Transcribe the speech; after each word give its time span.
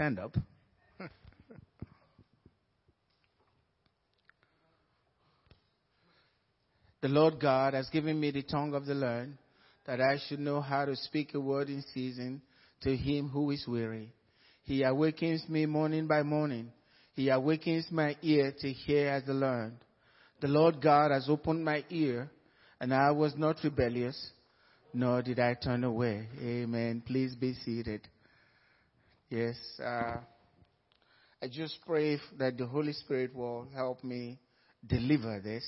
stand 0.00 0.18
up. 0.18 0.34
the 7.02 7.08
Lord 7.08 7.38
God 7.38 7.74
has 7.74 7.86
given 7.90 8.18
me 8.18 8.30
the 8.30 8.42
tongue 8.42 8.72
of 8.72 8.86
the 8.86 8.94
learned, 8.94 9.36
that 9.84 10.00
I 10.00 10.16
should 10.26 10.40
know 10.40 10.62
how 10.62 10.86
to 10.86 10.96
speak 10.96 11.34
a 11.34 11.40
word 11.40 11.68
in 11.68 11.84
season 11.92 12.40
to 12.80 12.96
him 12.96 13.28
who 13.28 13.50
is 13.50 13.66
weary. 13.68 14.14
He 14.62 14.84
awakens 14.84 15.46
me 15.50 15.66
morning 15.66 16.06
by 16.06 16.22
morning. 16.22 16.72
He 17.12 17.28
awakens 17.28 17.86
my 17.90 18.16
ear 18.22 18.54
to 18.58 18.72
hear 18.72 19.10
as 19.10 19.24
the 19.24 19.34
learned. 19.34 19.76
The 20.40 20.48
Lord 20.48 20.80
God 20.80 21.10
has 21.10 21.28
opened 21.28 21.62
my 21.62 21.84
ear, 21.90 22.30
and 22.80 22.94
I 22.94 23.10
was 23.10 23.34
not 23.36 23.58
rebellious, 23.62 24.30
nor 24.94 25.20
did 25.20 25.38
I 25.38 25.52
turn 25.62 25.84
away. 25.84 26.26
Amen. 26.40 27.02
Please 27.06 27.34
be 27.34 27.52
seated. 27.52 28.08
Yes, 29.30 29.54
uh, 29.78 30.16
I 31.40 31.46
just 31.48 31.78
pray 31.86 32.18
that 32.36 32.58
the 32.58 32.66
Holy 32.66 32.92
Spirit 32.92 33.32
will 33.32 33.68
help 33.72 34.02
me 34.02 34.40
deliver 34.84 35.38
this 35.38 35.64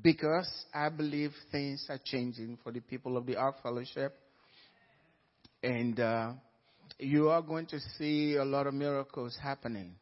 because 0.00 0.48
I 0.72 0.90
believe 0.90 1.32
things 1.50 1.84
are 1.88 1.98
changing 2.04 2.58
for 2.62 2.70
the 2.70 2.78
people 2.78 3.16
of 3.16 3.26
the 3.26 3.34
Ark 3.34 3.56
Fellowship. 3.64 4.14
And 5.60 5.98
uh, 5.98 6.34
you 7.00 7.30
are 7.30 7.42
going 7.42 7.66
to 7.66 7.80
see 7.98 8.36
a 8.36 8.44
lot 8.44 8.68
of 8.68 8.74
miracles 8.74 9.36
happening. 9.42 9.96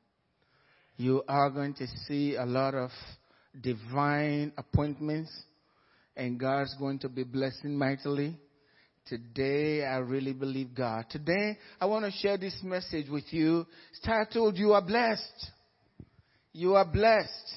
You 0.98 1.22
are 1.27 1.48
going 1.48 1.72
to 1.77 1.86
see 2.06 2.36
a 2.36 2.45
lot 2.45 2.74
of 2.74 2.91
divine 3.58 4.52
appointments, 4.58 5.33
and 6.14 6.38
God's 6.38 6.77
going 6.78 6.98
to 6.98 7.08
be 7.08 7.24
blessing 7.24 7.74
mightily. 7.74 8.36
Today, 9.06 9.84
I 9.84 9.98
really 9.98 10.32
believe 10.32 10.74
God. 10.74 11.06
Today, 11.10 11.58
I 11.80 11.86
want 11.86 12.04
to 12.04 12.10
share 12.10 12.38
this 12.38 12.58
message 12.62 13.08
with 13.08 13.32
you. 13.32 13.66
It's 13.90 14.00
titled, 14.00 14.56
You 14.56 14.72
Are 14.72 14.82
Blessed. 14.82 15.50
You 16.52 16.74
are 16.77 16.84
blessed 16.84 17.55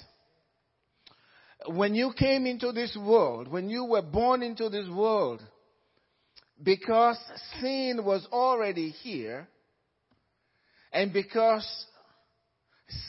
when 1.66 1.96
you 1.96 2.12
came 2.18 2.46
into 2.46 2.72
this 2.72 2.96
world, 3.00 3.48
when 3.48 3.70
you 3.70 3.86
were 3.86 4.02
born 4.02 4.44
into 4.44 4.70
this 4.70 4.88
world, 4.90 5.42
because 6.62 7.18
sin 7.60 8.02
was 8.04 8.28
already 8.32 8.90
here, 8.90 9.48
and 10.92 11.12
because 11.12 11.68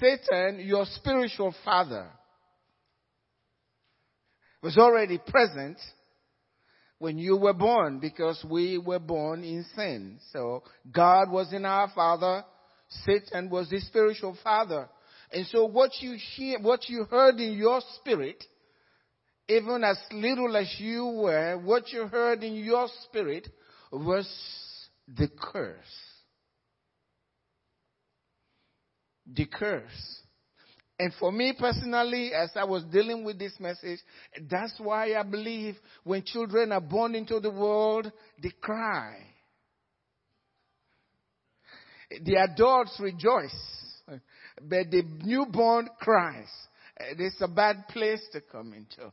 Satan, 0.00 0.61
your 0.61 0.84
spiritual 0.86 1.55
father, 1.64 2.08
was 4.62 4.77
already 4.77 5.19
present 5.19 5.78
when 6.99 7.19
you 7.19 7.37
were 7.37 7.55
born 7.55 8.01
because 8.01 8.45
we 8.49 8.79
were 8.79 8.99
born 8.99 9.45
in 9.45 9.65
sin. 9.77 10.19
So 10.33 10.63
God 10.93 11.31
was 11.31 11.53
in 11.53 11.65
our 11.65 11.91
father, 11.95 12.45
Satan 13.05 13.51
was 13.51 13.71
the 13.71 13.81
spiritual 13.81 14.37
father. 14.43 14.89
And 15.33 15.47
so 15.47 15.67
what 15.67 15.93
you 16.01 16.17
hear, 16.37 16.59
what 16.61 16.89
you 16.89 17.05
heard 17.05 17.37
in 17.37 17.53
your 17.53 17.81
spirit, 17.97 18.43
even 19.49 19.85
as 19.85 19.99
little 20.13 20.57
as 20.57 20.75
you 20.79 21.07
were, 21.07 21.59
what 21.59 21.93
you 21.93 22.07
heard 22.07 22.43
in 22.43 22.55
your 22.55 22.89
spirit 23.05 23.49
was 23.93 24.29
the 25.07 25.29
curse. 25.29 25.77
The 29.27 29.47
curse. 29.47 30.21
And 30.99 31.13
for 31.15 31.31
me 31.31 31.55
personally, 31.57 32.33
as 32.35 32.51
I 32.57 32.65
was 32.65 32.83
dealing 32.85 33.25
with 33.25 33.39
this 33.39 33.53
message, 33.61 34.01
that's 34.51 34.75
why 34.79 35.15
I 35.15 35.23
believe 35.23 35.77
when 36.03 36.25
children 36.25 36.73
are 36.73 36.81
born 36.81 37.15
into 37.15 37.39
the 37.39 37.51
world, 37.51 38.11
they 38.43 38.51
cry. 38.61 39.15
The 42.25 42.37
adults 42.37 42.99
rejoice 42.99 43.79
but 44.61 44.91
the 44.91 45.03
newborn 45.25 45.89
cries. 46.01 46.49
It's 46.97 47.41
a 47.41 47.49
bad 47.49 47.89
place 47.89 48.23
to 48.33 48.41
come 48.41 48.73
into. 48.73 49.13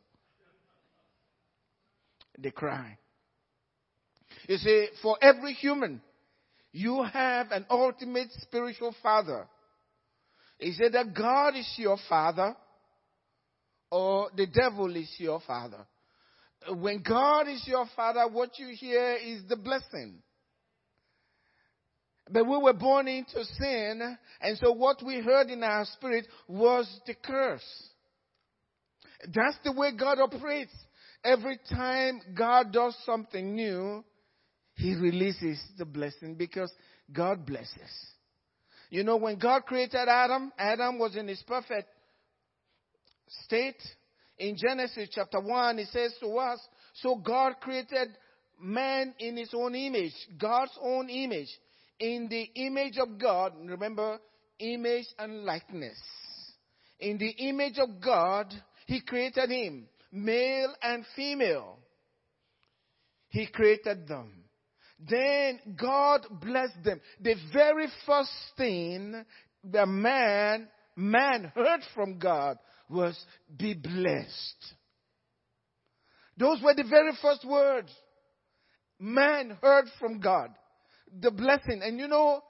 They 2.38 2.52
cry. 2.52 2.98
You 4.48 4.58
see, 4.58 4.88
for 5.02 5.18
every 5.22 5.54
human, 5.54 6.02
you 6.72 7.04
have 7.04 7.52
an 7.52 7.66
ultimate 7.70 8.30
spiritual 8.42 8.96
father. 9.02 9.48
Is 10.60 10.80
it 10.80 10.94
that 10.94 11.14
God 11.14 11.56
is 11.56 11.72
your 11.78 11.98
father 12.08 12.56
or 13.92 14.30
the 14.36 14.48
devil 14.48 14.96
is 14.96 15.14
your 15.18 15.42
father? 15.46 15.86
When 16.70 17.04
God 17.04 17.48
is 17.48 17.64
your 17.68 17.86
father, 17.96 18.28
what 18.32 18.58
you 18.58 18.70
hear 18.70 19.16
is 19.16 19.44
the 19.48 19.56
blessing. 19.56 20.22
But 22.30 22.46
we 22.48 22.58
were 22.58 22.74
born 22.74 23.08
into 23.08 23.46
sin, 23.46 24.18
and 24.42 24.58
so 24.58 24.72
what 24.72 25.04
we 25.06 25.22
heard 25.22 25.50
in 25.50 25.62
our 25.62 25.86
spirit 25.86 26.26
was 26.48 26.88
the 27.06 27.14
curse. 27.14 27.62
That's 29.34 29.58
the 29.64 29.72
way 29.72 29.92
God 29.96 30.20
operates. 30.20 30.74
Every 31.24 31.60
time 31.70 32.22
God 32.34 32.72
does 32.72 32.96
something 33.06 33.56
new, 33.56 34.04
He 34.76 34.96
releases 34.96 35.62
the 35.78 35.86
blessing 35.86 36.36
because 36.36 36.72
God 37.12 37.46
blesses. 37.46 38.15
You 38.96 39.04
know, 39.04 39.18
when 39.18 39.38
God 39.38 39.66
created 39.66 40.08
Adam, 40.08 40.54
Adam 40.58 40.98
was 40.98 41.18
in 41.18 41.28
his 41.28 41.44
perfect 41.46 41.90
state. 43.44 43.82
In 44.38 44.56
Genesis 44.56 45.10
chapter 45.12 45.42
1, 45.42 45.80
it 45.80 45.90
says 45.90 46.14
to 46.22 46.38
us, 46.38 46.60
So 47.02 47.18
God 47.18 47.56
created 47.60 48.08
man 48.58 49.14
in 49.20 49.36
his 49.36 49.50
own 49.54 49.76
image, 49.76 50.14
God's 50.38 50.72
own 50.82 51.10
image 51.10 51.50
in 52.00 52.30
the 52.30 52.44
image 52.56 52.98
of 52.98 53.20
God, 53.20 53.52
remember, 53.66 54.18
image 54.60 55.08
and 55.20 55.44
likeness. 55.44 55.98
In 57.02 57.18
the 57.18 57.32
image 57.32 57.78
of 57.78 58.00
God, 58.00 58.48
He 58.86 59.02
created 59.02 59.50
him, 59.50 59.88
male 60.14 60.74
and 60.82 61.04
female. 61.18 61.80
He 63.28 63.48
created 63.48 64.08
them. 64.08 64.45
Then 65.00 65.60
God 65.80 66.26
blessed 66.42 66.84
them. 66.84 67.02
The 67.22 67.36
very 67.54 67.88
first 68.06 68.32
thing 68.58 69.26
the 69.64 69.86
man, 69.86 70.68
man 70.96 71.52
heard 71.56 71.82
from 71.94 72.18
God 72.20 72.58
was, 72.90 73.20
be 73.58 73.74
blessed. 73.74 74.74
Those 76.38 76.62
were 76.62 76.74
the 76.74 76.86
very 76.90 77.12
first 77.22 77.46
words 77.46 77.92
man 79.00 79.58
heard 79.62 79.86
from 80.00 80.20
God 80.20 80.50
the 81.22 81.32
blessing. 81.32 81.82
And 81.84 82.00
you 82.00 82.08
know, 82.08 82.42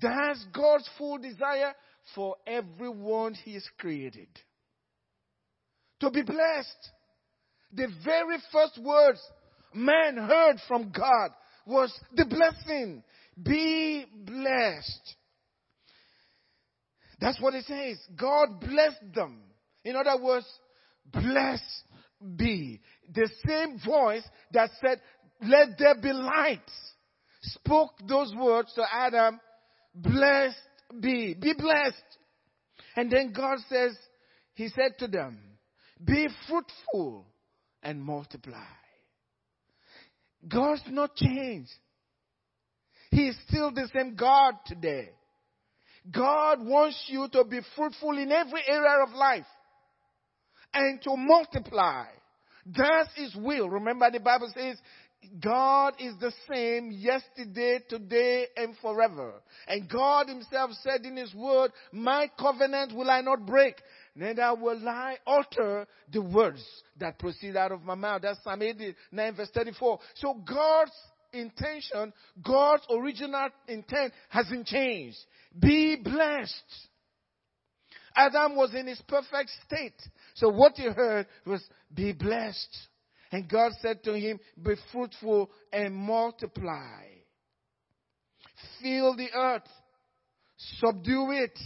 that's 0.00 0.44
God's 0.52 0.88
full 0.98 1.18
desire 1.18 1.72
for 2.14 2.36
everyone 2.46 3.34
He 3.34 3.54
has 3.54 3.66
created. 3.78 4.28
To 6.00 6.10
be 6.10 6.22
blessed. 6.22 6.90
The 7.72 7.88
very 8.04 8.38
first 8.52 8.78
words 8.82 9.20
man 9.74 10.16
heard 10.16 10.56
from 10.68 10.90
God 10.90 11.30
was 11.66 11.92
the 12.14 12.24
blessing. 12.24 13.02
Be 13.42 14.04
blessed. 14.14 15.16
That's 17.20 17.40
what 17.40 17.54
it 17.54 17.64
says. 17.66 17.98
God 18.16 18.60
blessed 18.60 19.14
them. 19.14 19.42
In 19.84 19.96
other 19.96 20.22
words, 20.22 20.46
blessed 21.06 21.62
be. 22.36 22.80
The 23.12 23.28
same 23.46 23.78
voice 23.84 24.24
that 24.52 24.70
said, 24.80 25.00
let 25.40 25.78
there 25.78 26.00
be 26.00 26.12
light 26.12 26.60
spoke 27.42 27.90
those 28.06 28.32
words 28.34 28.72
to 28.74 28.84
Adam, 28.92 29.40
blessed 29.94 30.56
be, 31.00 31.34
be 31.34 31.54
blessed. 31.54 31.96
And 32.96 33.10
then 33.10 33.32
God 33.32 33.58
says, 33.68 33.96
He 34.54 34.68
said 34.68 34.98
to 34.98 35.06
them, 35.08 35.38
be 36.04 36.28
fruitful 36.48 37.26
and 37.82 38.02
multiply. 38.02 38.64
God's 40.46 40.82
not 40.88 41.14
changed. 41.14 41.70
He 43.10 43.28
is 43.28 43.36
still 43.48 43.70
the 43.70 43.88
same 43.94 44.14
God 44.16 44.54
today. 44.66 45.10
God 46.10 46.64
wants 46.64 47.04
you 47.08 47.28
to 47.32 47.44
be 47.44 47.60
fruitful 47.76 48.18
in 48.18 48.32
every 48.32 48.62
area 48.66 49.04
of 49.06 49.14
life 49.14 49.46
and 50.74 51.00
to 51.02 51.16
multiply. 51.16 52.06
That's 52.66 53.10
His 53.14 53.36
will. 53.36 53.68
Remember 53.68 54.10
the 54.10 54.20
Bible 54.20 54.50
says 54.54 54.78
God 55.40 55.94
is 56.00 56.14
the 56.20 56.32
same 56.52 56.90
yesterday, 56.90 57.78
today, 57.88 58.46
and 58.56 58.74
forever. 58.82 59.34
And 59.68 59.88
God 59.88 60.28
himself 60.28 60.72
said 60.82 61.04
in 61.04 61.16
his 61.16 61.32
word, 61.32 61.70
my 61.92 62.28
covenant 62.38 62.92
will 62.92 63.08
I 63.08 63.20
not 63.20 63.46
break, 63.46 63.76
neither 64.14 64.54
will 64.54 64.88
I 64.88 65.16
alter 65.26 65.86
the 66.12 66.22
words 66.22 66.64
that 66.98 67.18
proceed 67.18 67.56
out 67.56 67.72
of 67.72 67.82
my 67.82 67.94
mouth. 67.94 68.22
That's 68.22 68.42
Psalm 68.42 68.62
89 68.62 69.34
verse 69.34 69.50
34. 69.54 69.98
So 70.14 70.34
God's 70.34 70.92
intention, 71.32 72.12
God's 72.44 72.84
original 72.90 73.48
intent 73.68 74.12
hasn't 74.28 74.66
changed. 74.66 75.18
Be 75.58 75.96
blessed. 75.96 76.88
Adam 78.14 78.56
was 78.56 78.74
in 78.74 78.86
his 78.86 79.00
perfect 79.08 79.50
state. 79.66 80.00
So 80.34 80.48
what 80.48 80.76
he 80.76 80.84
heard 80.84 81.26
was, 81.46 81.62
be 81.94 82.12
blessed. 82.12 82.76
And 83.30 83.48
God 83.48 83.72
said 83.80 84.02
to 84.04 84.12
him, 84.12 84.38
Be 84.62 84.74
fruitful 84.92 85.50
and 85.72 85.94
multiply. 85.94 87.06
Fill 88.82 89.16
the 89.16 89.28
earth. 89.34 89.68
subdue 90.56 91.30
it. 91.32 91.58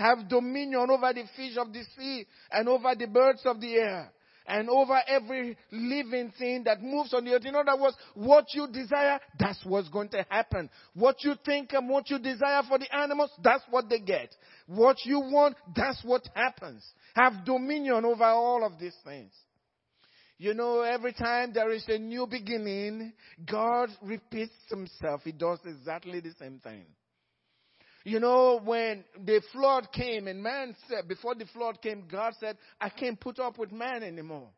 Have 0.00 0.30
dominion 0.30 0.88
over 0.90 1.12
the 1.12 1.24
fish 1.36 1.58
of 1.58 1.74
the 1.74 1.82
sea 1.94 2.24
and 2.50 2.70
over 2.70 2.94
the 2.94 3.06
birds 3.06 3.42
of 3.44 3.60
the 3.60 3.74
air 3.74 4.10
and 4.46 4.70
over 4.70 4.98
every 5.06 5.58
living 5.70 6.32
thing 6.38 6.64
that 6.64 6.82
moves 6.82 7.12
on 7.12 7.26
the 7.26 7.34
earth. 7.34 7.44
In 7.44 7.54
other 7.54 7.78
words, 7.78 7.96
what 8.14 8.46
you 8.54 8.66
desire, 8.66 9.20
that's 9.38 9.62
what's 9.62 9.90
going 9.90 10.08
to 10.08 10.24
happen. 10.30 10.70
What 10.94 11.16
you 11.22 11.34
think 11.44 11.74
and 11.74 11.86
what 11.86 12.08
you 12.08 12.18
desire 12.18 12.62
for 12.66 12.78
the 12.78 12.90
animals, 12.96 13.30
that's 13.44 13.62
what 13.68 13.90
they 13.90 13.98
get. 13.98 14.34
What 14.66 14.96
you 15.04 15.20
want, 15.20 15.56
that's 15.76 16.02
what 16.02 16.26
happens. 16.34 16.82
Have 17.14 17.44
dominion 17.44 18.06
over 18.06 18.24
all 18.24 18.64
of 18.64 18.78
these 18.78 18.96
things. 19.04 19.32
You 20.38 20.54
know, 20.54 20.80
every 20.80 21.12
time 21.12 21.52
there 21.52 21.72
is 21.72 21.84
a 21.88 21.98
new 21.98 22.26
beginning, 22.26 23.12
God 23.44 23.90
repeats 24.00 24.54
himself. 24.70 25.20
He 25.24 25.32
does 25.32 25.58
exactly 25.66 26.20
the 26.20 26.32
same 26.40 26.58
thing. 26.64 26.86
You 28.04 28.18
know, 28.18 28.60
when 28.64 29.04
the 29.24 29.42
flood 29.52 29.88
came 29.92 30.26
and 30.26 30.42
man 30.42 30.74
said, 30.88 31.06
before 31.06 31.34
the 31.34 31.44
flood 31.46 31.82
came, 31.82 32.04
God 32.10 32.32
said, 32.40 32.56
I 32.80 32.88
can't 32.88 33.20
put 33.20 33.38
up 33.38 33.58
with 33.58 33.72
man 33.72 34.02
anymore. 34.02 34.48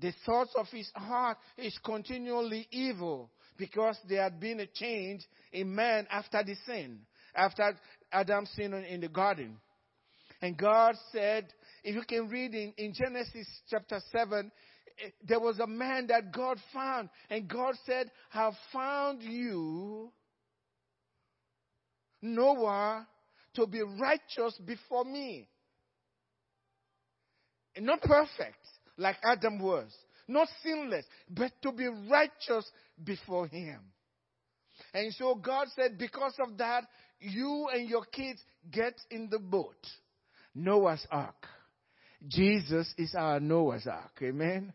The 0.00 0.12
thoughts 0.24 0.52
of 0.56 0.66
his 0.68 0.90
heart 0.94 1.38
is 1.56 1.78
continually 1.84 2.66
evil 2.70 3.30
because 3.56 3.96
there 4.08 4.22
had 4.22 4.40
been 4.40 4.60
a 4.60 4.66
change 4.66 5.22
in 5.52 5.74
man 5.74 6.06
after 6.10 6.42
the 6.42 6.56
sin, 6.66 7.00
after 7.34 7.76
Adam's 8.10 8.50
sin 8.56 8.72
in 8.72 9.00
the 9.00 9.08
garden. 9.08 9.58
And 10.40 10.56
God 10.56 10.96
said, 11.12 11.46
if 11.84 11.94
you 11.94 12.02
can 12.02 12.28
read 12.28 12.54
in, 12.54 12.72
in 12.76 12.92
Genesis 12.92 13.46
chapter 13.70 14.00
7, 14.10 14.50
eh, 14.98 15.08
there 15.22 15.40
was 15.40 15.58
a 15.60 15.66
man 15.66 16.08
that 16.08 16.32
God 16.32 16.58
found, 16.72 17.08
and 17.30 17.48
God 17.48 17.74
said, 17.86 18.10
I 18.32 18.50
found 18.72 19.22
you 19.22 20.10
Noah 22.24 23.06
to 23.54 23.66
be 23.66 23.82
righteous 23.82 24.58
before 24.64 25.04
me. 25.04 25.48
And 27.76 27.86
not 27.86 28.00
perfect 28.02 28.58
like 28.96 29.16
Adam 29.24 29.60
was, 29.60 29.92
not 30.26 30.48
sinless, 30.62 31.04
but 31.28 31.52
to 31.62 31.72
be 31.72 31.86
righteous 32.10 32.68
before 33.02 33.46
him. 33.46 33.80
And 34.92 35.12
so 35.14 35.34
God 35.34 35.68
said, 35.76 35.98
because 35.98 36.34
of 36.40 36.56
that, 36.58 36.84
you 37.20 37.68
and 37.72 37.88
your 37.88 38.04
kids 38.04 38.40
get 38.70 38.94
in 39.10 39.28
the 39.30 39.38
boat. 39.38 39.86
Noah's 40.54 41.06
ark. 41.10 41.46
Jesus 42.26 42.92
is 42.96 43.14
our 43.14 43.40
Noah's 43.40 43.86
ark. 43.86 44.18
Amen. 44.22 44.72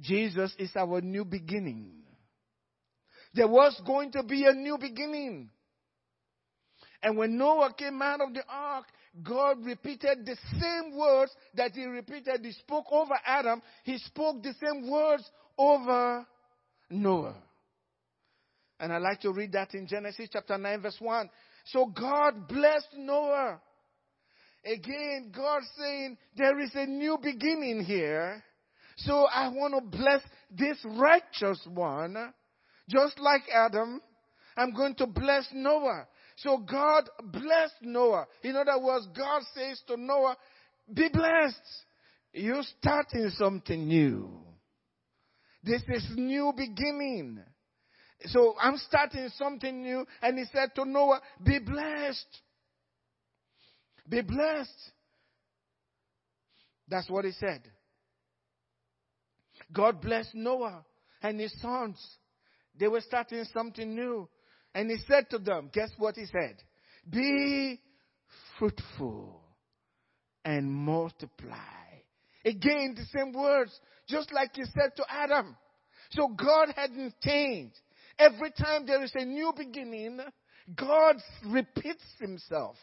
Jesus 0.00 0.54
is 0.58 0.70
our 0.76 1.00
new 1.00 1.24
beginning. 1.24 1.92
There 3.34 3.48
was 3.48 3.80
going 3.86 4.12
to 4.12 4.22
be 4.22 4.44
a 4.46 4.52
new 4.52 4.78
beginning. 4.78 5.50
And 7.02 7.16
when 7.16 7.38
Noah 7.38 7.74
came 7.76 8.02
out 8.02 8.20
of 8.20 8.34
the 8.34 8.44
ark, 8.48 8.86
God 9.22 9.64
repeated 9.64 10.26
the 10.26 10.36
same 10.60 10.96
words 10.96 11.32
that 11.54 11.72
he 11.72 11.84
repeated. 11.84 12.40
He 12.42 12.52
spoke 12.52 12.86
over 12.90 13.14
Adam. 13.24 13.62
He 13.84 13.98
spoke 13.98 14.42
the 14.42 14.54
same 14.62 14.90
words 14.90 15.28
over 15.58 16.26
Noah. 16.90 17.36
And 18.78 18.92
I 18.92 18.98
like 18.98 19.20
to 19.20 19.32
read 19.32 19.52
that 19.52 19.74
in 19.74 19.86
Genesis 19.86 20.28
chapter 20.32 20.56
9 20.56 20.82
verse 20.82 20.96
1. 20.98 21.28
So 21.66 21.86
God 21.86 22.48
blessed 22.48 22.94
Noah. 22.96 23.60
Again, 24.64 25.32
God 25.34 25.62
saying 25.78 26.18
there 26.36 26.58
is 26.60 26.70
a 26.74 26.86
new 26.86 27.18
beginning 27.22 27.84
here. 27.84 28.42
So 28.96 29.26
I 29.26 29.48
want 29.48 29.74
to 29.74 29.98
bless 29.98 30.20
this 30.50 30.78
righteous 30.84 31.60
one. 31.66 32.16
Just 32.88 33.18
like 33.18 33.42
Adam, 33.52 34.00
I'm 34.56 34.74
going 34.74 34.94
to 34.96 35.06
bless 35.06 35.48
Noah. 35.52 36.06
So 36.42 36.58
God 36.58 37.04
blessed 37.22 37.82
Noah. 37.82 38.26
In 38.42 38.56
other 38.56 38.78
words, 38.82 39.06
God 39.16 39.42
says 39.54 39.80
to 39.88 39.96
Noah, 39.96 40.36
be 40.92 41.08
blessed. 41.12 41.56
You're 42.32 42.62
starting 42.78 43.30
something 43.36 43.86
new. 43.86 44.30
This 45.62 45.82
is 45.88 46.06
new 46.16 46.52
beginning. 46.56 47.40
So 48.26 48.54
I'm 48.60 48.78
starting 48.78 49.28
something 49.36 49.82
new. 49.82 50.06
And 50.22 50.38
he 50.38 50.44
said 50.52 50.74
to 50.76 50.84
Noah, 50.86 51.20
be 51.44 51.58
blessed. 51.58 52.26
Be 54.08 54.22
blessed. 54.22 54.92
That's 56.88 57.10
what 57.10 57.26
he 57.26 57.32
said. 57.32 57.62
God 59.72 60.00
blessed 60.00 60.34
Noah 60.34 60.84
and 61.22 61.38
his 61.38 61.52
sons. 61.60 61.98
They 62.78 62.88
were 62.88 63.02
starting 63.02 63.44
something 63.52 63.94
new. 63.94 64.26
And 64.74 64.90
he 64.90 64.98
said 65.08 65.28
to 65.30 65.38
them, 65.38 65.70
guess 65.72 65.90
what 65.98 66.16
he 66.16 66.26
said? 66.26 66.56
Be 67.08 67.80
fruitful 68.58 69.40
and 70.44 70.70
multiply. 70.70 71.56
Again, 72.44 72.94
the 72.96 73.04
same 73.12 73.32
words, 73.32 73.78
just 74.08 74.32
like 74.32 74.54
he 74.54 74.64
said 74.64 74.96
to 74.96 75.04
Adam. 75.08 75.56
So 76.10 76.28
God 76.28 76.68
hadn't 76.76 77.14
changed. 77.20 77.78
Every 78.18 78.50
time 78.52 78.86
there 78.86 79.02
is 79.02 79.12
a 79.14 79.24
new 79.24 79.52
beginning, 79.56 80.20
God 80.76 81.16
repeats 81.46 82.04
himself. 82.18 82.76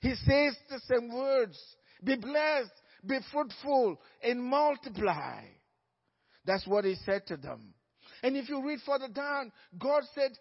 He 0.00 0.14
says 0.14 0.56
the 0.68 0.80
same 0.88 1.12
words. 1.12 1.58
Be 2.04 2.16
blessed, 2.16 2.72
be 3.06 3.18
fruitful, 3.32 3.98
and 4.22 4.42
multiply. 4.42 5.42
That's 6.44 6.66
what 6.66 6.84
he 6.84 6.94
said 7.04 7.26
to 7.28 7.36
them. 7.36 7.74
And 8.22 8.36
if 8.36 8.48
you 8.48 8.64
read 8.64 8.80
further 8.86 9.08
down, 9.08 9.52
God 9.78 10.02
said, 10.14 10.32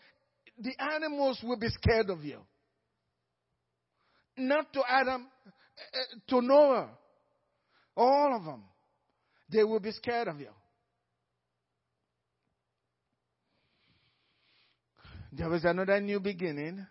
the 0.57 0.74
animals 0.80 1.40
will 1.44 1.57
be 1.57 1.69
scared 1.69 2.10
of 2.10 2.24
you. 2.24 2.40
Not 4.38 4.72
to 4.74 4.81
Adam, 4.88 5.28
uh, 5.48 6.19
to 6.30 6.42
Noah. 6.42 6.90
All 7.96 8.36
of 8.36 8.44
them. 8.44 8.63
They 9.52 9.63
will 9.63 9.80
be 9.80 9.92
scared 9.92 10.28
of 10.28 10.40
you. 10.40 10.50
There 15.31 15.50
was 15.50 15.63
another 15.66 16.00
new 16.00 16.19
beginning. 16.19 16.86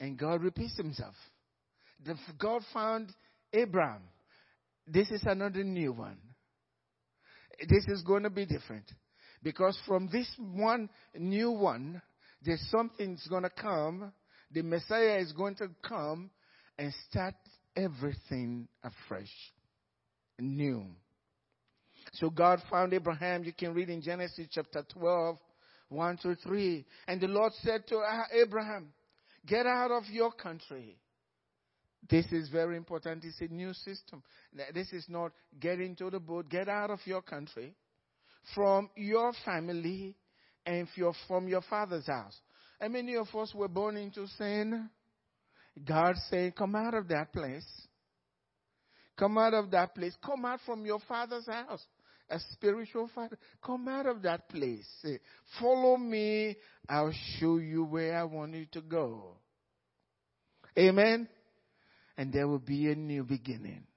And 0.00 0.18
God 0.18 0.42
repeats 0.42 0.76
himself. 0.76 1.14
The, 2.04 2.14
God 2.38 2.62
found 2.72 3.12
Abraham. 3.52 4.02
This 4.86 5.10
is 5.10 5.22
another 5.24 5.64
new 5.64 5.92
one. 5.92 6.18
This 7.68 7.84
is 7.88 8.02
going 8.02 8.22
to 8.22 8.30
be 8.30 8.46
different. 8.46 8.84
Because 9.42 9.78
from 9.86 10.08
this 10.10 10.28
one 10.38 10.88
new 11.16 11.50
one, 11.50 12.02
there's 12.42 12.64
something's 12.70 13.26
going 13.28 13.44
to 13.44 13.50
come. 13.50 14.12
The 14.52 14.62
Messiah 14.62 15.18
is 15.18 15.32
going 15.32 15.56
to 15.56 15.68
come 15.82 16.30
and 16.78 16.92
start 17.08 17.34
everything 17.76 18.68
afresh, 18.82 19.30
new. 20.38 20.84
So 22.14 22.30
God 22.30 22.62
found 22.70 22.94
Abraham. 22.94 23.44
You 23.44 23.52
can 23.52 23.74
read 23.74 23.90
in 23.90 24.00
Genesis 24.00 24.48
chapter 24.50 24.84
12, 24.92 25.36
1 25.88 26.16
to 26.18 26.34
3. 26.36 26.84
And 27.06 27.20
the 27.20 27.28
Lord 27.28 27.52
said 27.62 27.86
to 27.88 28.02
Abraham, 28.32 28.92
Get 29.46 29.66
out 29.66 29.90
of 29.90 30.04
your 30.10 30.32
country. 30.32 30.96
This 32.08 32.26
is 32.32 32.48
very 32.48 32.76
important. 32.76 33.24
It's 33.24 33.40
a 33.40 33.52
new 33.52 33.72
system. 33.72 34.22
This 34.74 34.92
is 34.92 35.06
not 35.08 35.32
get 35.60 35.80
into 35.80 36.10
the 36.10 36.20
boat, 36.20 36.48
get 36.48 36.68
out 36.68 36.90
of 36.90 37.00
your 37.04 37.22
country 37.22 37.74
from 38.54 38.90
your 38.96 39.32
family 39.44 40.16
and 40.64 40.88
from 41.26 41.48
your 41.48 41.62
father's 41.62 42.06
house. 42.06 42.36
And 42.80 42.92
many 42.92 43.16
of 43.16 43.28
us 43.34 43.52
were 43.54 43.68
born 43.68 43.96
into 43.96 44.26
sin. 44.38 44.88
God 45.84 46.16
saying, 46.30 46.52
come 46.52 46.74
out 46.74 46.94
of 46.94 47.08
that 47.08 47.32
place. 47.32 47.66
Come 49.18 49.36
out 49.36 49.54
of 49.54 49.70
that 49.72 49.94
place. 49.94 50.14
Come 50.24 50.44
out 50.44 50.60
from 50.64 50.86
your 50.86 51.00
father's 51.08 51.46
house. 51.46 51.84
A 52.30 52.38
spiritual 52.52 53.10
father. 53.14 53.38
Come 53.64 53.88
out 53.88 54.06
of 54.06 54.22
that 54.22 54.48
place. 54.48 54.86
Say, 55.02 55.18
Follow 55.58 55.96
me. 55.96 56.56
I'll 56.88 57.14
show 57.38 57.56
you 57.56 57.84
where 57.84 58.16
I 58.16 58.24
want 58.24 58.54
you 58.54 58.66
to 58.72 58.80
go. 58.82 59.36
Amen. 60.78 61.28
And 62.16 62.32
there 62.32 62.46
will 62.46 62.58
be 62.58 62.90
a 62.90 62.94
new 62.94 63.24
beginning. 63.24 63.87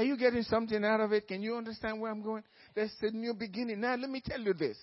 Are 0.00 0.02
you 0.02 0.16
getting 0.16 0.44
something 0.44 0.82
out 0.82 1.00
of 1.00 1.12
it? 1.12 1.28
Can 1.28 1.42
you 1.42 1.56
understand 1.56 2.00
where 2.00 2.10
I'm 2.10 2.22
going? 2.22 2.42
There's 2.74 2.90
a 3.02 3.10
new 3.10 3.34
beginning. 3.34 3.82
Now, 3.82 3.96
let 3.96 4.08
me 4.08 4.22
tell 4.24 4.40
you 4.40 4.54
this. 4.54 4.78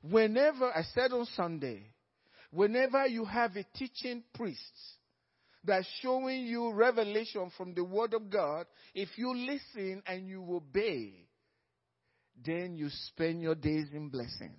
Whenever, 0.00 0.70
I 0.72 0.84
said 0.94 1.10
on 1.10 1.26
Sunday, 1.34 1.82
whenever 2.52 3.04
you 3.08 3.24
have 3.24 3.56
a 3.56 3.64
teaching 3.74 4.22
priest 4.32 4.60
that's 5.64 5.88
showing 6.00 6.46
you 6.46 6.72
revelation 6.72 7.50
from 7.56 7.74
the 7.74 7.82
Word 7.82 8.14
of 8.14 8.30
God, 8.30 8.66
if 8.94 9.08
you 9.16 9.34
listen 9.34 10.04
and 10.06 10.28
you 10.28 10.46
obey, 10.48 11.14
then 12.46 12.76
you 12.76 12.90
spend 13.08 13.42
your 13.42 13.56
days 13.56 13.88
in 13.92 14.08
blessings. 14.08 14.54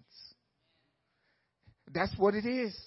That's 1.90 2.12
what 2.18 2.36
it 2.36 2.46
is. 2.46 2.78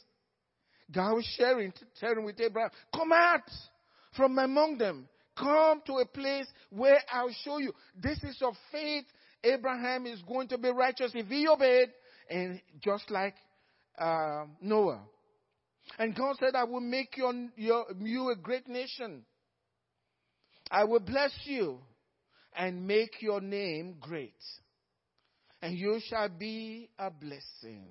God 0.92 1.14
was 1.14 1.34
sharing, 1.38 1.72
sharing 1.98 2.26
with 2.26 2.38
Abraham, 2.38 2.68
come 2.94 3.12
out 3.14 3.50
from 4.14 4.38
among 4.38 4.76
them. 4.76 5.08
Come 5.36 5.82
to 5.86 5.94
a 5.94 6.06
place 6.06 6.46
where 6.70 6.98
I'll 7.12 7.34
show 7.44 7.58
you. 7.58 7.72
This 8.00 8.22
is 8.22 8.40
of 8.42 8.54
faith. 8.70 9.04
Abraham 9.42 10.06
is 10.06 10.22
going 10.22 10.48
to 10.48 10.58
be 10.58 10.70
righteous 10.70 11.12
if 11.14 11.26
he 11.26 11.46
obeyed, 11.48 11.90
and 12.30 12.60
just 12.82 13.10
like 13.10 13.34
uh, 13.98 14.44
Noah. 14.60 15.00
And 15.98 16.14
God 16.14 16.36
said, 16.40 16.54
I 16.54 16.64
will 16.64 16.80
make 16.80 17.16
your, 17.16 17.32
your, 17.56 17.84
you 18.00 18.30
a 18.30 18.36
great 18.36 18.68
nation. 18.68 19.24
I 20.70 20.84
will 20.84 21.00
bless 21.00 21.32
you 21.44 21.78
and 22.56 22.86
make 22.86 23.20
your 23.20 23.40
name 23.40 23.96
great. 24.00 24.32
And 25.60 25.76
you 25.76 26.00
shall 26.08 26.28
be 26.28 26.88
a 26.98 27.10
blessing. 27.10 27.86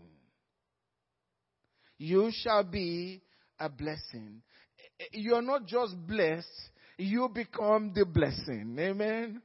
You 1.97 2.31
shall 2.43 2.63
be 2.63 3.21
a 3.59 3.69
blessing. 3.69 4.41
You're 5.11 5.41
not 5.41 5.67
just 5.67 5.95
blessed, 6.07 6.47
you 7.03 7.29
become 7.29 7.91
the 7.93 8.05
blessing. 8.05 8.75
Amen. 8.79 9.41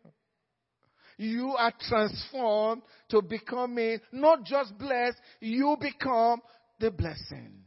You 1.16 1.54
are 1.58 1.72
transformed 1.80 2.82
to 3.10 3.22
becoming 3.22 3.98
not 4.12 4.44
just 4.44 4.78
blessed, 4.78 5.18
you 5.40 5.76
become 5.80 6.40
the 6.78 6.90
blessing. 6.90 7.64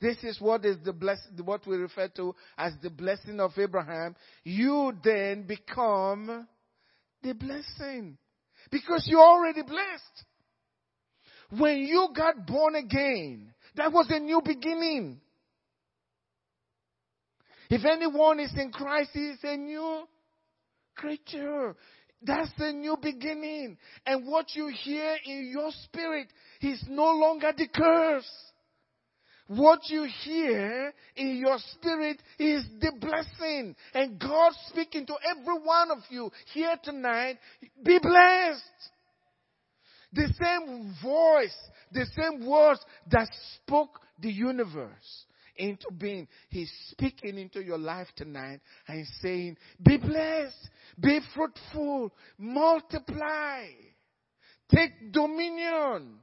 This 0.00 0.16
is 0.24 0.40
what 0.40 0.64
is 0.64 0.76
the 0.82 0.92
bless, 0.92 1.18
what 1.44 1.66
we 1.66 1.76
refer 1.76 2.08
to 2.16 2.34
as 2.56 2.72
the 2.82 2.90
blessing 2.90 3.38
of 3.38 3.52
Abraham. 3.58 4.16
You 4.44 4.92
then 5.04 5.46
become 5.46 6.48
the 7.22 7.34
blessing. 7.34 8.16
Because 8.70 9.04
you're 9.06 9.20
already 9.20 9.62
blessed. 9.62 10.24
When 11.58 11.78
you 11.78 12.08
got 12.16 12.46
born 12.46 12.76
again, 12.76 13.52
that 13.76 13.92
was 13.92 14.06
a 14.08 14.18
new 14.18 14.40
beginning. 14.44 15.20
If 17.70 17.84
anyone 17.84 18.40
is 18.40 18.52
in 18.56 18.72
Christ, 18.72 19.10
he 19.12 19.28
is 19.28 19.38
a 19.44 19.56
new 19.56 20.02
creature. 20.96 21.76
That's 22.20 22.50
the 22.58 22.72
new 22.72 22.96
beginning. 23.00 23.78
And 24.04 24.26
what 24.26 24.46
you 24.54 24.72
hear 24.82 25.16
in 25.24 25.50
your 25.52 25.70
spirit 25.84 26.26
is 26.60 26.82
no 26.88 27.12
longer 27.12 27.52
the 27.56 27.68
curse. 27.68 28.28
What 29.46 29.80
you 29.88 30.06
hear 30.24 30.92
in 31.14 31.36
your 31.36 31.58
spirit 31.72 32.20
is 32.40 32.64
the 32.80 32.92
blessing. 33.00 33.76
And 33.94 34.18
God 34.18 34.52
speaking 34.68 35.06
to 35.06 35.14
every 35.30 35.60
one 35.62 35.92
of 35.92 35.98
you 36.08 36.30
here 36.52 36.76
tonight, 36.82 37.38
be 37.84 37.98
blessed. 38.00 38.62
The 40.12 40.28
same 40.42 40.94
voice, 41.00 41.56
the 41.92 42.04
same 42.16 42.44
words 42.44 42.80
that 43.12 43.28
spoke 43.56 44.00
the 44.18 44.30
universe 44.30 45.24
into 45.60 45.86
being. 45.96 46.26
He's 46.48 46.72
speaking 46.90 47.38
into 47.38 47.62
your 47.62 47.78
life 47.78 48.08
tonight 48.16 48.60
and 48.88 49.06
saying, 49.20 49.56
be 49.84 49.98
blessed, 49.98 50.70
be 50.98 51.20
fruitful, 51.34 52.12
multiply, 52.38 53.66
take 54.74 55.12
dominion, 55.12 56.18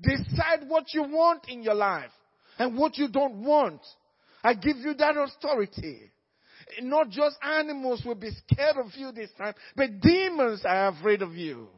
decide 0.00 0.68
what 0.68 0.84
you 0.94 1.02
want 1.02 1.48
in 1.48 1.62
your 1.62 1.74
life 1.74 2.10
and 2.58 2.76
what 2.76 2.96
you 2.96 3.08
don't 3.08 3.44
want. 3.44 3.80
I 4.42 4.54
give 4.54 4.78
you 4.78 4.94
that 4.94 5.16
authority. 5.16 6.10
Not 6.82 7.10
just 7.10 7.36
animals 7.42 8.02
will 8.04 8.14
be 8.14 8.30
scared 8.48 8.76
of 8.76 8.92
you 8.94 9.12
this 9.12 9.30
time, 9.36 9.54
but 9.76 10.00
demons 10.00 10.62
are 10.64 10.88
afraid 10.88 11.22
of 11.22 11.34
you. 11.34 11.68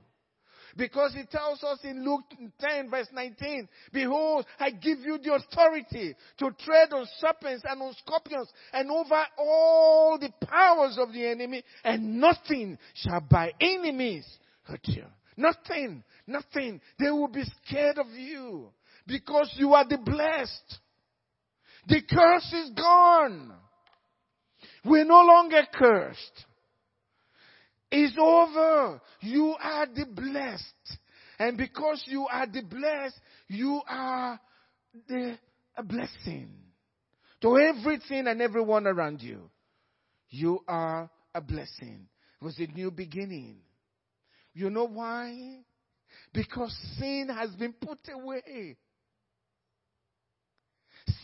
Because 0.77 1.13
he 1.15 1.25
tells 1.25 1.63
us 1.63 1.79
in 1.85 2.05
Luke 2.05 2.25
10 2.61 2.91
verse 2.91 3.09
19, 3.13 3.69
Behold, 3.93 4.47
I 4.59 4.71
give 4.71 5.01
you 5.01 5.19
the 5.19 5.35
authority 5.35 6.15
to 6.39 6.51
tread 6.65 6.93
on 6.93 7.07
serpents 7.19 7.65
and 7.69 7.83
on 7.83 7.95
scorpions 8.05 8.49
and 8.73 8.91
over 8.91 9.23
all 9.39 10.19
the 10.19 10.33
powers 10.47 10.97
of 10.99 11.13
the 11.13 11.27
enemy 11.27 11.63
and 11.85 12.21
nothing 12.21 12.79
shall 12.95 13.21
by 13.21 13.53
any 13.61 13.93
means 13.93 14.27
hurt 14.63 14.81
you. 14.85 15.05
Nothing, 15.37 16.05
nothing. 16.27 16.81
They 16.99 17.11
will 17.11 17.29
be 17.29 17.45
scared 17.65 17.99
of 17.99 18.09
you 18.09 18.69
because 19.07 19.51
you 19.57 19.75
are 19.75 19.87
the 19.87 19.99
blessed. 19.99 20.79
The 21.89 22.03
curse 22.09 22.53
is 22.53 22.71
gone. 22.71 23.53
We're 24.85 25.05
no 25.05 25.23
longer 25.23 25.63
cursed. 25.73 26.47
It's 27.93 28.17
over. 28.19 29.01
You 29.21 29.55
are 29.63 29.87
the 29.87 30.07
blessed. 30.07 30.99
And 31.39 31.59
because 31.59 32.03
you 32.07 32.27
are 32.27 32.47
the 32.47 32.63
blessed, 32.63 33.21
you 33.49 33.83
are 33.87 34.41
the 35.09 35.39
a 35.77 35.83
blessing 35.83 36.51
to 37.41 37.59
everything 37.59 38.27
and 38.27 38.41
everyone 38.41 38.87
around 38.87 39.23
you. 39.23 39.51
You 40.31 40.61
are 40.69 41.11
a 41.35 41.41
blessing. 41.41 42.07
It 42.41 42.45
was 42.45 42.59
a 42.59 42.67
new 42.67 42.91
beginning. 42.91 43.57
You 44.55 44.71
know 44.71 44.87
why? 44.87 45.59
Because 46.33 46.75
sin 46.99 47.29
has 47.35 47.51
been 47.57 47.73
put 47.73 47.99
away 48.13 48.77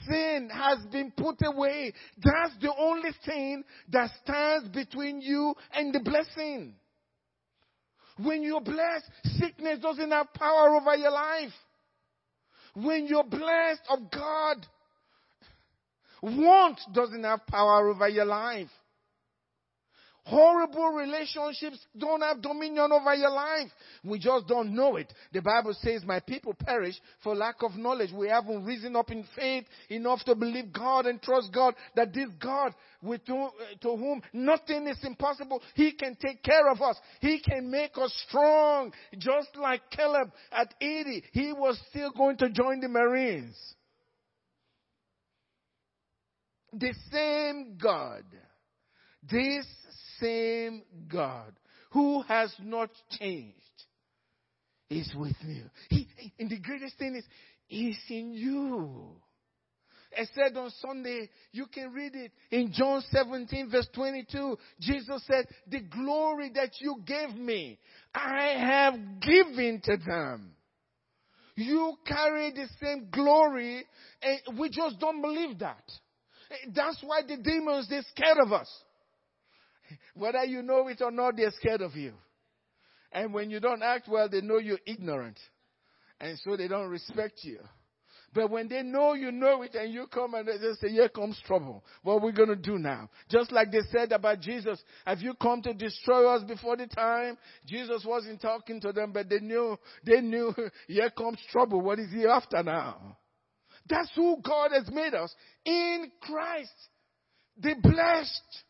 sin 0.06 0.50
has 0.52 0.84
been 0.90 1.12
put 1.16 1.36
away. 1.44 1.92
That's 2.16 2.54
the 2.60 2.72
only 2.76 3.10
thing 3.24 3.64
that 3.90 4.10
stands 4.24 4.68
between 4.68 5.20
you 5.20 5.54
and 5.72 5.94
the 5.94 6.00
blessing. 6.00 6.74
When 8.18 8.42
you're 8.42 8.60
blessed, 8.60 9.10
sickness 9.38 9.78
doesn't 9.80 10.10
have 10.10 10.32
power 10.34 10.76
over 10.76 10.96
your 10.96 11.12
life. 11.12 11.52
When 12.74 13.06
you're 13.06 13.24
blessed 13.24 13.82
of 13.88 14.10
God, 14.10 14.66
want 16.22 16.80
doesn't 16.92 17.24
have 17.24 17.46
power 17.46 17.88
over 17.90 18.08
your 18.08 18.24
life. 18.24 18.68
Horrible 20.28 20.90
relationships 20.90 21.78
don't 21.96 22.20
have 22.20 22.42
dominion 22.42 22.92
over 22.92 23.14
your 23.14 23.30
life. 23.30 23.70
We 24.04 24.18
just 24.18 24.46
don't 24.46 24.74
know 24.74 24.96
it. 24.96 25.10
The 25.32 25.40
Bible 25.40 25.74
says, 25.80 26.04
My 26.04 26.20
people 26.20 26.52
perish 26.52 27.00
for 27.24 27.34
lack 27.34 27.62
of 27.62 27.76
knowledge. 27.76 28.10
We 28.12 28.28
haven't 28.28 28.66
risen 28.66 28.94
up 28.94 29.10
in 29.10 29.24
faith 29.34 29.64
enough 29.88 30.22
to 30.26 30.34
believe 30.34 30.70
God 30.70 31.06
and 31.06 31.22
trust 31.22 31.50
God 31.50 31.74
that 31.96 32.12
this 32.12 32.28
God 32.38 32.74
with 33.02 33.24
to, 33.24 33.36
uh, 33.36 33.50
to 33.80 33.96
whom 33.96 34.20
nothing 34.34 34.86
is 34.86 34.98
impossible, 35.02 35.62
He 35.74 35.92
can 35.92 36.14
take 36.16 36.42
care 36.42 36.70
of 36.70 36.82
us. 36.82 36.96
He 37.20 37.40
can 37.40 37.70
make 37.70 37.96
us 37.96 38.12
strong. 38.28 38.92
Just 39.16 39.56
like 39.56 39.80
Caleb 39.90 40.30
at 40.52 40.74
80, 40.78 41.24
he 41.32 41.54
was 41.54 41.80
still 41.88 42.10
going 42.10 42.36
to 42.36 42.50
join 42.50 42.80
the 42.80 42.88
Marines. 42.88 43.56
The 46.74 46.92
same 47.10 47.78
God. 47.82 48.24
This 49.22 49.66
same 50.20 50.82
God 51.08 51.52
who 51.90 52.22
has 52.22 52.54
not 52.62 52.90
changed 53.18 53.54
is 54.90 55.12
with 55.16 55.36
you. 55.46 55.64
He, 55.88 56.08
and 56.38 56.50
the 56.50 56.58
greatest 56.58 56.98
thing 56.98 57.16
is, 57.16 57.24
He's 57.66 57.98
in 58.08 58.32
you. 58.32 59.16
I 60.16 60.24
said 60.34 60.56
on 60.56 60.70
Sunday, 60.80 61.28
you 61.52 61.66
can 61.66 61.92
read 61.92 62.14
it 62.14 62.32
in 62.50 62.72
John 62.72 63.02
17 63.10 63.70
verse 63.70 63.88
22. 63.94 64.58
Jesus 64.80 65.22
said, 65.26 65.46
the 65.68 65.80
glory 65.80 66.50
that 66.54 66.80
you 66.80 67.02
gave 67.04 67.36
me, 67.36 67.78
I 68.14 68.54
have 68.58 68.94
given 69.20 69.82
to 69.84 69.98
them. 69.98 70.52
You 71.56 71.94
carry 72.06 72.52
the 72.52 72.68
same 72.80 73.08
glory 73.10 73.84
and 74.22 74.58
we 74.58 74.70
just 74.70 74.98
don't 74.98 75.20
believe 75.20 75.58
that. 75.58 75.84
That's 76.74 76.98
why 77.02 77.20
the 77.22 77.36
demons, 77.36 77.88
they're 77.90 78.02
scared 78.10 78.38
of 78.42 78.52
us. 78.52 78.68
Whether 80.14 80.44
you 80.44 80.62
know 80.62 80.88
it 80.88 81.00
or 81.00 81.10
not, 81.10 81.36
they're 81.36 81.52
scared 81.52 81.82
of 81.82 81.94
you. 81.94 82.12
And 83.12 83.32
when 83.32 83.50
you 83.50 83.60
don't 83.60 83.82
act 83.82 84.08
well, 84.08 84.28
they 84.28 84.40
know 84.40 84.58
you're 84.58 84.78
ignorant. 84.86 85.38
And 86.20 86.38
so 86.44 86.56
they 86.56 86.68
don't 86.68 86.88
respect 86.88 87.40
you. 87.42 87.58
But 88.34 88.50
when 88.50 88.68
they 88.68 88.82
know 88.82 89.14
you 89.14 89.32
know 89.32 89.62
it 89.62 89.74
and 89.74 89.92
you 89.92 90.06
come 90.06 90.34
and 90.34 90.46
they 90.46 90.58
just 90.58 90.80
say, 90.80 90.90
here 90.90 91.08
comes 91.08 91.40
trouble. 91.46 91.82
What 92.02 92.14
are 92.14 92.26
we 92.26 92.32
going 92.32 92.50
to 92.50 92.56
do 92.56 92.78
now? 92.78 93.08
Just 93.30 93.50
like 93.52 93.72
they 93.72 93.80
said 93.90 94.12
about 94.12 94.40
Jesus, 94.40 94.82
have 95.06 95.20
you 95.20 95.32
come 95.40 95.62
to 95.62 95.72
destroy 95.72 96.28
us 96.34 96.42
before 96.44 96.76
the 96.76 96.86
time? 96.86 97.38
Jesus 97.66 98.04
wasn't 98.06 98.42
talking 98.42 98.80
to 98.82 98.92
them, 98.92 99.12
but 99.12 99.30
they 99.30 99.40
knew, 99.40 99.78
they 100.04 100.20
knew, 100.20 100.54
here 100.86 101.10
comes 101.10 101.38
trouble. 101.50 101.80
What 101.80 101.98
is 101.98 102.10
he 102.12 102.26
after 102.26 102.62
now? 102.62 103.16
That's 103.88 104.10
who 104.14 104.36
God 104.42 104.72
has 104.72 104.90
made 104.92 105.14
us 105.14 105.34
in 105.64 106.10
Christ. 106.20 106.70
The 107.60 107.76
blessed. 107.82 108.64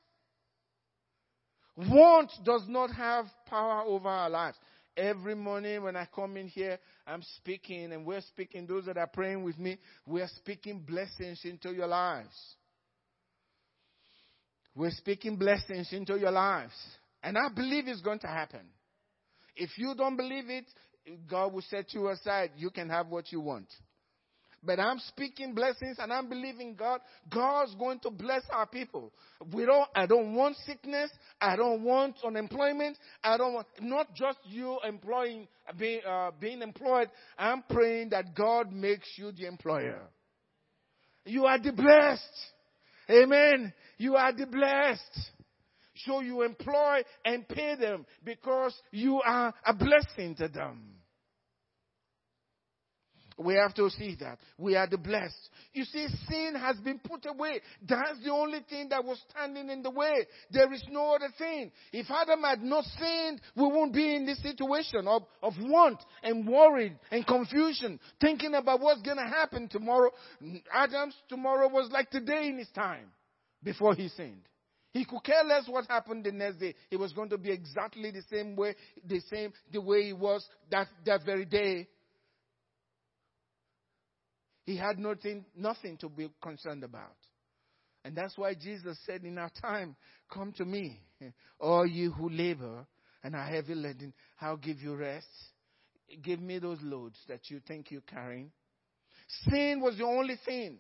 Want 1.79 2.33
does 2.45 2.65
not 2.67 2.91
have 2.91 3.27
power 3.47 3.83
over 3.87 4.09
our 4.09 4.29
lives. 4.29 4.57
Every 4.97 5.37
morning 5.37 5.85
when 5.85 5.95
I 5.95 6.09
come 6.13 6.37
in 6.37 6.49
here, 6.49 6.77
I'm 7.07 7.23
speaking 7.37 7.93
and 7.93 8.05
we're 8.05 8.21
speaking. 8.21 8.67
Those 8.67 8.87
that 8.87 8.97
are 8.97 9.07
praying 9.07 9.45
with 9.45 9.57
me, 9.61 9.79
we're 10.05 10.29
speaking 10.39 10.81
blessings 10.81 11.41
into 11.45 11.73
your 11.73 11.87
lives. 11.87 12.35
We're 14.75 14.91
speaking 14.91 15.37
blessings 15.37 15.93
into 15.93 16.19
your 16.19 16.33
lives. 16.33 16.75
And 17.23 17.39
I 17.39 17.49
believe 17.55 17.87
it's 17.87 18.01
going 18.01 18.19
to 18.21 18.27
happen. 18.27 18.67
If 19.55 19.71
you 19.79 19.95
don't 19.97 20.17
believe 20.17 20.51
it, 20.51 20.65
God 21.31 21.53
will 21.53 21.63
set 21.63 21.95
you 21.95 22.09
aside. 22.09 22.51
You 22.57 22.71
can 22.71 22.89
have 22.89 23.07
what 23.07 23.31
you 23.31 23.41
want. 23.41 23.69
But 24.69 24.81
I'm 24.81 24.99
speaking 24.99 25.55
blessings 25.55 25.97
and 25.99 26.13
I'm 26.13 26.29
believing 26.29 26.75
God. 26.75 27.01
God's 27.31 27.75
going 27.77 28.01
to 28.01 28.11
bless 28.11 28.43
our 28.51 28.67
people. 28.67 29.15
We 29.51 29.65
don't, 29.65 29.89
I 29.95 30.05
don't 30.05 30.35
want 30.35 30.57
sickness. 30.67 31.11
I 31.41 31.57
don't 31.57 31.83
want 31.83 32.17
unemployment. 32.23 32.99
I 33.25 33.39
don't 33.39 33.55
want, 33.55 33.67
not 33.81 34.15
just 34.15 34.37
you 34.45 34.79
employing, 34.87 35.49
being, 35.79 36.03
uh, 36.07 36.33
being 36.39 36.61
employed. 36.61 37.09
I'm 37.39 37.65
praying 37.71 38.11
that 38.11 38.35
God 38.35 38.71
makes 38.71 39.09
you 39.17 39.33
the 39.33 39.47
employer. 39.47 40.03
You 41.25 41.47
are 41.47 41.59
the 41.59 41.73
blessed. 41.73 42.23
Amen. 43.09 43.73
You 43.97 44.17
are 44.17 44.35
the 44.35 44.45
blessed. 44.45 45.31
So 46.05 46.21
you 46.21 46.43
employ 46.43 47.05
and 47.25 47.49
pay 47.49 47.75
them 47.77 48.05
because 48.23 48.75
you 48.91 49.23
are 49.23 49.55
a 49.65 49.73
blessing 49.73 50.35
to 50.35 50.49
them. 50.49 50.98
We 53.39 53.55
have 53.55 53.73
to 53.75 53.89
see 53.91 54.17
that. 54.21 54.39
We 54.59 54.75
are 54.75 54.89
the 54.89 54.99
blessed. 54.99 55.51
You 55.73 55.85
see, 55.85 56.09
sin 56.29 56.57
has 56.59 56.77
been 56.79 56.99
put 56.99 57.25
away. 57.25 57.61
That's 57.89 58.23
the 58.25 58.33
only 58.33 58.61
thing 58.69 58.89
that 58.89 59.05
was 59.05 59.23
standing 59.31 59.71
in 59.71 59.83
the 59.83 59.91
way. 59.91 60.27
There 60.51 60.73
is 60.73 60.83
no 60.91 61.15
other 61.15 61.29
thing. 61.39 61.71
If 61.93 62.11
Adam 62.11 62.43
had 62.43 62.63
not 62.63 62.85
sinned, 62.99 63.41
we 63.55 63.63
wouldn't 63.63 63.95
be 63.95 64.17
in 64.17 64.27
this 64.27 64.43
situation 64.43 65.07
of, 65.07 65.23
of 65.41 65.55
want 65.61 66.01
and 66.25 66.49
worried 66.49 66.99
and 67.13 67.25
confusion, 67.25 68.01
thinking 68.21 68.55
about 68.55 68.81
what's 68.81 69.03
going 69.03 69.19
to 69.19 69.23
happen 69.23 69.69
tomorrow. 69.69 70.11
Adam's 70.75 71.15
tomorrow 71.29 71.69
was 71.69 71.91
like 71.93 72.11
today 72.11 72.49
in 72.49 72.59
his 72.59 72.71
time 72.71 73.07
before 73.63 73.95
he 73.95 74.09
sinned. 74.09 74.43
He 74.93 75.05
could 75.05 75.23
care 75.23 75.45
less 75.45 75.69
what 75.69 75.87
happened 75.87 76.25
the 76.25 76.33
next 76.33 76.57
day. 76.57 76.75
It 76.91 76.97
was 76.97 77.13
going 77.13 77.29
to 77.31 77.39
be 77.39 77.53
exactly 77.53 78.11
the 78.11 78.23
same 78.29 78.57
way, 78.57 78.75
the 79.07 79.21
same, 79.31 79.53
the 79.71 79.81
way 79.81 80.07
he 80.07 80.13
was 80.13 80.45
that, 80.71 80.89
that 81.07 81.25
very 81.25 81.45
day 81.45 81.87
he 84.69 84.77
had 84.77 84.99
nothing, 84.99 85.47
nothing 85.57 85.97
to 85.97 86.11
be 86.11 86.29
concerned 86.43 86.85
about. 86.85 87.17
And 88.05 88.15
that's 88.15 88.37
why 88.37 88.53
Jesus 88.53 88.99
said 89.07 89.25
in 89.25 89.39
our 89.39 89.51
time, 89.63 89.97
Come 90.31 90.53
to 90.59 90.67
me, 90.67 91.01
all 91.59 91.87
you 91.87 92.11
who 92.11 92.29
labor 92.29 92.87
and 93.25 93.35
are 93.35 93.47
heavy 93.47 93.75
laden, 93.75 94.13
I'll 94.43 94.59
give 94.59 94.83
you 94.83 94.95
rest. 94.95 95.27
Give 96.23 96.39
me 96.39 96.59
those 96.59 96.81
loads 96.83 97.17
that 97.29 97.49
you 97.49 97.61
think 97.67 97.91
you're 97.91 98.03
carrying. 98.03 98.51
Sin 99.49 99.81
was 99.81 99.97
the 99.97 100.05
only 100.05 100.39
thing 100.45 100.77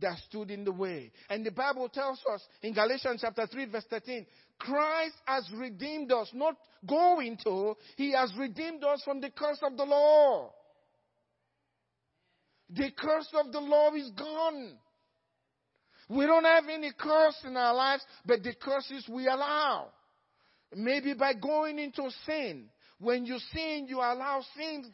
that 0.00 0.18
stood 0.28 0.50
in 0.50 0.64
the 0.64 0.72
way. 0.72 1.10
And 1.30 1.44
the 1.44 1.50
Bible 1.50 1.88
tells 1.88 2.20
us 2.30 2.42
in 2.60 2.74
Galatians 2.74 3.22
chapter 3.22 3.46
3 3.46 3.64
verse 3.70 3.86
13, 3.88 4.26
Christ 4.58 5.14
has 5.24 5.48
redeemed 5.56 6.12
us, 6.12 6.28
not 6.34 6.56
going 6.86 7.38
to, 7.44 7.74
He 7.96 8.12
has 8.12 8.34
redeemed 8.36 8.84
us 8.84 9.00
from 9.02 9.22
the 9.22 9.30
curse 9.30 9.60
of 9.62 9.78
the 9.78 9.84
law. 9.84 10.52
The 12.74 12.90
curse 12.96 13.28
of 13.34 13.52
the 13.52 13.60
law 13.60 13.92
is 13.94 14.10
gone. 14.10 14.72
We 16.08 16.26
don't 16.26 16.44
have 16.44 16.64
any 16.68 16.92
curse 16.96 17.36
in 17.44 17.56
our 17.56 17.74
lives, 17.74 18.04
but 18.24 18.42
the 18.42 18.54
curses 18.54 19.08
we 19.08 19.26
allow. 19.26 19.88
Maybe 20.74 21.14
by 21.14 21.34
going 21.34 21.78
into 21.78 22.10
sin. 22.26 22.68
When 22.98 23.24
you 23.24 23.38
sin, 23.52 23.86
you 23.88 23.98
allow 23.98 24.44
sin 24.56 24.84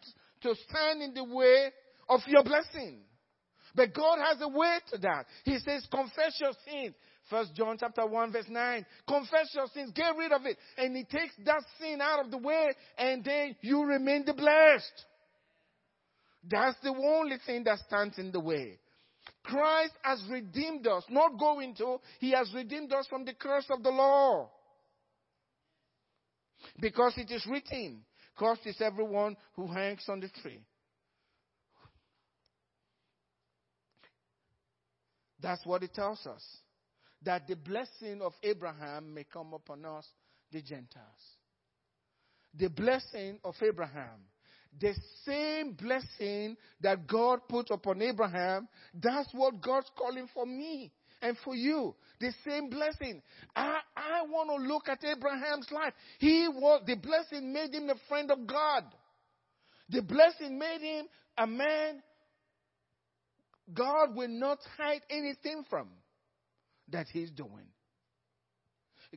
to 0.43 0.55
stand 0.69 1.03
in 1.03 1.15
the 1.15 1.25
way 1.25 1.71
of 2.09 2.21
your 2.27 2.45
blessing. 2.45 3.01
But 3.75 3.95
God 3.95 4.19
has 4.19 4.41
a 4.41 4.49
way 4.49 4.79
to 4.93 4.99
that. 4.99 5.27
He 5.45 5.59
says, 5.59 5.87
confess 5.91 6.39
your 6.41 6.53
sins. 6.67 6.95
First 7.29 7.55
John 7.55 7.77
chapter 7.79 8.07
1 8.07 8.33
verse 8.33 8.47
9. 8.49 8.87
Confess 9.09 9.51
your 9.55 9.67
sins, 9.75 9.93
get 9.95 10.17
rid 10.17 10.33
of 10.33 10.47
it. 10.47 10.57
And 10.79 10.97
he 10.97 11.05
takes 11.05 11.35
that 11.45 11.63
sin 11.81 12.01
out 12.01 12.25
of 12.25 12.31
the 12.31 12.39
way 12.39 12.73
and 12.97 13.25
then 13.25 13.57
you 13.61 13.85
remain 13.85 14.25
the 14.25 14.33
blessed. 14.33 15.05
That's 16.49 16.77
the 16.83 16.91
only 16.91 17.37
thing 17.45 17.65
that 17.65 17.81
stands 17.81 18.19
in 18.19 18.31
the 18.31 18.41
way. 18.41 18.79
Christ 19.43 19.93
has 20.03 20.23
redeemed 20.31 20.87
us, 20.87 21.05
not 21.09 21.39
going 21.39 21.75
to, 21.77 21.99
He 22.21 22.33
has 22.33 22.53
redeemed 22.55 22.93
us 22.93 23.07
from 23.09 23.25
the 23.25 23.35
curse 23.35 23.67
of 23.71 23.83
the 23.83 23.91
law. 23.91 24.51
Because 26.81 27.15
it 27.17 27.31
is 27.31 27.45
written, 27.47 28.03
cursed 28.37 28.67
is 28.67 28.81
everyone 28.81 29.37
who 29.55 29.67
hangs 29.67 30.05
on 30.09 30.21
the 30.21 30.29
tree. 30.43 30.61
That's 35.41 35.65
what 35.65 35.83
it 35.83 35.95
tells 35.95 36.25
us. 36.27 36.43
That 37.23 37.47
the 37.47 37.57
blessing 37.57 38.21
of 38.23 38.33
Abraham 38.43 39.15
may 39.15 39.25
come 39.25 39.53
upon 39.53 39.85
us, 39.85 40.07
the 40.53 40.63
Gentiles. 40.63 41.05
The 42.55 42.69
blessing 42.69 43.39
of 43.45 43.55
Abraham 43.63 44.21
the 44.81 44.95
same 45.25 45.73
blessing 45.73 46.57
that 46.81 47.07
God 47.07 47.41
put 47.49 47.71
upon 47.71 48.03
Abraham, 48.03 48.69
that's 48.95 49.29
what 49.33 49.61
God's 49.61 49.91
calling 49.97 50.29
for 50.35 50.47
me 50.47 50.93
and 51.23 51.37
for 51.45 51.55
you. 51.55 51.95
The 52.21 52.33
same 52.47 52.69
blessing. 52.69 53.23
I, 53.55 53.79
I 53.97 54.23
want 54.29 54.51
to 54.51 54.69
look 54.69 54.89
at 54.89 55.05
Abraham's 55.05 55.71
life. 55.71 55.95
He 56.19 56.49
was, 56.49 56.83
the 56.87 56.97
blessing 56.97 57.53
made 57.53 57.75
him 57.75 57.89
a 57.91 57.95
friend 58.09 58.31
of 58.31 58.47
God. 58.47 58.85
The 59.89 60.03
blessing 60.03 60.59
made 60.59 60.81
him 60.81 61.07
a 61.39 61.47
man 61.47 62.03
God 63.73 64.15
will 64.15 64.29
not 64.29 64.59
hide 64.77 65.03
anything 65.11 65.65
from 65.69 65.89
that 66.91 67.07
he's 67.13 67.31
doing. 67.31 67.67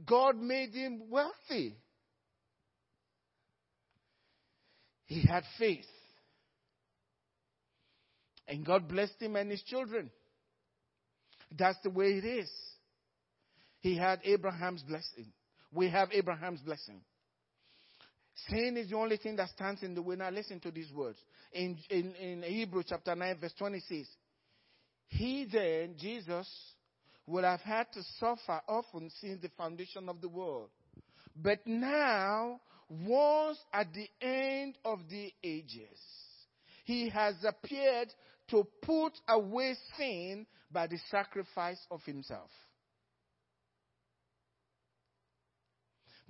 God 0.06 0.38
made 0.38 0.74
him 0.74 1.04
wealthy. 1.10 1.78
He 5.10 5.22
had 5.22 5.44
faith. 5.58 5.88
And 8.48 8.64
God 8.64 8.88
blessed 8.88 9.20
him 9.20 9.36
and 9.36 9.50
his 9.50 9.64
children. 9.64 10.12
That's 11.58 11.80
the 11.84 11.90
way 11.90 12.12
it 12.12 12.26
is. 12.26 12.50
He 13.80 13.98
had 13.98 14.20
Abraham's 14.24 14.84
blessing. 14.84 15.32
We 15.74 15.90
have 15.90 16.10
Abraham's 16.12 16.62
blessing. 16.62 17.02
Sin 18.50 18.78
is 18.78 18.92
the 18.92 18.98
only 18.98 19.18
thing 19.18 19.36
that 19.38 19.50
stands 19.50 19.82
in 19.82 19.96
the 19.96 20.02
way. 20.02 20.16
Now 20.16 20.30
listen 20.30 20.60
to 20.60 20.72
these 20.72 20.92
words. 20.92 21.18
In, 21.54 21.78
in, 21.90 22.14
in 22.14 22.44
Hebrew 22.44 22.84
chapter 22.88 23.16
9 23.16 23.38
verse 23.42 23.54
26. 23.58 24.08
He 25.08 25.48
then, 25.52 25.96
Jesus, 25.98 26.48
would 27.26 27.44
have 27.44 27.62
had 27.62 27.92
to 27.94 28.02
suffer 28.20 28.62
often 28.68 29.10
since 29.20 29.42
the 29.42 29.50
foundation 29.58 30.08
of 30.08 30.22
the 30.22 30.30
world. 30.30 30.70
But 31.36 31.66
now 31.66 32.60
was 32.90 33.58
at 33.74 33.94
the 33.94 34.10
end 34.22 34.78
of 34.84 35.00
the 35.10 35.32
ages. 35.44 36.00
He 36.86 37.10
has 37.10 37.36
appeared 37.44 38.14
to 38.50 38.68
put 38.82 39.14
away 39.28 39.76
sin 39.98 40.48
by 40.72 40.88
the 40.88 40.98
sacrifice 41.10 41.80
of 41.92 42.02
himself. 42.04 42.50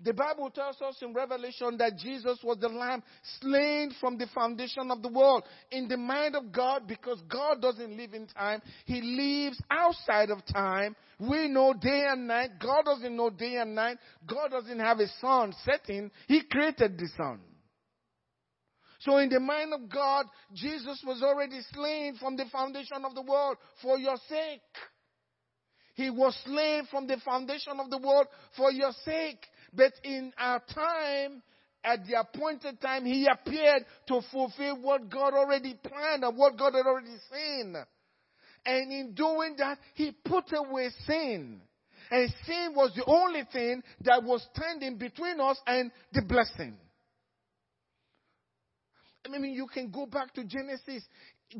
The 0.02 0.14
Bible 0.14 0.50
tells 0.50 0.82
us 0.82 0.98
in 1.02 1.14
Revelation 1.14 1.78
that 1.78 1.98
Jesus 1.98 2.40
was 2.44 2.58
the 2.60 2.70
lamb 2.70 3.04
slain 3.42 3.92
from 4.00 4.18
the 4.18 4.28
foundation 4.34 4.92
of 4.92 5.02
the 5.02 5.10
world. 5.10 5.44
In 5.72 5.90
the 5.90 5.98
mind 5.98 6.36
of 6.36 6.52
God, 6.54 6.88
because 6.88 7.22
God 7.30 7.62
doesn't 7.62 7.98
live 7.98 8.14
in 8.14 8.28
time, 8.28 8.62
He 8.86 9.02
lives 9.02 9.62
outside 9.70 10.30
of 10.30 10.46
time. 10.46 10.96
We 11.20 11.50
know 11.50 11.74
day 11.74 12.06
and 12.10 12.28
night. 12.28 12.52
God 12.62 12.86
doesn't 12.86 13.16
know 13.16 13.30
day 13.30 13.58
and 13.58 13.76
night. 13.76 13.98
God 14.26 14.52
doesn't 14.52 14.80
have 14.80 15.00
a 15.00 15.08
sun 15.20 15.54
setting. 15.66 16.12
He 16.28 16.44
created 16.50 16.98
the 16.98 17.10
sun. 17.18 17.42
So 19.00 19.18
in 19.18 19.30
the 19.30 19.40
mind 19.40 19.74
of 19.74 19.90
God, 19.90 20.26
Jesus 20.54 21.02
was 21.06 21.22
already 21.22 21.60
slain 21.74 22.16
from 22.16 22.38
the 22.38 22.46
foundation 22.52 23.04
of 23.06 23.16
the 23.16 23.22
world 23.22 23.58
for 23.82 23.98
your 23.98 24.18
sake. 24.30 24.62
He 25.96 26.10
was 26.10 26.34
slain 26.46 26.88
from 26.90 27.08
the 27.08 27.18
foundation 27.26 27.78
of 27.78 27.90
the 27.90 27.98
world 27.98 28.28
for 28.56 28.72
your 28.72 28.92
sake. 29.04 29.46
But 29.74 29.94
in 30.04 30.34
our 30.38 30.62
time, 30.74 31.42
at 31.84 32.06
the 32.06 32.20
appointed 32.20 32.82
time, 32.82 33.06
he 33.06 33.28
appeared 33.28 33.86
to 34.08 34.22
fulfill 34.32 34.82
what 34.82 35.10
God 35.10 35.34
already 35.34 35.76
planned 35.82 36.24
and 36.24 36.38
what 36.38 36.58
God 36.58 36.74
had 36.74 36.86
already 36.86 37.16
seen. 37.32 37.76
And 38.66 38.92
in 38.92 39.14
doing 39.14 39.56
that, 39.58 39.78
he 39.94 40.12
put 40.12 40.46
away 40.54 40.90
sin. 41.06 41.62
And 42.12 42.34
sin 42.46 42.74
was 42.76 42.92
the 42.96 43.06
only 43.06 43.44
thing 43.52 43.84
that 44.02 44.24
was 44.24 44.46
standing 44.54 44.98
between 44.98 45.40
us 45.40 45.58
and 45.68 45.92
the 46.12 46.22
blessing. 46.22 46.76
I 49.26 49.38
mean, 49.38 49.54
you 49.54 49.68
can 49.68 49.92
go 49.92 50.06
back 50.06 50.34
to 50.34 50.44
Genesis. 50.44 51.04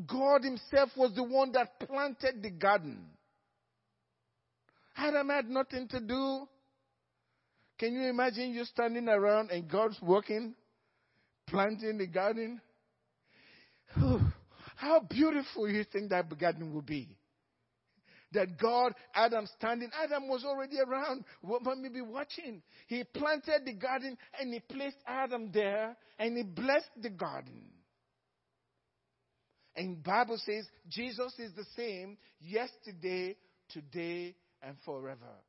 God 0.06 0.42
Himself 0.42 0.90
was 0.96 1.14
the 1.14 1.22
one 1.22 1.52
that 1.52 1.78
planted 1.80 2.42
the 2.42 2.50
garden. 2.50 3.06
Adam 4.96 5.28
had 5.28 5.48
nothing 5.48 5.88
to 5.88 6.00
do. 6.00 6.48
Can 7.80 7.94
you 7.94 8.10
imagine 8.10 8.52
you 8.52 8.66
standing 8.66 9.08
around 9.08 9.50
and 9.50 9.66
God's 9.66 9.96
working, 10.02 10.54
planting 11.46 11.96
the 11.96 12.06
garden? 12.06 12.60
How 14.76 15.00
beautiful 15.08 15.66
you 15.66 15.84
think 15.90 16.10
that 16.10 16.28
garden 16.38 16.74
will 16.74 16.82
be. 16.82 17.16
That 18.32 18.58
God, 18.58 18.92
Adam 19.14 19.48
standing, 19.56 19.88
Adam 19.98 20.28
was 20.28 20.44
already 20.44 20.78
around, 20.78 21.24
maybe 21.78 22.02
watching. 22.02 22.62
He 22.86 23.02
planted 23.02 23.62
the 23.64 23.72
garden 23.72 24.18
and 24.38 24.52
he 24.52 24.60
placed 24.60 24.98
Adam 25.06 25.50
there 25.50 25.96
and 26.18 26.36
he 26.36 26.42
blessed 26.42 26.90
the 27.00 27.10
garden. 27.10 27.62
And 29.74 30.02
Bible 30.04 30.38
says 30.44 30.66
Jesus 30.90 31.32
is 31.38 31.52
the 31.56 31.64
same 31.74 32.18
yesterday, 32.40 33.36
today, 33.70 34.36
and 34.62 34.76
forever 34.84 35.40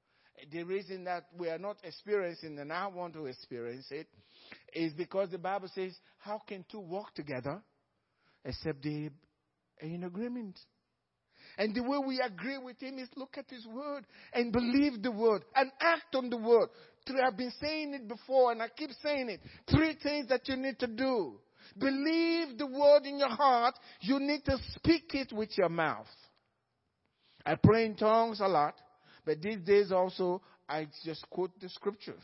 the 0.51 0.63
reason 0.63 1.03
that 1.05 1.25
we 1.37 1.49
are 1.49 1.57
not 1.57 1.77
experiencing 1.83 2.57
and 2.59 2.71
I 2.71 2.87
want 2.87 3.13
to 3.13 3.25
experience 3.25 3.87
it 3.91 4.07
is 4.73 4.93
because 4.93 5.29
the 5.29 5.37
Bible 5.37 5.69
says, 5.73 5.93
How 6.17 6.41
can 6.47 6.65
two 6.71 6.79
walk 6.79 7.13
together 7.13 7.61
except 8.43 8.83
they 8.83 9.09
are 9.81 9.87
in 9.87 10.03
agreement? 10.03 10.57
And 11.57 11.75
the 11.75 11.83
way 11.83 11.97
we 12.05 12.21
agree 12.21 12.57
with 12.57 12.79
Him 12.79 12.97
is 12.97 13.09
look 13.15 13.37
at 13.37 13.49
His 13.49 13.65
Word 13.65 14.05
and 14.33 14.51
believe 14.51 15.01
the 15.01 15.11
Word 15.11 15.43
and 15.55 15.71
act 15.79 16.15
on 16.15 16.29
the 16.29 16.37
Word. 16.37 16.69
I've 17.23 17.37
been 17.37 17.53
saying 17.59 17.93
it 17.93 18.07
before 18.07 18.51
and 18.51 18.61
I 18.61 18.69
keep 18.69 18.91
saying 19.03 19.29
it. 19.29 19.41
Three 19.69 19.97
things 20.01 20.27
that 20.29 20.47
you 20.47 20.55
need 20.55 20.79
to 20.79 20.87
do. 20.87 21.39
Believe 21.77 22.57
the 22.57 22.67
Word 22.67 23.05
in 23.05 23.19
your 23.19 23.29
heart. 23.29 23.75
You 24.01 24.19
need 24.19 24.45
to 24.45 24.57
speak 24.75 25.13
it 25.13 25.33
with 25.33 25.57
your 25.57 25.69
mouth. 25.69 26.07
I 27.45 27.55
pray 27.55 27.85
in 27.85 27.95
tongues 27.95 28.39
a 28.39 28.47
lot, 28.47 28.75
but 29.25 29.41
these 29.41 29.59
days 29.59 29.91
also 29.91 30.41
I 30.67 30.87
just 31.03 31.29
quote 31.29 31.51
the 31.59 31.69
scriptures. 31.69 32.23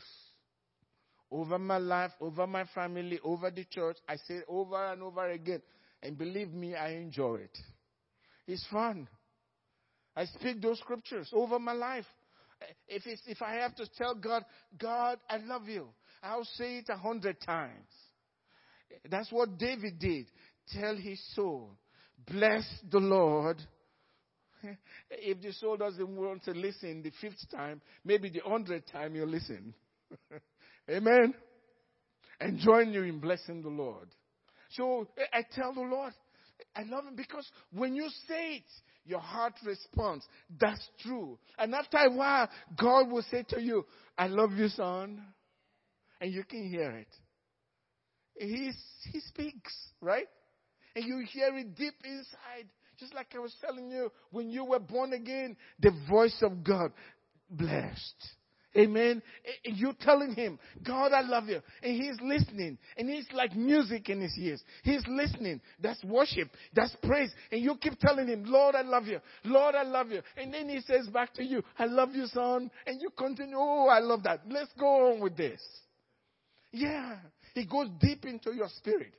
Over 1.30 1.58
my 1.58 1.76
life, 1.76 2.12
over 2.20 2.46
my 2.46 2.64
family, 2.74 3.20
over 3.22 3.50
the 3.50 3.64
church. 3.64 3.98
I 4.08 4.16
say 4.16 4.40
over 4.48 4.92
and 4.92 5.02
over 5.02 5.28
again. 5.28 5.60
And 6.02 6.16
believe 6.16 6.52
me, 6.52 6.74
I 6.74 6.92
enjoy 6.92 7.36
it. 7.36 7.58
It's 8.46 8.66
fun. 8.72 9.06
I 10.16 10.24
speak 10.24 10.62
those 10.62 10.78
scriptures 10.78 11.28
over 11.34 11.58
my 11.58 11.74
life. 11.74 12.06
If, 12.88 13.02
if 13.26 13.42
I 13.42 13.54
have 13.56 13.74
to 13.76 13.86
tell 13.98 14.14
God, 14.14 14.44
God, 14.78 15.18
I 15.28 15.36
love 15.36 15.68
you, 15.68 15.88
I'll 16.22 16.48
say 16.56 16.78
it 16.78 16.86
a 16.88 16.96
hundred 16.96 17.40
times. 17.42 17.86
That's 19.08 19.30
what 19.30 19.58
David 19.58 19.98
did. 19.98 20.26
Tell 20.72 20.96
his 20.96 21.22
soul, 21.34 21.70
bless 22.26 22.64
the 22.90 22.98
Lord. 22.98 23.58
If 25.10 25.40
the 25.42 25.52
soul 25.52 25.76
doesn't 25.76 26.08
want 26.08 26.44
to 26.44 26.52
listen 26.52 27.02
the 27.02 27.12
fifth 27.20 27.50
time, 27.50 27.80
maybe 28.04 28.28
the 28.30 28.40
hundredth 28.44 28.90
time 28.90 29.14
you'll 29.14 29.28
listen. 29.28 29.74
Amen. 30.90 31.34
And 32.40 32.58
join 32.58 32.92
you 32.92 33.02
in 33.02 33.18
blessing 33.18 33.62
the 33.62 33.68
Lord. 33.68 34.08
So 34.70 35.06
I 35.32 35.42
tell 35.54 35.72
the 35.72 35.80
Lord, 35.80 36.12
I 36.76 36.82
love 36.84 37.06
him 37.06 37.16
because 37.16 37.48
when 37.72 37.94
you 37.94 38.08
say 38.28 38.56
it, 38.56 38.64
your 39.04 39.20
heart 39.20 39.54
responds. 39.64 40.26
That's 40.60 40.86
true. 41.00 41.38
And 41.58 41.74
after 41.74 41.96
a 41.96 42.12
while, 42.12 42.48
God 42.78 43.10
will 43.10 43.24
say 43.30 43.44
to 43.50 43.60
you, 43.60 43.86
I 44.16 44.26
love 44.26 44.52
you, 44.52 44.68
son. 44.68 45.22
And 46.20 46.32
you 46.32 46.44
can 46.44 46.68
hear 46.68 46.90
it. 46.90 47.08
He's, 48.34 48.76
he 49.12 49.20
speaks, 49.20 49.72
right? 50.00 50.26
And 50.94 51.04
you 51.04 51.24
hear 51.30 51.56
it 51.56 51.74
deep 51.74 51.94
inside. 52.04 52.68
Just 52.98 53.14
like 53.14 53.28
I 53.34 53.38
was 53.38 53.54
telling 53.60 53.90
you, 53.90 54.10
when 54.30 54.50
you 54.50 54.64
were 54.64 54.80
born 54.80 55.12
again, 55.12 55.56
the 55.80 55.92
voice 56.08 56.36
of 56.42 56.64
God, 56.64 56.92
blessed. 57.50 58.14
Amen. 58.76 59.22
And 59.64 59.76
you're 59.76 59.94
telling 60.00 60.34
him, 60.34 60.58
God, 60.86 61.12
I 61.12 61.22
love 61.22 61.48
you. 61.48 61.60
And 61.82 62.00
he's 62.00 62.16
listening. 62.20 62.76
And 62.96 63.08
he's 63.08 63.26
like 63.32 63.56
music 63.56 64.08
in 64.08 64.20
his 64.20 64.36
ears. 64.38 64.62
He's 64.82 65.02
listening. 65.08 65.60
That's 65.80 66.02
worship. 66.04 66.50
That's 66.74 66.94
praise. 67.02 67.30
And 67.50 67.62
you 67.62 67.76
keep 67.80 67.98
telling 67.98 68.28
him, 68.28 68.44
Lord, 68.46 68.74
I 68.74 68.82
love 68.82 69.06
you. 69.06 69.20
Lord, 69.44 69.74
I 69.74 69.84
love 69.84 70.10
you. 70.10 70.20
And 70.36 70.52
then 70.52 70.68
he 70.68 70.80
says 70.80 71.08
back 71.08 71.32
to 71.34 71.44
you, 71.44 71.62
I 71.78 71.86
love 71.86 72.10
you, 72.14 72.26
son. 72.26 72.70
And 72.86 73.00
you 73.00 73.10
continue, 73.16 73.56
oh, 73.58 73.88
I 73.88 74.00
love 74.00 74.22
that. 74.24 74.42
Let's 74.48 74.70
go 74.78 75.12
on 75.12 75.20
with 75.20 75.36
this. 75.36 75.60
Yeah. 76.70 77.16
He 77.54 77.64
goes 77.64 77.88
deep 78.00 78.26
into 78.26 78.54
your 78.54 78.68
spirit. 78.76 79.14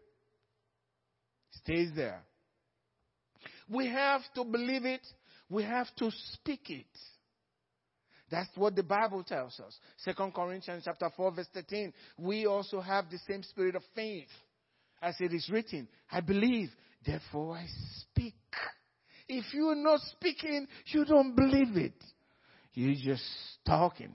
Stays 1.51 1.89
there. 1.95 2.21
We 3.69 3.87
have 3.87 4.21
to 4.35 4.43
believe 4.43 4.85
it. 4.85 5.05
We 5.49 5.63
have 5.63 5.87
to 5.97 6.11
speak 6.33 6.69
it. 6.69 6.85
That's 8.29 8.49
what 8.55 8.75
the 8.75 8.83
Bible 8.83 9.23
tells 9.23 9.59
us. 9.59 9.75
Second 9.97 10.33
Corinthians 10.33 10.83
chapter 10.85 11.09
4 11.15 11.31
verse 11.31 11.47
13. 11.53 11.93
We 12.17 12.45
also 12.45 12.79
have 12.79 13.09
the 13.09 13.19
same 13.27 13.43
spirit 13.43 13.75
of 13.75 13.83
faith. 13.95 14.27
As 15.01 15.15
it 15.19 15.33
is 15.33 15.49
written, 15.49 15.87
I 16.11 16.19
believe, 16.19 16.69
therefore 17.05 17.55
I 17.55 17.65
speak. 18.01 18.35
If 19.29 19.45
you're 19.53 19.75
not 19.75 20.01
speaking, 20.01 20.67
you 20.87 21.05
don't 21.05 21.35
believe 21.35 21.77
it. 21.77 22.03
You're 22.73 22.95
just 22.95 23.23
talking. 23.65 24.13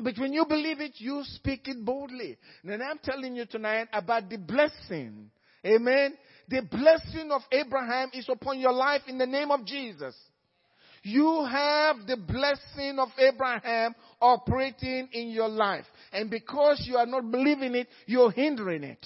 But 0.00 0.18
when 0.18 0.32
you 0.32 0.44
believe 0.46 0.80
it, 0.80 0.92
you 0.96 1.22
speak 1.24 1.66
it 1.66 1.84
boldly. 1.84 2.36
And 2.64 2.82
I'm 2.82 2.98
telling 3.02 3.34
you 3.34 3.46
tonight 3.46 3.88
about 3.92 4.28
the 4.28 4.36
blessing. 4.36 5.30
Amen. 5.66 6.14
The 6.48 6.62
blessing 6.62 7.30
of 7.30 7.42
Abraham 7.52 8.10
is 8.14 8.28
upon 8.28 8.58
your 8.58 8.72
life 8.72 9.02
in 9.06 9.18
the 9.18 9.26
name 9.26 9.50
of 9.50 9.66
Jesus. 9.66 10.14
You 11.02 11.46
have 11.50 12.06
the 12.06 12.16
blessing 12.16 12.98
of 12.98 13.08
Abraham 13.18 13.94
operating 14.20 15.08
in 15.12 15.28
your 15.28 15.48
life. 15.48 15.84
And 16.12 16.30
because 16.30 16.82
you 16.86 16.96
are 16.96 17.06
not 17.06 17.30
believing 17.30 17.74
it, 17.74 17.88
you're 18.06 18.32
hindering 18.32 18.84
it. 18.84 19.04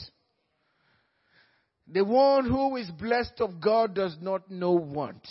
The 1.89 2.05
one 2.05 2.47
who 2.47 2.77
is 2.77 2.91
blessed 2.91 3.41
of 3.41 3.61
God 3.61 3.95
does 3.95 4.17
not 4.21 4.51
know 4.51 4.73
want. 4.73 5.27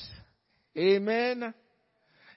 Amen. 0.77 1.53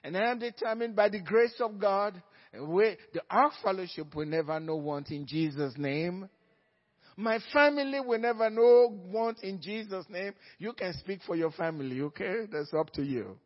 And 0.03 0.17
I 0.17 0.31
am 0.31 0.39
determined 0.39 0.95
by 0.95 1.09
the 1.09 1.19
grace 1.19 1.55
of 1.59 1.79
God, 1.79 2.21
we, 2.59 2.95
the 3.13 3.21
Ark 3.29 3.53
Fellowship 3.63 4.15
will 4.15 4.25
never 4.25 4.59
know 4.59 4.77
want 4.77 5.11
in 5.11 5.25
Jesus' 5.27 5.73
name. 5.77 6.29
My 7.17 7.39
family 7.53 7.99
will 8.01 8.19
never 8.19 8.49
know 8.49 8.89
want 8.91 9.41
in 9.41 9.61
Jesus' 9.61 10.05
name. 10.09 10.33
You 10.57 10.73
can 10.73 10.93
speak 10.93 11.19
for 11.25 11.35
your 11.35 11.51
family, 11.51 12.01
okay? 12.01 12.47
That's 12.51 12.73
up 12.73 12.91
to 12.93 13.03
you. 13.03 13.37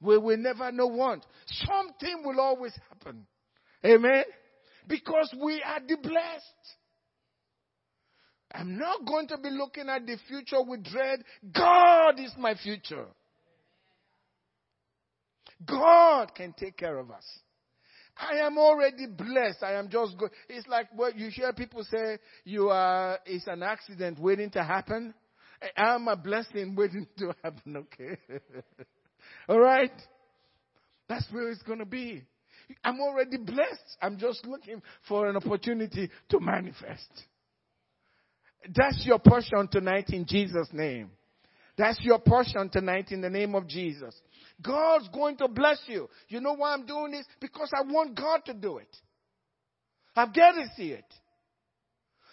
We 0.00 0.18
will 0.18 0.36
never 0.36 0.70
know 0.70 0.88
want. 0.88 1.24
Something 1.46 2.22
will 2.24 2.40
always 2.40 2.78
happen. 2.90 3.26
Amen? 3.84 4.24
Because 4.86 5.34
we 5.42 5.62
are 5.62 5.80
the 5.80 5.96
blessed. 5.96 6.44
I'm 8.52 8.78
not 8.78 9.06
going 9.06 9.28
to 9.28 9.38
be 9.38 9.50
looking 9.50 9.88
at 9.88 10.06
the 10.06 10.16
future 10.28 10.62
with 10.62 10.84
dread. 10.84 11.20
God 11.52 12.20
is 12.20 12.32
my 12.38 12.54
future. 12.54 13.06
God 15.66 16.34
can 16.34 16.52
take 16.52 16.76
care 16.76 16.98
of 16.98 17.10
us. 17.10 17.24
I 18.16 18.38
am 18.38 18.58
already 18.58 19.06
blessed. 19.06 19.62
I 19.62 19.72
am 19.72 19.88
just 19.88 20.16
good. 20.16 20.30
It's 20.48 20.66
like 20.68 20.88
what 20.94 21.16
you 21.16 21.30
hear 21.30 21.52
people 21.52 21.84
say, 21.84 22.18
you 22.44 22.68
are, 22.68 23.18
it's 23.26 23.46
an 23.46 23.62
accident 23.62 24.18
waiting 24.18 24.50
to 24.50 24.62
happen. 24.62 25.14
I'm 25.76 26.06
a 26.08 26.16
blessing 26.16 26.74
waiting 26.76 27.06
to 27.18 27.34
happen, 27.44 27.76
okay? 27.76 28.18
All 29.48 29.58
right? 29.58 29.92
That's 31.08 31.26
where 31.30 31.50
it's 31.50 31.62
going 31.62 31.80
to 31.80 31.86
be. 31.86 32.22
I'm 32.82 33.00
already 33.00 33.36
blessed. 33.36 33.96
I'm 34.00 34.18
just 34.18 34.46
looking 34.46 34.80
for 35.08 35.28
an 35.28 35.36
opportunity 35.36 36.10
to 36.30 36.40
manifest. 36.40 37.10
That's 38.74 39.04
your 39.04 39.18
portion 39.18 39.68
tonight 39.70 40.06
in 40.08 40.24
Jesus' 40.26 40.68
name. 40.72 41.10
That's 41.76 42.00
your 42.02 42.20
portion 42.20 42.70
tonight 42.70 43.10
in 43.10 43.20
the 43.20 43.28
name 43.28 43.54
of 43.54 43.66
Jesus. 43.66 44.14
God's 44.62 45.08
going 45.08 45.36
to 45.38 45.48
bless 45.48 45.78
you. 45.86 46.08
You 46.28 46.40
know 46.40 46.54
why 46.54 46.72
I'm 46.72 46.86
doing 46.86 47.12
this? 47.12 47.26
Because 47.40 47.70
I 47.74 47.82
want 47.82 48.16
God 48.16 48.42
to 48.46 48.54
do 48.54 48.78
it. 48.78 48.96
I've 50.16 50.34
got 50.34 50.52
to 50.52 50.66
see 50.76 50.90
it. 50.90 51.06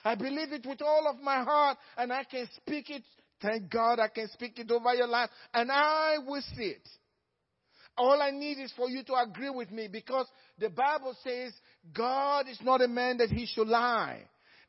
I 0.04 0.16
believe 0.16 0.52
it 0.52 0.66
with 0.66 0.82
all 0.82 1.08
of 1.08 1.22
my 1.22 1.44
heart 1.44 1.78
and 1.98 2.12
I 2.12 2.24
can 2.24 2.48
speak 2.56 2.90
it. 2.90 3.04
Thank 3.42 3.70
God 3.70 4.00
I 4.00 4.08
can 4.08 4.28
speak 4.30 4.60
it 4.60 4.70
over 4.70 4.94
your 4.94 5.08
life 5.08 5.30
and 5.54 5.72
I 5.72 6.18
will 6.26 6.44
see 6.56 6.66
it. 6.66 6.88
All 7.98 8.22
I 8.22 8.32
need 8.32 8.58
is 8.60 8.72
for 8.76 8.90
you 8.90 9.04
to 9.04 9.16
agree 9.16 9.50
with 9.50 9.72
me 9.72 9.88
because 9.92 10.28
the 10.58 10.70
Bible 10.70 11.16
says 11.24 11.54
God 11.94 12.48
is 12.48 12.60
not 12.64 12.82
a 12.82 12.88
man 12.88 13.18
that 13.18 13.30
he 13.30 13.46
should 13.46 13.68
lie 13.68 14.22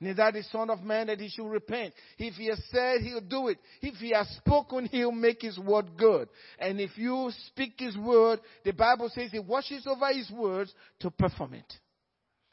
neither 0.02 0.30
the 0.32 0.42
Son 0.50 0.68
of 0.68 0.82
Man 0.82 1.06
that 1.06 1.20
he 1.20 1.28
should 1.28 1.48
repent. 1.48 1.94
If 2.18 2.34
he 2.34 2.46
has 2.46 2.62
said, 2.70 3.00
he'll 3.00 3.20
do 3.20 3.48
it. 3.48 3.58
If 3.80 3.94
he 3.94 4.10
has 4.10 4.28
spoken, 4.36 4.86
he'll 4.86 5.12
make 5.12 5.40
his 5.40 5.58
word 5.58 5.96
good. 5.96 6.28
And 6.58 6.80
if 6.80 6.98
you 6.98 7.30
speak 7.46 7.74
his 7.78 7.96
word, 7.96 8.40
the 8.64 8.72
Bible 8.72 9.10
says 9.14 9.30
he 9.30 9.38
watches 9.38 9.86
over 9.86 10.12
his 10.12 10.30
words 10.30 10.72
to 11.00 11.10
perform 11.10 11.54
it. 11.54 11.72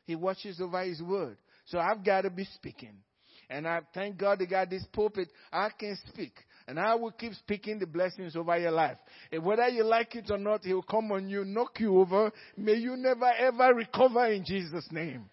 He 0.05 0.15
watches 0.15 0.61
over 0.61 0.83
his 0.83 1.01
word. 1.01 1.37
So 1.65 1.79
I've 1.79 2.05
got 2.05 2.21
to 2.21 2.29
be 2.29 2.45
speaking. 2.55 2.93
And 3.49 3.67
I 3.67 3.81
thank 3.93 4.17
God 4.17 4.39
they 4.39 4.45
got 4.45 4.69
this 4.69 4.85
pulpit. 4.93 5.29
I 5.51 5.69
can 5.77 5.97
speak. 6.07 6.33
And 6.67 6.79
I 6.79 6.93
will 6.93 7.11
keep 7.11 7.33
speaking 7.33 7.79
the 7.79 7.87
blessings 7.87 8.35
over 8.35 8.55
your 8.59 8.71
life. 8.71 8.97
And 9.31 9.43
whether 9.43 9.67
you 9.69 9.83
like 9.83 10.15
it 10.15 10.29
or 10.29 10.37
not, 10.37 10.63
He 10.63 10.73
will 10.73 10.83
come 10.83 11.11
on 11.11 11.27
you, 11.27 11.43
knock 11.43 11.79
you 11.79 11.99
over. 11.99 12.31
May 12.55 12.75
you 12.75 12.95
never 12.95 13.25
ever 13.25 13.73
recover 13.73 14.27
in 14.27 14.45
Jesus' 14.45 14.87
name 14.91 15.31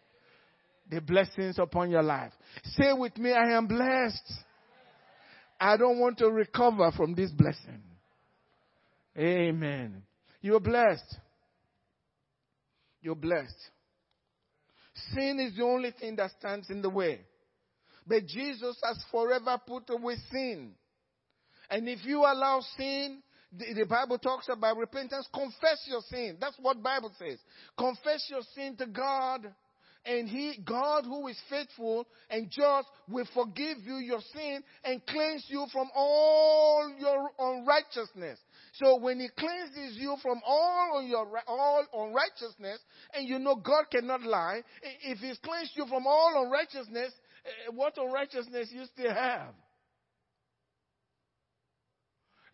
the 0.91 1.01
blessings 1.01 1.59
upon 1.59 1.91
your 1.91 2.03
life. 2.03 2.33
Say 2.77 2.93
with 2.93 3.17
me, 3.19 3.33
I 3.33 3.57
am 3.57 3.67
blessed. 3.67 4.33
I 5.59 5.77
don't 5.77 5.99
want 5.99 6.19
to 6.19 6.31
recover 6.31 6.91
from 6.93 7.15
this 7.15 7.31
blessing. 7.31 7.83
Amen. 9.19 10.03
You're 10.41 10.61
blessed. 10.61 11.17
You're 13.01 13.15
blessed. 13.15 13.71
Sin 15.13 15.41
is 15.41 15.57
the 15.57 15.65
only 15.65 15.93
thing 15.93 16.17
that 16.17 16.31
stands 16.39 16.71
in 16.71 16.83
the 16.83 16.91
way. 16.91 17.21
But 18.07 18.27
Jesus 18.27 18.79
has 18.85 19.03
forever 19.11 19.59
put 19.67 19.91
away 19.91 20.17
sin. 20.31 20.73
And 21.69 21.89
if 21.89 22.05
you 22.05 22.21
allow 22.21 22.61
sin, 22.77 23.23
the, 23.53 23.75
the, 23.75 23.87
Bible 23.87 24.19
talks 24.19 24.49
about 24.49 24.77
repentance, 24.77 25.27
confess 25.35 25.85
your 25.87 26.03
sin. 26.09 26.37
That's 26.41 26.57
what 26.61 26.77
the 26.77 26.83
Bible 26.83 27.11
says. 27.19 27.39
Confess 27.77 28.27
your 28.31 28.43
sin 28.55 28.77
to 28.77 28.87
God 28.87 29.53
and 30.07 30.29
he, 30.29 30.61
God 30.65 31.05
who 31.05 31.27
is 31.27 31.39
faithful 31.51 32.07
and 32.31 32.49
just 32.51 32.89
will 33.09 33.27
forgive 33.35 33.79
you 33.85 33.97
your 33.97 34.21
sin 34.33 34.63
and 34.85 35.05
cleanse 35.07 35.45
you 35.49 35.67
from 35.73 35.89
all 35.95 36.95
your 36.99 37.31
unrighteousness. 37.39 38.39
So 38.75 38.99
when 38.99 39.19
he 39.19 39.29
cleanses 39.37 39.97
you 39.97 40.17
from 40.23 40.41
all 40.47 41.03
your 41.03 41.27
all 41.47 41.85
unrighteousness, 41.93 42.79
and 43.15 43.29
you 43.29 43.39
know 43.39 43.57
God 43.57 43.85
cannot 43.91 44.23
lie, 44.23 44.63
if 45.03 45.19
he's 45.19 45.39
cleansed 45.39 45.73
you 45.75 45.87
from 45.87 46.07
all 46.07 46.45
unrighteousness, 46.45 47.13
eh, 47.45 47.73
what 47.75 47.97
unrighteousness 47.97 48.69
you 48.73 48.85
still 48.85 49.13
have? 49.13 49.55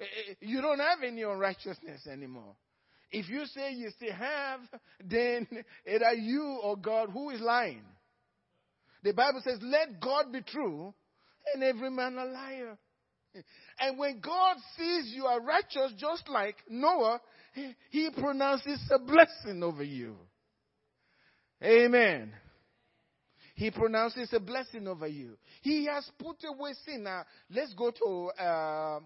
Eh, 0.01 0.05
eh, 0.05 0.35
you 0.41 0.61
don't 0.63 0.81
have 0.81 1.03
any 1.05 1.23
unrighteousness 1.23 2.07
anymore. 2.07 2.55
If 3.13 3.29
you 3.29 3.45
say 3.47 3.73
you 3.75 3.91
still 3.91 4.15
have, 4.15 4.61
then 5.05 5.47
either 5.87 6.13
you 6.15 6.61
or 6.63 6.77
God, 6.77 7.11
who 7.11 7.31
is 7.31 7.41
lying? 7.41 7.83
The 9.03 9.13
Bible 9.13 9.43
says, 9.45 9.59
let 9.63 10.01
God 10.01 10.33
be 10.33 10.41
true 10.43 10.95
and 11.53 11.63
every 11.63 11.91
man 11.91 12.17
a 12.19 12.25
liar. 12.25 12.79
And 13.81 13.99
when 13.99 14.21
God 14.21 14.57
sees 14.77 15.11
you 15.15 15.25
are 15.25 15.41
righteous, 15.41 15.95
just 15.97 16.29
like 16.29 16.55
Noah, 16.69 17.19
he 17.91 18.11
pronounces 18.11 18.79
a 18.91 18.99
blessing 18.99 19.63
over 19.63 19.83
you. 19.83 20.17
Amen. 21.63 22.33
He 23.55 23.71
pronounces 23.71 24.29
a 24.33 24.41
blessing 24.41 24.87
over 24.87 25.07
you. 25.07 25.39
He 25.63 25.87
has 25.87 26.09
put 26.19 26.37
away 26.45 26.73
sin. 26.85 27.05
Now, 27.05 27.25
let's 27.51 27.73
go 27.75 27.91
to 27.91 28.43
uh, 28.43 29.01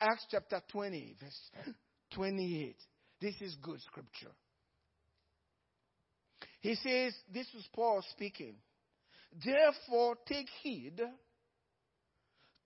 Acts 0.00 0.26
chapter 0.30 0.60
20, 0.72 1.16
verse 1.20 1.50
28. 2.14 2.76
This 3.20 3.34
is 3.40 3.54
good 3.62 3.80
scripture. 3.82 4.32
He 6.60 6.74
says, 6.74 7.14
this 7.32 7.46
is 7.54 7.66
Paul 7.74 8.02
speaking. 8.12 8.54
Therefore, 9.44 10.16
take 10.26 10.48
heed 10.62 11.00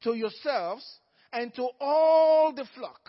to 0.02 0.14
yourselves 0.14 0.84
and 1.32 1.54
to 1.54 1.68
all 1.80 2.52
the 2.52 2.66
flock, 2.76 3.00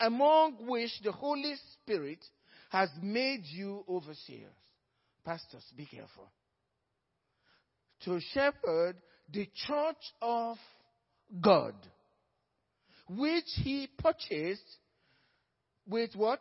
among 0.00 0.66
which 0.66 0.90
the 1.02 1.12
Holy 1.12 1.54
Spirit 1.72 2.24
has 2.70 2.88
made 3.02 3.42
you 3.44 3.84
overseers. 3.88 4.52
Pastors, 5.24 5.64
be 5.76 5.86
careful. 5.86 6.30
To 8.04 8.20
shepherd 8.32 8.96
the 9.32 9.48
church 9.66 9.96
of 10.22 10.56
God, 11.40 11.74
which 13.08 13.44
he 13.62 13.88
purchased 13.98 14.76
with 15.88 16.10
what? 16.14 16.40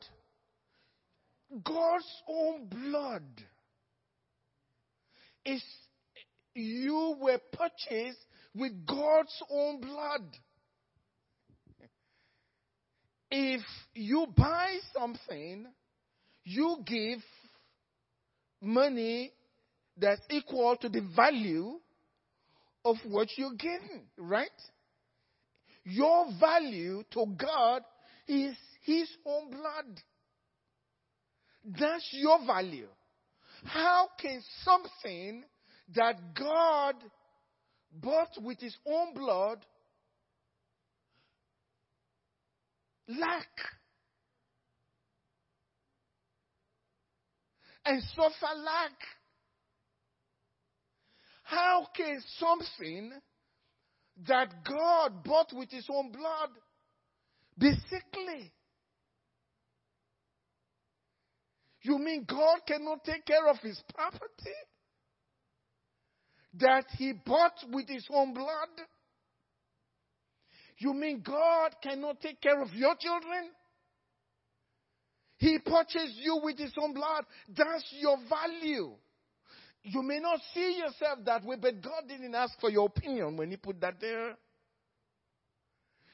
God's 1.64 2.24
own 2.28 2.68
blood. 2.68 3.24
Is 5.46 5.64
you 6.54 7.16
were 7.22 7.40
purchased 7.54 8.20
with 8.54 8.86
God's 8.86 9.42
own 9.50 9.80
blood. 9.80 10.24
If 13.30 13.62
you 13.94 14.28
buy 14.36 14.78
something, 14.94 15.68
you 16.44 16.78
give 16.86 17.20
money 18.62 19.32
that's 19.98 20.22
equal 20.30 20.76
to 20.78 20.90
the 20.90 21.02
value 21.16 21.80
of 22.86 22.96
what 23.06 23.28
you're 23.38 23.56
getting, 23.56 24.04
right? 24.18 24.50
Your 25.84 26.28
value 26.40 27.04
to 27.12 27.26
God 27.38 27.84
is 28.28 28.56
his 28.88 29.10
own 29.26 29.52
blood. 29.52 30.02
That's 31.78 32.08
your 32.14 32.40
value. 32.46 32.88
How 33.66 34.08
can 34.20 34.42
something 34.64 35.44
that 35.94 36.34
God 36.34 36.96
bought 37.92 38.30
with 38.42 38.60
his 38.62 38.76
own 38.86 39.14
blood 39.14 39.60
lack 43.10 43.50
and 47.86 48.02
suffer 48.16 48.56
lack? 48.56 48.94
How 51.44 51.88
can 51.96 52.22
something 52.38 53.12
that 54.28 54.54
God 54.64 55.24
bought 55.26 55.52
with 55.54 55.72
his 55.72 55.88
own 55.90 56.14
blood 56.14 56.50
be 57.60 57.74
sickly? 57.90 58.54
You 61.88 61.98
mean 62.00 62.26
God 62.28 62.60
cannot 62.68 63.06
take 63.06 63.26
care 63.26 63.48
of 63.48 63.60
his 63.60 63.82
property? 63.96 64.58
That 66.60 66.84
he 66.98 67.14
bought 67.14 67.54
with 67.72 67.88
his 67.88 68.06
own 68.12 68.34
blood? 68.34 68.48
You 70.80 70.94
mean 70.94 71.24
God 71.26 71.76
cannot 71.82 72.20
take 72.20 72.42
care 72.42 72.62
of 72.62 72.74
your 72.74 72.94
children? 73.00 73.52
He 75.38 75.60
purchased 75.60 76.18
you 76.18 76.42
with 76.44 76.58
his 76.58 76.74
own 76.82 76.94
blood. 76.94 77.24
That's 77.56 77.86
your 77.98 78.18
value. 78.28 78.92
You 79.84 80.02
may 80.02 80.20
not 80.20 80.42
see 80.54 80.80
yourself 80.80 81.20
that 81.26 81.46
way, 81.46 81.56
but 81.62 81.82
God 81.82 82.04
didn't 82.10 82.36
ask 82.36 82.60
for 82.60 82.70
your 82.70 82.88
opinion 82.88 83.38
when 83.38 83.50
he 83.50 83.56
put 83.56 83.80
that 83.80 84.02
there. 84.02 84.36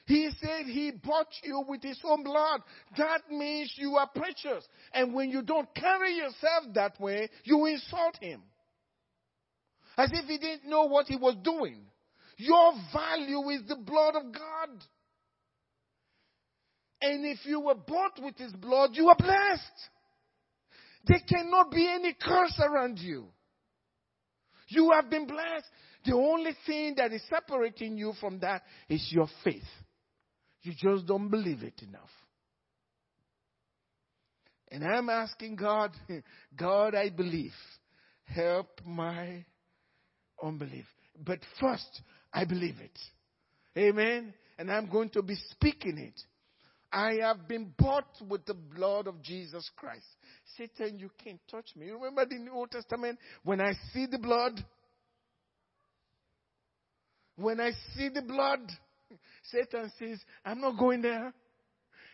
He 0.06 0.28
said 0.40 0.66
he 0.66 0.90
bought 0.90 1.28
you 1.42 1.64
with 1.66 1.82
his 1.82 1.98
own 2.04 2.24
blood. 2.24 2.60
That 2.98 3.22
means 3.30 3.72
you 3.76 3.96
are 3.96 4.08
precious. 4.14 4.66
And 4.92 5.14
when 5.14 5.30
you 5.30 5.40
don't 5.40 5.72
carry 5.74 6.16
yourself 6.16 6.64
that 6.74 7.00
way, 7.00 7.30
you 7.44 7.64
insult 7.66 8.18
him. 8.20 8.42
As 9.96 10.10
if 10.12 10.26
he 10.26 10.36
didn't 10.36 10.68
know 10.68 10.84
what 10.84 11.06
he 11.06 11.16
was 11.16 11.36
doing. 11.42 11.86
Your 12.36 12.72
value 12.92 13.48
is 13.50 13.62
the 13.66 13.76
blood 13.76 14.16
of 14.16 14.32
God. 14.32 14.84
And 17.00 17.24
if 17.24 17.38
you 17.44 17.60
were 17.60 17.74
bought 17.74 18.18
with 18.22 18.36
his 18.36 18.52
blood, 18.52 18.90
you 18.94 19.08
are 19.08 19.16
blessed. 19.16 19.88
There 21.06 21.20
cannot 21.28 21.70
be 21.70 21.86
any 21.88 22.14
curse 22.14 22.58
around 22.60 22.98
you. 22.98 23.26
You 24.68 24.90
have 24.94 25.10
been 25.10 25.26
blessed. 25.26 25.66
The 26.04 26.14
only 26.14 26.52
thing 26.66 26.94
that 26.96 27.12
is 27.12 27.22
separating 27.28 27.96
you 27.96 28.12
from 28.20 28.40
that 28.40 28.62
is 28.88 29.06
your 29.10 29.28
faith. 29.42 29.62
You 30.64 30.72
just 30.72 31.06
don't 31.06 31.28
believe 31.28 31.62
it 31.62 31.80
enough. 31.86 32.10
And 34.70 34.82
I'm 34.82 35.10
asking 35.10 35.56
God, 35.56 35.92
God, 36.56 36.94
I 36.94 37.10
believe. 37.10 37.52
Help 38.24 38.80
my 38.84 39.44
unbelief. 40.42 40.86
But 41.22 41.40
first, 41.60 42.00
I 42.32 42.46
believe 42.46 42.76
it. 42.80 42.98
Amen. 43.78 44.32
And 44.58 44.72
I'm 44.72 44.88
going 44.88 45.10
to 45.10 45.22
be 45.22 45.36
speaking 45.50 45.98
it. 45.98 46.18
I 46.90 47.18
have 47.20 47.46
been 47.46 47.74
bought 47.78 48.08
with 48.26 48.46
the 48.46 48.54
blood 48.54 49.06
of 49.06 49.20
Jesus 49.20 49.68
Christ. 49.76 50.06
Satan, 50.56 50.98
you 50.98 51.10
can't 51.22 51.40
touch 51.50 51.66
me. 51.76 51.86
You 51.86 51.94
remember 51.94 52.24
the 52.24 52.50
Old 52.50 52.70
Testament? 52.70 53.18
When 53.42 53.60
I 53.60 53.72
see 53.92 54.06
the 54.06 54.18
blood, 54.18 54.64
when 57.36 57.60
I 57.60 57.72
see 57.94 58.08
the 58.08 58.22
blood, 58.22 58.60
Satan 59.50 59.90
says, 59.98 60.20
I'm 60.44 60.60
not 60.60 60.78
going 60.78 61.02
there. 61.02 61.32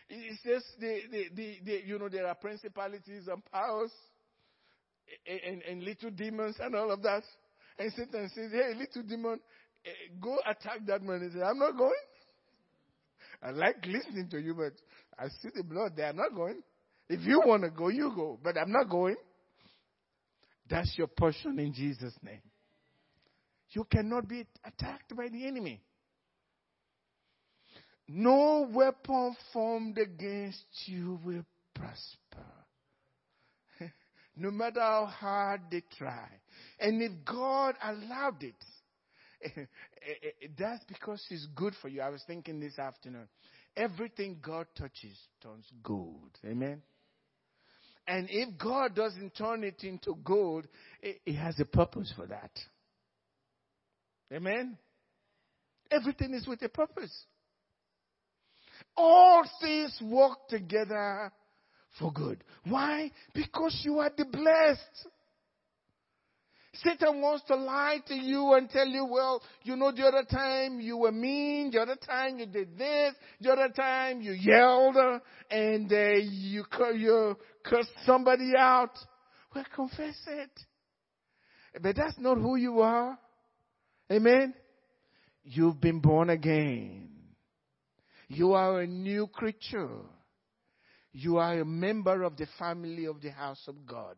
He 0.07 0.31
says, 0.43 0.63
the, 0.79 1.01
the, 1.09 1.23
the, 1.35 1.57
the, 1.63 1.81
you 1.85 1.97
know, 1.97 2.09
there 2.09 2.27
are 2.27 2.35
principalities 2.35 3.27
and 3.27 3.43
powers 3.51 3.91
and, 5.25 5.39
and, 5.39 5.61
and, 5.63 5.83
little 5.83 6.11
demons 6.11 6.57
and 6.59 6.75
all 6.75 6.91
of 6.91 7.01
that. 7.03 7.23
And 7.79 7.91
Satan 7.93 8.29
says, 8.35 8.51
hey, 8.51 8.73
little 8.77 9.03
demon, 9.03 9.39
eh, 9.85 9.89
go 10.19 10.37
attack 10.45 10.85
that 10.87 11.01
man. 11.01 11.21
He 11.21 11.29
says, 11.31 11.43
I'm 11.47 11.59
not 11.59 11.77
going. 11.77 11.93
I 13.41 13.51
like 13.51 13.85
listening 13.85 14.27
to 14.31 14.39
you, 14.39 14.53
but 14.53 14.73
I 15.17 15.29
see 15.41 15.49
the 15.55 15.63
blood 15.63 15.93
there. 15.95 16.09
I'm 16.09 16.17
not 16.17 16.35
going. 16.35 16.61
If 17.09 17.21
you 17.21 17.41
want 17.45 17.63
to 17.63 17.69
go, 17.69 17.87
you 17.89 18.11
go. 18.15 18.37
But 18.43 18.57
I'm 18.57 18.71
not 18.71 18.89
going. 18.89 19.15
That's 20.69 20.93
your 20.97 21.07
portion 21.07 21.59
in 21.59 21.73
Jesus' 21.73 22.13
name. 22.23 22.41
You 23.71 23.85
cannot 23.85 24.27
be 24.27 24.45
attacked 24.65 25.15
by 25.15 25.27
the 25.29 25.47
enemy. 25.47 25.81
No 28.13 28.67
weapon 28.69 29.37
formed 29.53 29.97
against 29.97 30.65
you 30.85 31.17
will 31.23 31.45
prosper. 31.73 32.45
no 34.35 34.51
matter 34.51 34.81
how 34.81 35.05
hard 35.05 35.61
they 35.71 35.81
try. 35.97 36.27
And 36.77 37.01
if 37.01 37.13
God 37.23 37.75
allowed 37.81 38.43
it, 38.43 38.65
eh, 39.45 39.49
eh, 39.55 40.27
eh, 40.43 40.47
that's 40.59 40.83
because 40.85 41.25
He's 41.29 41.47
good 41.55 41.73
for 41.81 41.87
you. 41.87 42.01
I 42.01 42.09
was 42.09 42.21
thinking 42.27 42.59
this 42.59 42.77
afternoon. 42.77 43.29
Everything 43.77 44.39
God 44.41 44.67
touches 44.77 45.17
turns 45.41 45.71
gold. 45.81 46.37
Amen. 46.45 46.81
And 48.07 48.27
if 48.29 48.57
God 48.57 48.93
doesn't 48.93 49.35
turn 49.35 49.63
it 49.63 49.85
into 49.85 50.17
gold, 50.21 50.67
it, 51.01 51.33
has 51.35 51.57
a 51.61 51.65
purpose 51.65 52.11
for 52.13 52.25
that. 52.25 52.51
Amen. 54.33 54.77
Everything 55.89 56.33
is 56.33 56.45
with 56.45 56.61
a 56.63 56.67
purpose. 56.67 57.25
All 58.95 59.43
things 59.61 59.97
work 60.03 60.47
together 60.49 61.31
for 61.99 62.11
good. 62.11 62.43
Why? 62.65 63.11
Because 63.33 63.81
you 63.83 63.99
are 63.99 64.11
the 64.15 64.25
blessed. 64.25 65.07
Satan 66.73 67.21
wants 67.21 67.43
to 67.47 67.55
lie 67.55 67.99
to 68.07 68.15
you 68.15 68.53
and 68.53 68.69
tell 68.69 68.87
you, 68.87 69.05
well, 69.05 69.43
you 69.63 69.75
know, 69.75 69.91
the 69.91 70.03
other 70.03 70.23
time 70.23 70.79
you 70.79 70.97
were 70.97 71.11
mean, 71.11 71.69
the 71.71 71.81
other 71.81 71.97
time 71.97 72.39
you 72.39 72.45
did 72.45 72.77
this, 72.77 73.13
the 73.41 73.51
other 73.51 73.69
time 73.69 74.21
you 74.21 74.31
yelled 74.31 74.95
and 75.49 75.91
uh, 75.91 76.11
you, 76.21 76.63
you 76.95 77.37
cursed 77.65 77.91
somebody 78.05 78.53
out. 78.57 78.97
Well, 79.53 79.65
confess 79.75 80.15
it. 80.27 80.49
But 81.81 81.95
that's 81.95 82.17
not 82.17 82.37
who 82.37 82.55
you 82.55 82.79
are. 82.79 83.17
Amen. 84.09 84.53
You've 85.43 85.79
been 85.81 85.99
born 85.99 86.29
again. 86.29 87.10
You 88.33 88.53
are 88.53 88.79
a 88.79 88.87
new 88.87 89.27
creature. 89.27 89.89
You 91.11 91.37
are 91.37 91.59
a 91.59 91.65
member 91.65 92.23
of 92.23 92.37
the 92.37 92.47
family 92.57 93.03
of 93.05 93.19
the 93.19 93.31
house 93.31 93.61
of 93.67 93.85
God. 93.85 94.15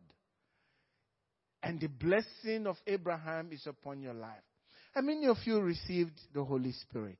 And 1.64 1.80
the 1.80 1.88
blessing 1.88 2.68
of 2.68 2.76
Abraham 2.86 3.48
is 3.50 3.66
upon 3.66 4.00
your 4.00 4.14
life. 4.14 4.44
How 4.94 5.00
many 5.00 5.26
of 5.26 5.38
you 5.44 5.60
received 5.60 6.16
the 6.32 6.44
Holy 6.44 6.70
Spirit 6.70 7.18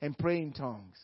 and 0.00 0.18
pray 0.18 0.38
in 0.42 0.52
tongues? 0.52 0.96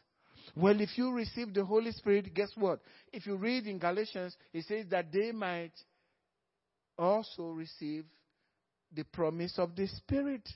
Well, 0.57 0.81
if 0.81 0.99
you 0.99 1.13
receive 1.13 1.55
the 1.55 1.65
Holy 1.65 1.93
Spirit, 1.93 2.35
guess 2.35 2.51
what? 2.57 2.81
If 3.13 3.25
you 3.25 3.37
read 3.37 3.69
in 3.69 3.79
Galatians, 3.79 4.37
it 4.53 4.65
says 4.67 4.87
that 4.91 5.13
they 5.13 5.31
might 5.31 5.75
also 6.99 7.51
receive 7.51 8.07
the 8.93 9.05
promise 9.05 9.55
of 9.57 9.77
the 9.77 9.87
Spirit. 9.87 10.49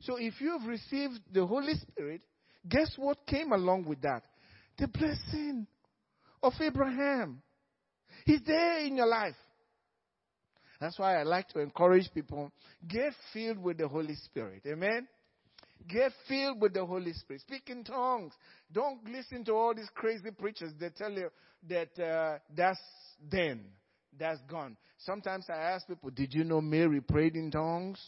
So 0.00 0.16
if 0.16 0.40
you 0.40 0.58
have 0.58 0.68
received 0.68 1.20
the 1.32 1.46
Holy 1.46 1.74
Spirit, 1.74 2.22
guess 2.68 2.92
what 2.96 3.26
came 3.26 3.52
along 3.52 3.84
with 3.86 4.00
that? 4.02 4.22
The 4.78 4.88
blessing 4.88 5.66
of 6.42 6.52
Abraham. 6.60 7.42
He's 8.24 8.42
there 8.46 8.84
in 8.84 8.96
your 8.96 9.06
life. 9.06 9.36
That's 10.80 10.98
why 10.98 11.20
I 11.20 11.24
like 11.24 11.48
to 11.48 11.60
encourage 11.60 12.10
people 12.14 12.50
get 12.88 13.12
filled 13.32 13.58
with 13.58 13.78
the 13.78 13.86
Holy 13.86 14.14
Spirit. 14.14 14.62
Amen. 14.66 15.06
Get 15.86 16.12
filled 16.28 16.60
with 16.60 16.74
the 16.74 16.84
Holy 16.84 17.12
Spirit. 17.12 17.42
Speak 17.42 17.68
in 17.68 17.84
tongues. 17.84 18.32
Don't 18.72 19.00
listen 19.08 19.44
to 19.44 19.52
all 19.52 19.74
these 19.74 19.90
crazy 19.94 20.30
preachers 20.30 20.72
that 20.80 20.96
tell 20.96 21.12
you 21.12 21.28
that 21.68 21.98
uh, 22.02 22.38
that's 22.54 22.80
then, 23.30 23.64
that's 24.18 24.40
gone. 24.48 24.76
Sometimes 24.98 25.46
I 25.50 25.56
ask 25.56 25.86
people, 25.86 26.10
did 26.10 26.32
you 26.34 26.44
know 26.44 26.60
Mary 26.60 27.00
prayed 27.00 27.34
in 27.34 27.50
tongues? 27.50 27.98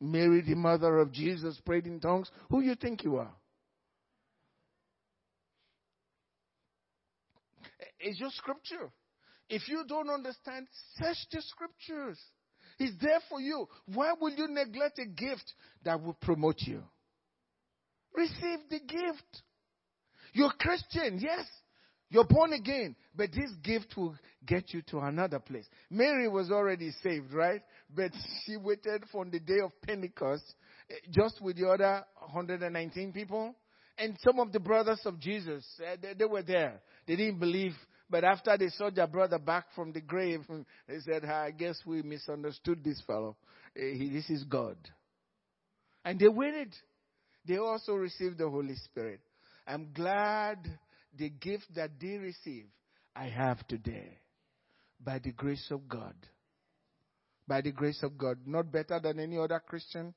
Mary, 0.00 0.42
the 0.42 0.54
mother 0.54 0.98
of 0.98 1.12
Jesus, 1.12 1.60
prayed 1.64 1.86
in 1.86 2.00
tongues. 2.00 2.30
Who 2.50 2.60
you 2.60 2.74
think 2.74 3.04
you 3.04 3.16
are? 3.16 3.32
It's 8.02 8.20
your 8.20 8.30
scripture. 8.30 8.90
If 9.48 9.68
you 9.68 9.84
don't 9.86 10.10
understand, 10.10 10.66
search 10.96 11.18
the 11.30 11.42
scriptures. 11.42 12.18
It's 12.78 12.94
there 13.00 13.20
for 13.28 13.40
you. 13.40 13.68
Why 13.86 14.12
will 14.18 14.32
you 14.32 14.48
neglect 14.48 14.98
a 14.98 15.06
gift 15.06 15.52
that 15.84 16.02
will 16.02 16.14
promote 16.14 16.60
you? 16.60 16.82
Receive 18.14 18.60
the 18.70 18.80
gift. 18.80 19.42
You're 20.32 20.52
Christian, 20.58 21.18
yes. 21.20 21.46
You're 22.12 22.24
born 22.24 22.52
again, 22.52 22.94
but 23.16 23.30
this 23.32 23.50
gift 23.62 23.96
will 23.96 24.14
get 24.46 24.74
you 24.74 24.82
to 24.88 24.98
another 24.98 25.38
place. 25.38 25.64
Mary 25.90 26.28
was 26.28 26.50
already 26.50 26.90
saved, 27.02 27.32
right? 27.32 27.62
But 27.94 28.10
she 28.44 28.58
waited 28.58 29.04
for 29.10 29.24
the 29.24 29.40
day 29.40 29.60
of 29.64 29.72
Pentecost 29.80 30.44
eh, 30.90 30.94
just 31.10 31.40
with 31.40 31.56
the 31.56 31.68
other 31.68 32.04
119 32.30 33.12
people. 33.12 33.54
And 33.96 34.18
some 34.22 34.40
of 34.40 34.52
the 34.52 34.60
brothers 34.60 35.00
of 35.06 35.20
Jesus, 35.20 35.64
eh, 35.82 36.12
they 36.18 36.24
were 36.26 36.42
there. 36.42 36.82
They 37.06 37.16
didn't 37.16 37.38
believe 37.38 37.72
but 38.12 38.24
after 38.24 38.58
they 38.58 38.68
saw 38.68 38.90
their 38.90 39.06
brother 39.06 39.38
back 39.38 39.64
from 39.74 39.90
the 39.90 40.02
grave, 40.02 40.42
they 40.86 40.98
said, 41.00 41.24
I 41.24 41.50
guess 41.50 41.80
we 41.86 42.02
misunderstood 42.02 42.84
this 42.84 43.00
fellow. 43.06 43.36
Eh, 43.74 44.10
this 44.12 44.28
is 44.28 44.44
God. 44.44 44.76
And 46.04 46.20
they 46.20 46.28
waited. 46.28 46.74
They 47.48 47.56
also 47.56 47.94
received 47.94 48.36
the 48.36 48.50
Holy 48.50 48.74
Spirit. 48.74 49.20
I'm 49.66 49.88
glad 49.94 50.58
the 51.16 51.30
gift 51.30 51.74
that 51.74 51.92
they 51.98 52.18
received, 52.18 52.68
I 53.16 53.28
have 53.28 53.66
today. 53.66 54.18
By 55.02 55.18
the 55.18 55.32
grace 55.32 55.68
of 55.70 55.88
God. 55.88 56.14
By 57.48 57.62
the 57.62 57.72
grace 57.72 58.02
of 58.02 58.18
God. 58.18 58.36
Not 58.44 58.70
better 58.70 59.00
than 59.00 59.20
any 59.20 59.38
other 59.38 59.60
Christian, 59.66 60.12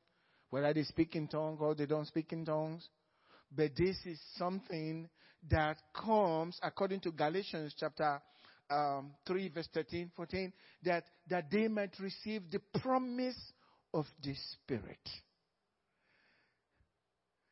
whether 0.50 0.74
they 0.74 0.84
speak 0.84 1.16
in 1.16 1.30
tongues 1.30 1.60
or 1.62 1.74
they 1.76 1.86
don't 1.86 2.08
speak 2.08 2.34
in 2.34 2.44
tongues. 2.44 2.88
But 3.56 3.72
this 3.78 3.96
is 4.06 4.20
something 4.36 5.08
that 5.50 5.78
comes 5.94 6.60
according 6.64 7.00
to 7.02 7.12
Galatians 7.12 7.76
chapter 7.80 8.22
um, 8.70 9.12
3 9.28 9.50
verse 9.50 9.70
13, 9.74 10.12
14, 10.16 10.54
that, 10.84 11.04
that 11.30 11.50
they 11.52 11.68
might 11.68 11.94
receive 12.00 12.44
the 12.52 12.60
promise 12.80 13.40
of 13.94 14.06
the 14.24 14.34
Spirit. 14.54 15.10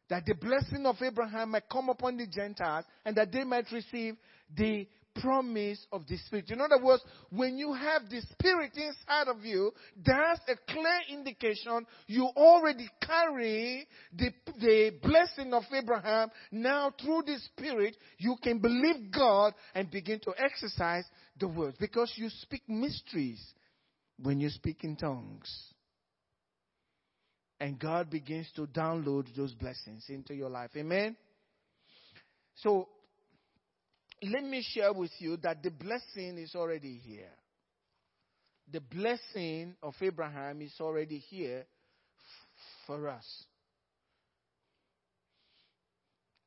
That 0.10 0.25
the 0.25 0.36
blessing 0.36 0.86
of 0.86 0.95
Abraham 1.01 1.51
might 1.51 1.69
come 1.71 1.89
upon 1.89 2.17
the 2.17 2.27
Gentiles 2.27 2.86
and 3.06 3.15
that 3.15 3.32
they 3.32 3.43
might 3.43 3.71
receive 3.71 4.15
the 4.56 4.88
promise 5.15 5.86
of 5.91 6.08
the 6.08 6.17
Spirit. 6.17 6.49
In 6.49 6.62
other 6.62 6.84
words, 6.84 7.04
when 7.30 7.58
you 7.58 7.73
have 7.73 8.10
the 8.10 8.21
Spirit 8.34 8.71
inside 8.76 9.28
of 9.28 9.43
you, 9.43 9.71
that's 10.06 10.41
a 10.47 10.56
clear 10.71 10.99
indication 11.10 11.86
you 12.08 12.30
already 12.36 12.89
carry 13.02 13.88
the, 14.15 14.32
the 14.60 14.91
blessing 15.02 15.54
of 15.54 15.63
Abraham. 15.73 16.30
Now, 16.52 16.93
through 17.02 17.23
the 17.26 17.38
Spirit, 17.45 17.95
you 18.17 18.36
can 18.41 18.60
believe 18.60 19.12
God 19.12 19.54
and 19.73 19.89
begin 19.89 20.19
to 20.21 20.34
exercise 20.38 21.06
the 21.39 21.47
words 21.47 21.78
because 21.80 22.12
you 22.15 22.30
speak 22.30 22.63
mysteries 22.67 23.41
when 24.21 24.39
you 24.39 24.49
speak 24.49 24.84
in 24.84 24.95
tongues. 24.95 25.73
And 27.60 27.80
God 27.80 28.10
begins 28.10 28.47
to 28.56 28.65
download 28.67 29.28
those 29.36 29.54
blessings 29.54 30.06
into 30.10 30.34
your 30.34 30.49
life. 30.49 30.71
Amen? 30.76 31.15
So, 32.56 32.89
let 34.31 34.43
me 34.43 34.65
share 34.73 34.93
with 34.93 35.12
you 35.19 35.38
that 35.38 35.62
the 35.63 35.71
blessing 35.71 36.38
is 36.38 36.55
already 36.55 36.99
here. 37.03 37.31
The 38.71 38.79
blessing 38.79 39.75
of 39.83 39.93
Abraham 40.01 40.62
is 40.62 40.73
already 40.79 41.19
here 41.19 41.65
f- 41.65 42.88
for 42.88 43.09
us. 43.09 43.25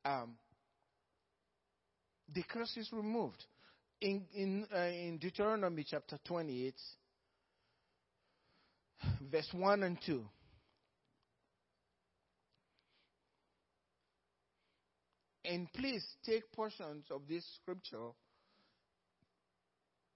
Um, 0.03 0.35
the 2.33 2.43
curse 2.43 2.75
is 2.77 2.89
removed. 2.91 3.43
In, 4.01 4.25
in, 4.33 4.67
uh, 4.73 4.77
in 4.79 5.17
Deuteronomy 5.17 5.85
chapter 5.87 6.17
28, 6.25 6.73
verse 9.31 9.49
1 9.53 9.83
and 9.83 9.97
2. 10.05 10.23
And 15.47 15.71
please 15.73 16.05
take 16.25 16.51
portions 16.51 17.05
of 17.09 17.21
this 17.29 17.45
scripture 17.61 18.09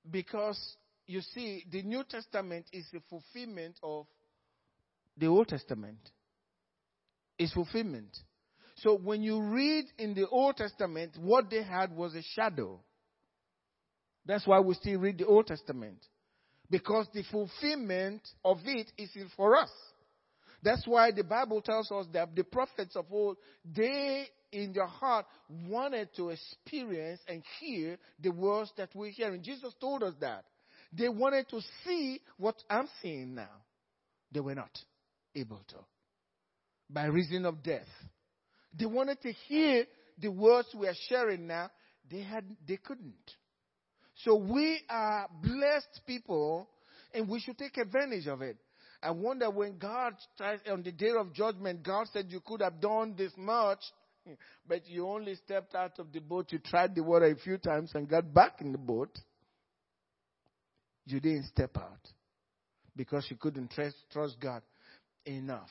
because 0.10 0.76
you 1.08 1.22
see, 1.22 1.66
the 1.70 1.84
New 1.84 2.04
Testament 2.10 2.66
is 2.72 2.86
the 2.94 3.02
fulfillment 3.10 3.76
of 3.84 4.06
the 5.18 5.28
Old 5.28 5.48
Testament. 5.48 6.00
It's 7.38 7.54
fulfillment. 7.54 8.18
So 8.78 8.98
when 8.98 9.22
you 9.22 9.42
read 9.42 9.86
in 9.98 10.14
the 10.14 10.28
Old 10.28 10.58
Testament, 10.58 11.18
what 11.20 11.50
they 11.50 11.64
had 11.64 11.96
was 11.96 12.16
a 12.16 12.22
shadow. 12.22 12.80
That's 14.26 14.48
why 14.48 14.60
we 14.60 14.74
still 14.76 15.00
read 15.00 15.18
the 15.18 15.26
Old 15.26 15.48
Testament. 15.48 15.98
Because 16.70 17.08
the 17.14 17.24
fulfillment 17.30 18.22
of 18.46 18.60
it 18.66 18.92
is 18.98 19.10
for 19.36 19.58
us. 19.58 19.72
That's 20.64 20.86
why 20.86 21.12
the 21.12 21.24
Bible 21.24 21.62
tells 21.62 21.92
us 21.92 22.06
that 22.14 22.36
the 22.36 22.44
prophets 22.44 22.96
of 22.96 23.06
old, 23.12 23.38
they 23.66 24.28
in 24.52 24.74
their 24.74 24.88
heart 24.88 25.26
wanted 25.68 26.10
to 26.16 26.30
experience 26.30 27.20
and 27.28 27.42
hear 27.60 27.98
the 28.22 28.32
words 28.32 28.72
that 28.78 28.90
we're 28.94 29.12
hearing. 29.12 29.42
Jesus 29.42 29.74
told 29.80 30.04
us 30.04 30.14
that. 30.20 30.46
They 30.94 31.10
wanted 31.10 31.48
to 31.50 31.62
see 31.86 32.20
what 32.38 32.56
I'm 32.70 32.88
seeing 33.02 33.34
now. 33.34 33.50
They 34.32 34.42
were 34.42 34.56
not 34.56 34.78
able 35.36 35.62
to. 35.70 35.78
By 36.90 37.06
reason 37.06 37.46
of 37.46 37.64
death. 37.64 37.88
They 38.78 38.86
wanted 38.86 39.22
to 39.22 39.32
hear 39.48 39.86
the 40.20 40.30
words 40.30 40.68
we 40.76 40.88
are 40.88 40.96
sharing 41.10 41.48
now. 41.48 41.72
They 42.10 42.22
had 42.22 42.44
they 42.68 42.78
couldn't. 42.78 43.14
So 44.24 44.36
we 44.36 44.82
are 44.90 45.28
blessed 45.42 46.02
people 46.06 46.68
and 47.14 47.28
we 47.28 47.40
should 47.40 47.58
take 47.58 47.78
advantage 47.78 48.28
of 48.28 48.42
it. 48.42 48.58
I 49.04 49.12
wonder 49.12 49.50
when 49.50 49.78
God, 49.78 50.14
on 50.70 50.84
the 50.84 50.92
day 50.92 51.12
of 51.18 51.34
judgment, 51.34 51.84
God 51.84 52.08
said 52.14 52.28
you 52.30 52.40
could 52.40 52.62
have 52.62 52.80
done 52.80 53.16
this 53.18 53.32
much 53.36 53.80
but 54.68 54.88
you 54.88 55.08
only 55.08 55.36
stepped 55.36 55.76
out 55.76 56.00
of 56.00 56.12
the 56.12 56.20
boat, 56.20 56.52
you 56.52 56.60
tried 56.60 56.96
the 56.96 57.04
water 57.04 57.26
a 57.26 57.36
few 57.36 57.58
times 57.58 57.92
and 57.94 58.08
got 58.08 58.34
back 58.34 58.62
in 58.62 58.72
the 58.72 58.78
boat. 58.78 59.18
You 61.06 61.20
didn't 61.20 61.46
step 61.46 61.76
out 61.78 62.08
because 62.96 63.26
you 63.30 63.36
couldn't 63.38 63.72
trust, 63.72 63.96
trust 64.12 64.40
God 64.40 64.62
enough. 65.26 65.70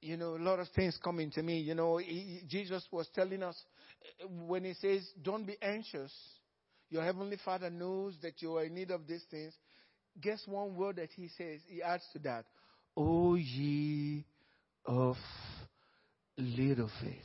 You 0.00 0.16
know, 0.16 0.36
a 0.36 0.42
lot 0.42 0.58
of 0.58 0.68
things 0.76 0.98
coming 1.02 1.30
to 1.32 1.42
me. 1.42 1.60
You 1.60 1.74
know, 1.74 1.96
he, 1.96 2.42
Jesus 2.46 2.84
was 2.90 3.08
telling 3.14 3.42
us 3.42 3.56
eh, 4.20 4.26
when 4.46 4.64
he 4.64 4.74
says, 4.74 5.08
Don't 5.22 5.46
be 5.46 5.56
anxious. 5.62 6.12
Your 6.90 7.02
heavenly 7.02 7.38
Father 7.42 7.70
knows 7.70 8.14
that 8.22 8.42
you 8.42 8.56
are 8.56 8.64
in 8.64 8.74
need 8.74 8.90
of 8.90 9.06
these 9.06 9.24
things. 9.30 9.54
Guess 10.20 10.42
one 10.46 10.74
word 10.74 10.96
that 10.96 11.10
he 11.16 11.28
says, 11.36 11.60
he 11.68 11.82
adds 11.82 12.04
to 12.12 12.18
that. 12.20 12.44
O 12.96 13.34
ye 13.34 14.24
of 14.86 15.16
little 16.36 16.90
faith. 17.00 17.22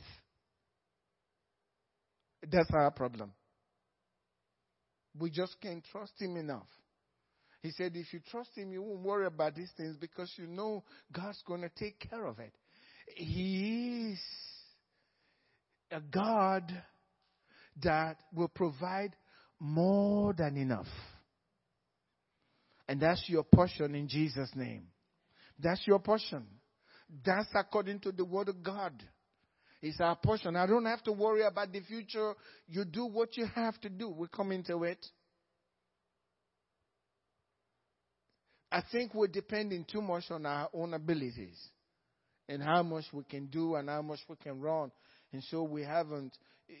That's 2.50 2.70
our 2.72 2.90
problem. 2.90 3.32
We 5.18 5.30
just 5.30 5.56
can't 5.60 5.84
trust 5.92 6.12
him 6.18 6.36
enough. 6.36 6.66
He 7.62 7.70
said, 7.72 7.92
if 7.94 8.12
you 8.12 8.20
trust 8.30 8.50
him, 8.56 8.72
you 8.72 8.82
won't 8.82 9.02
worry 9.02 9.26
about 9.26 9.54
these 9.54 9.70
things 9.76 9.96
because 10.00 10.32
you 10.36 10.46
know 10.46 10.82
God's 11.12 11.42
going 11.46 11.60
to 11.60 11.70
take 11.76 11.98
care 12.08 12.24
of 12.26 12.38
it. 12.38 12.54
He 13.16 14.12
is 14.12 14.20
a 15.90 16.00
God 16.00 16.72
that 17.82 18.16
will 18.32 18.48
provide 18.48 19.14
more 19.58 20.32
than 20.32 20.56
enough. 20.56 20.86
And 22.90 23.00
that's 23.00 23.22
your 23.28 23.44
portion 23.44 23.94
in 23.94 24.08
Jesus' 24.08 24.50
name. 24.56 24.88
That's 25.60 25.80
your 25.86 26.00
portion. 26.00 26.44
That's 27.24 27.46
according 27.54 28.00
to 28.00 28.10
the 28.10 28.24
Word 28.24 28.48
of 28.48 28.64
God. 28.64 28.92
It's 29.80 30.00
our 30.00 30.16
portion. 30.16 30.56
I 30.56 30.66
don't 30.66 30.86
have 30.86 31.00
to 31.04 31.12
worry 31.12 31.44
about 31.44 31.72
the 31.72 31.82
future. 31.82 32.34
You 32.66 32.84
do 32.84 33.06
what 33.06 33.36
you 33.36 33.46
have 33.54 33.80
to 33.82 33.88
do. 33.88 34.08
We 34.08 34.26
come 34.34 34.50
into 34.50 34.82
it. 34.82 34.98
I 38.72 38.82
think 38.90 39.14
we're 39.14 39.28
depending 39.28 39.86
too 39.88 40.02
much 40.02 40.24
on 40.32 40.44
our 40.44 40.68
own 40.74 40.92
abilities 40.92 41.58
and 42.48 42.60
how 42.60 42.82
much 42.82 43.04
we 43.12 43.22
can 43.22 43.46
do 43.46 43.76
and 43.76 43.88
how 43.88 44.02
much 44.02 44.18
we 44.28 44.34
can 44.34 44.60
run. 44.60 44.90
And 45.32 45.44
so 45.44 45.62
we 45.62 45.84
haven't 45.84 46.36
eh, 46.68 46.72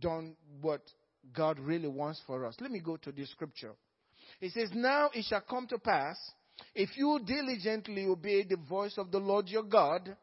done 0.00 0.34
what 0.60 0.82
God 1.32 1.60
really 1.60 1.86
wants 1.86 2.20
for 2.26 2.46
us. 2.46 2.56
Let 2.60 2.72
me 2.72 2.80
go 2.80 2.96
to 2.96 3.12
the 3.12 3.24
scripture. 3.26 3.74
It 4.42 4.52
says, 4.52 4.70
Now 4.74 5.08
it 5.14 5.24
shall 5.24 5.40
come 5.40 5.68
to 5.68 5.78
pass, 5.78 6.18
if 6.74 6.96
you 6.96 7.20
diligently 7.24 8.06
obey 8.06 8.42
the 8.42 8.56
voice 8.56 8.98
of 8.98 9.12
the 9.12 9.18
Lord 9.18 9.48
your 9.48 9.62
God, 9.62 10.16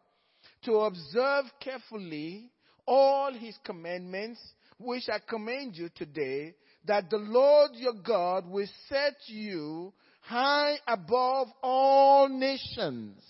to 0.66 0.74
observe 0.74 1.46
carefully 1.62 2.52
all 2.86 3.32
his 3.34 3.58
commandments, 3.64 4.42
which 4.78 5.08
I 5.10 5.20
command 5.20 5.78
you 5.78 5.88
today, 5.96 6.54
that 6.86 7.10
the 7.10 7.18
Lord 7.18 7.72
your 7.76 7.94
God 7.94 8.46
will 8.46 8.68
set 8.90 9.16
you 9.28 9.94
high 10.20 10.76
above 10.86 11.48
all 11.64 12.28
nations 12.28 13.24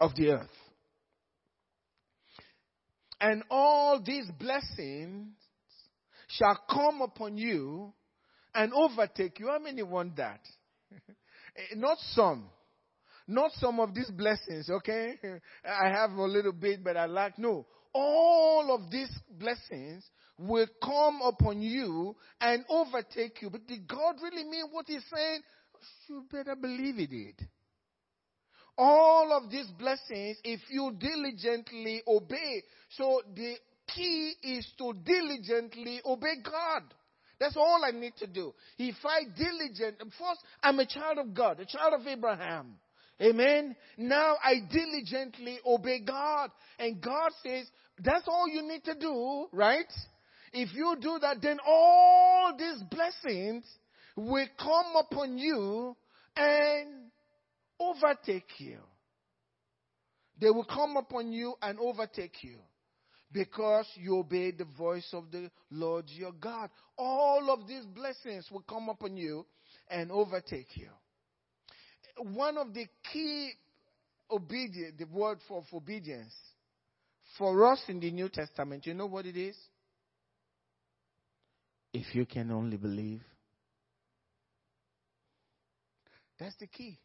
of 0.00 0.14
the 0.14 0.30
earth. 0.30 0.48
And 3.20 3.42
all 3.50 4.00
these 4.02 4.30
blessings 4.38 5.34
shall 6.28 6.58
come 6.70 7.02
upon 7.02 7.36
you 7.36 7.92
and 8.54 8.72
overtake 8.72 9.38
you. 9.38 9.48
How 9.48 9.58
many 9.58 9.82
want 9.82 10.16
that? 10.16 10.40
Eh, 11.56 11.74
not 11.74 11.98
some. 12.12 12.48
Not 13.26 13.50
some 13.54 13.80
of 13.80 13.92
these 13.92 14.08
blessings, 14.10 14.70
okay? 14.70 15.14
I 15.64 15.88
have 15.88 16.12
a 16.12 16.22
little 16.22 16.52
bit, 16.52 16.84
but 16.84 16.96
I 16.96 17.06
like, 17.06 17.40
no. 17.40 17.66
All 17.92 18.72
of 18.72 18.88
these 18.88 19.10
blessings 19.28 20.04
will 20.38 20.68
come 20.82 21.20
upon 21.22 21.60
you 21.60 22.14
and 22.40 22.64
overtake 22.68 23.42
you. 23.42 23.50
But 23.50 23.66
did 23.66 23.88
God 23.88 24.14
really 24.22 24.44
mean 24.44 24.66
what 24.70 24.86
He's 24.86 25.04
saying? 25.12 25.40
You 26.08 26.24
better 26.30 26.54
believe 26.54 26.96
He 26.96 27.06
did. 27.06 27.48
All 28.78 29.32
of 29.32 29.50
these 29.50 29.66
blessings, 29.78 30.38
if 30.42 30.60
you 30.70 30.92
diligently 30.98 32.02
obey. 32.06 32.62
So 32.90 33.22
the 33.34 33.56
key 33.94 34.34
is 34.42 34.66
to 34.78 34.94
diligently 35.04 36.00
obey 36.04 36.36
God. 36.42 36.82
That's 37.40 37.56
all 37.56 37.82
I 37.84 37.90
need 37.90 38.14
to 38.18 38.26
do. 38.26 38.52
If 38.78 38.96
I 39.02 39.24
diligent, 39.34 39.96
first, 39.98 40.40
I'm 40.62 40.78
a 40.78 40.86
child 40.86 41.18
of 41.18 41.32
God, 41.32 41.58
a 41.58 41.64
child 41.64 41.94
of 41.98 42.06
Abraham. 42.06 42.74
Amen. 43.20 43.74
Now 43.96 44.36
I 44.44 44.60
diligently 44.70 45.58
obey 45.66 46.00
God. 46.00 46.50
And 46.78 47.00
God 47.00 47.30
says, 47.42 47.66
that's 47.98 48.28
all 48.28 48.46
you 48.46 48.62
need 48.62 48.84
to 48.84 48.94
do, 48.94 49.46
right? 49.52 49.90
If 50.52 50.74
you 50.74 50.96
do 51.00 51.18
that, 51.20 51.40
then 51.40 51.58
all 51.66 52.54
these 52.58 52.82
blessings 52.90 53.64
will 54.16 54.48
come 54.58 54.96
upon 54.98 55.38
you 55.38 55.96
and 56.36 57.10
overtake 57.78 58.48
you. 58.58 58.78
They 60.38 60.50
will 60.50 60.64
come 60.64 60.96
upon 60.96 61.32
you 61.32 61.54
and 61.62 61.78
overtake 61.78 62.42
you 62.42 62.58
because 63.32 63.86
you 63.94 64.18
obey 64.18 64.50
the 64.50 64.66
voice 64.76 65.08
of 65.12 65.30
the 65.30 65.50
Lord 65.70 66.06
your 66.08 66.32
God. 66.32 66.70
All 66.98 67.50
of 67.50 67.66
these 67.66 67.84
blessings 67.84 68.50
will 68.50 68.64
come 68.68 68.88
upon 68.88 69.16
you 69.16 69.46
and 69.88 70.10
overtake 70.10 70.76
you. 70.76 70.88
One 72.16 72.58
of 72.58 72.74
the 72.74 72.86
key 73.12 73.52
obedience, 74.30 74.94
the 74.98 75.06
word 75.06 75.38
for, 75.48 75.64
obedience 75.72 76.34
for 77.38 77.72
us 77.72 77.80
in 77.88 78.00
the 78.00 78.10
New 78.10 78.28
Testament, 78.28 78.86
you 78.86 78.94
know 78.94 79.06
what 79.06 79.26
it 79.26 79.36
is? 79.36 79.56
If 81.92 82.14
you 82.14 82.26
can 82.26 82.50
only 82.50 82.76
believe. 82.76 83.22
That's 86.38 86.56
the 86.56 86.66
key. 86.66 86.98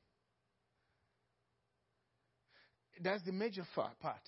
That's 3.01 3.23
the 3.23 3.32
major 3.32 3.65
part. 3.76 4.21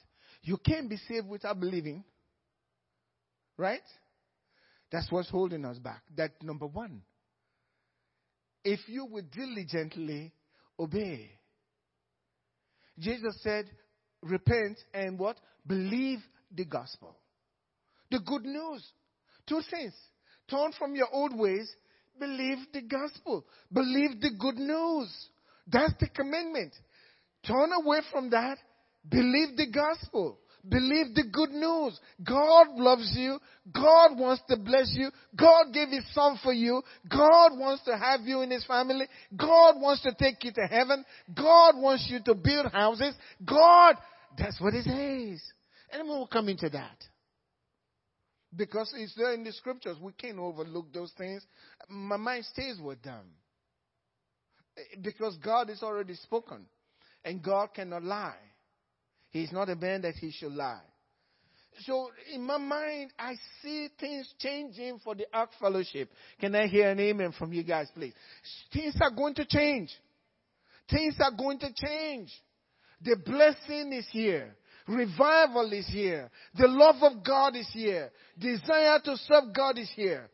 You 0.43 0.57
can't 0.57 0.89
be 0.89 0.97
saved 1.09 1.27
without 1.27 1.59
believing. 1.59 2.03
Right? 3.57 3.81
That's 4.91 5.11
what's 5.11 5.29
holding 5.29 5.65
us 5.65 5.77
back. 5.79 6.03
That 6.15 6.31
number 6.41 6.67
one. 6.67 7.01
If 8.63 8.79
you 8.88 9.05
would 9.05 9.31
diligently 9.31 10.33
obey. 10.79 11.31
Jesus 12.99 13.39
said, 13.41 13.65
repent 14.21 14.77
and 14.93 15.19
what? 15.19 15.38
Believe 15.65 16.19
the 16.53 16.65
gospel. 16.65 17.15
The 18.09 18.19
good 18.19 18.43
news. 18.43 18.85
Two 19.47 19.61
things. 19.69 19.93
Turn 20.49 20.71
from 20.77 20.95
your 20.95 21.07
old 21.11 21.38
ways. 21.38 21.69
Believe 22.19 22.57
the 22.73 22.81
gospel. 22.81 23.45
Believe 23.71 24.21
the 24.21 24.31
good 24.39 24.57
news. 24.57 25.09
That's 25.67 25.93
the 25.99 26.07
commandment. 26.07 26.73
Turn 27.45 27.69
away 27.73 27.99
from 28.11 28.29
that. 28.31 28.57
Believe 29.09 29.55
the 29.55 29.67
gospel. 29.71 30.39
Believe 30.67 31.13
the 31.15 31.23
good 31.31 31.51
news. 31.51 31.99
God 32.23 32.67
loves 32.75 33.13
you. 33.15 33.39
God 33.73 34.17
wants 34.17 34.41
to 34.49 34.57
bless 34.57 34.91
you. 34.93 35.11
God 35.35 35.71
gave 35.73 35.89
His 35.89 36.03
Son 36.13 36.37
for 36.43 36.51
you. 36.51 36.81
God 37.09 37.57
wants 37.57 37.83
to 37.85 37.97
have 37.97 38.21
you 38.21 38.41
in 38.41 38.51
His 38.51 38.65
family. 38.65 39.05
God 39.35 39.75
wants 39.79 40.01
to 40.03 40.13
take 40.19 40.43
you 40.43 40.51
to 40.53 40.67
heaven. 40.67 41.05
God 41.33 41.75
wants 41.77 42.07
you 42.09 42.19
to 42.25 42.35
build 42.35 42.71
houses. 42.71 43.13
God, 43.45 43.95
that's 44.37 44.59
what 44.59 44.73
He 44.73 44.81
says. 44.81 45.41
And 45.91 46.07
we'll 46.07 46.27
come 46.27 46.49
into 46.49 46.69
that. 46.69 47.03
Because 48.55 48.93
it's 48.97 49.13
there 49.15 49.33
in 49.33 49.43
the 49.43 49.53
scriptures. 49.53 49.97
We 50.01 50.11
can't 50.13 50.39
overlook 50.39 50.91
those 50.93 51.13
things. 51.17 51.45
My 51.87 52.17
mind 52.17 52.45
stays 52.45 52.79
with 52.81 53.01
them. 53.03 53.25
Eh, 54.77 54.97
because 55.01 55.37
God 55.37 55.69
is 55.69 55.83
already 55.83 56.15
spoken. 56.15 56.65
And 57.23 57.43
God 57.43 57.69
cannot 57.73 58.03
lie. 58.03 58.35
He's 59.38 59.51
not 59.51 59.69
a 59.69 59.75
man 59.75 60.01
that 60.01 60.15
he 60.15 60.31
should 60.31 60.53
lie. 60.53 60.81
So 61.85 62.09
in 62.33 62.41
my 62.41 62.57
mind, 62.57 63.11
I 63.19 63.35
see 63.61 63.89
things 63.99 64.33
changing 64.39 64.99
for 65.03 65.13
the 65.13 65.25
Ark 65.31 65.51
Fellowship. 65.59 66.09
Can 66.39 66.55
I 66.55 66.67
hear 66.67 66.89
an 66.89 66.99
amen 66.99 67.33
from 67.38 67.53
you 67.53 67.63
guys, 67.63 67.88
please? 67.93 68.13
Things 68.73 68.95
are 68.99 69.11
going 69.11 69.35
to 69.35 69.45
change. 69.45 69.91
Things 70.89 71.15
are 71.19 71.35
going 71.38 71.59
to 71.59 71.71
change. 71.73 72.29
The 73.03 73.15
blessing 73.23 73.93
is 73.93 74.07
here. 74.11 74.55
Revival 74.88 75.71
is 75.73 75.88
here. 75.88 76.31
The 76.57 76.67
love 76.67 76.95
of 77.01 77.23
God 77.23 77.55
is 77.55 77.69
here. 77.73 78.09
Desire 78.39 78.99
to 79.03 79.17
serve 79.17 79.53
God 79.55 79.77
is 79.77 79.91
here. 79.95 80.29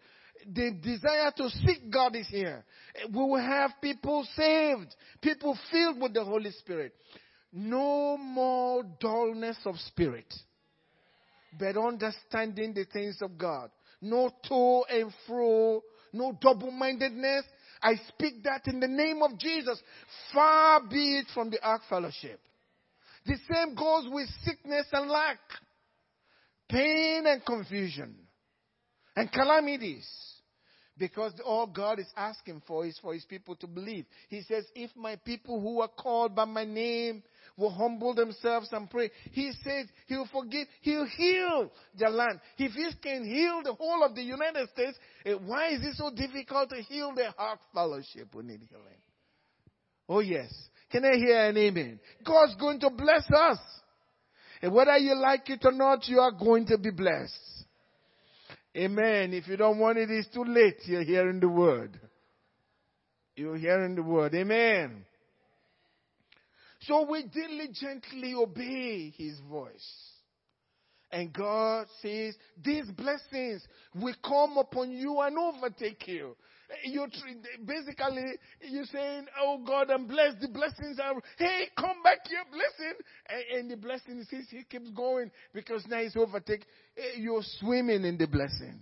The 0.45 0.71
desire 0.81 1.31
to 1.37 1.49
seek 1.49 1.89
God 1.91 2.15
is 2.15 2.27
here. 2.27 2.63
We 3.09 3.19
will 3.19 3.41
have 3.41 3.71
people 3.81 4.25
saved, 4.35 4.93
people 5.21 5.57
filled 5.71 6.01
with 6.01 6.13
the 6.13 6.23
Holy 6.23 6.51
Spirit. 6.51 6.93
No 7.53 8.17
more 8.17 8.83
dullness 8.99 9.57
of 9.65 9.75
spirit, 9.77 10.33
but 11.59 11.77
understanding 11.77 12.73
the 12.73 12.85
things 12.85 13.19
of 13.21 13.37
God. 13.37 13.69
No 14.01 14.31
to 14.49 14.83
and 14.89 15.13
fro, 15.27 15.81
no 16.11 16.35
double 16.41 16.71
mindedness. 16.71 17.45
I 17.81 17.95
speak 18.07 18.43
that 18.43 18.65
in 18.65 18.79
the 18.79 18.87
name 18.87 19.21
of 19.21 19.37
Jesus. 19.37 19.79
Far 20.33 20.81
be 20.89 21.19
it 21.19 21.27
from 21.31 21.51
the 21.51 21.63
Ark 21.63 21.83
Fellowship. 21.87 22.39
The 23.25 23.37
same 23.51 23.75
goes 23.75 24.07
with 24.09 24.27
sickness 24.43 24.87
and 24.91 25.09
lack, 25.09 25.37
pain 26.67 27.25
and 27.27 27.45
confusion, 27.45 28.15
and 29.15 29.31
calamities. 29.31 30.07
Because 30.97 31.33
all 31.43 31.65
God 31.65 31.99
is 31.99 32.11
asking 32.15 32.61
for 32.67 32.85
is 32.85 32.99
for 33.01 33.13
his 33.15 33.25
people 33.25 33.55
to 33.55 33.67
believe. 33.67 34.05
He 34.29 34.41
says, 34.41 34.65
If 34.75 34.95
my 34.95 35.15
people 35.15 35.59
who 35.59 35.81
are 35.81 35.87
called 35.87 36.35
by 36.35 36.45
my 36.45 36.65
name 36.65 37.23
will 37.57 37.69
humble 37.69 38.13
themselves 38.15 38.69
and 38.71 38.89
pray, 38.89 39.11
He 39.31 39.51
says 39.63 39.87
He'll 40.07 40.27
forgive, 40.31 40.67
He'll 40.81 41.05
heal 41.05 41.71
the 41.97 42.09
land. 42.09 42.39
If 42.57 42.71
He 42.73 42.89
can 43.01 43.25
heal 43.25 43.61
the 43.63 43.73
whole 43.73 44.03
of 44.03 44.15
the 44.15 44.23
United 44.23 44.69
States, 44.69 44.97
eh, 45.25 45.33
why 45.33 45.69
is 45.69 45.81
it 45.81 45.95
so 45.95 46.09
difficult 46.09 46.69
to 46.69 46.81
heal 46.81 47.13
the 47.15 47.33
Ark 47.37 47.59
Fellowship? 47.73 48.33
We 48.33 48.43
need 48.43 48.61
healing. 48.69 49.01
Oh, 50.09 50.19
yes. 50.19 50.51
Can 50.91 51.05
I 51.05 51.15
hear 51.15 51.49
an 51.49 51.57
amen? 51.57 51.99
God's 52.25 52.55
going 52.55 52.79
to 52.81 52.89
bless 52.89 53.29
us. 53.31 53.59
And 54.61 54.73
whether 54.73 54.97
you 54.97 55.15
like 55.15 55.49
it 55.49 55.61
or 55.65 55.71
not, 55.71 56.07
you 56.07 56.19
are 56.19 56.31
going 56.31 56.65
to 56.67 56.77
be 56.77 56.91
blessed. 56.91 57.65
Amen. 58.75 59.33
If 59.33 59.47
you 59.47 59.57
don't 59.57 59.77
want 59.77 59.97
it, 59.97 60.09
it's 60.09 60.29
too 60.29 60.45
late. 60.45 60.77
You're 60.85 61.03
hearing 61.03 61.39
the 61.39 61.49
word. 61.49 61.99
You're 63.35 63.57
hearing 63.57 63.95
the 63.95 64.03
word. 64.03 64.33
Amen. 64.35 65.05
So 66.87 67.09
we 67.09 67.23
diligently 67.23 68.33
obey 68.33 69.13
his 69.15 69.39
voice. 69.49 70.13
And 71.11 71.31
God 71.31 71.85
says, 72.01 72.35
these 72.63 72.89
blessings 72.91 73.63
will 73.93 74.15
come 74.25 74.57
upon 74.57 74.91
you 74.91 75.19
and 75.21 75.37
overtake 75.37 76.07
you. 76.07 76.35
You 76.85 77.05
basically 77.65 78.23
you're 78.61 78.85
saying, 78.85 79.27
"Oh 79.39 79.59
God, 79.63 79.91
I'm 79.91 80.07
blessed. 80.07 80.39
The 80.41 80.47
blessings 80.47 80.99
are. 80.99 81.13
Hey, 81.37 81.67
come 81.77 82.01
back 82.03 82.27
here, 82.27 82.43
blessing." 82.49 82.95
And, 83.29 83.59
and 83.59 83.71
the 83.71 83.77
blessing 83.77 84.25
says 84.27 84.45
he 84.49 84.63
keeps 84.63 84.89
going 84.89 85.29
because 85.53 85.85
now 85.87 85.99
he's 85.99 86.15
overtake. 86.15 86.65
Eh, 86.97 87.19
you're 87.19 87.43
swimming 87.59 88.05
in 88.05 88.17
the 88.17 88.25
blessing. 88.25 88.79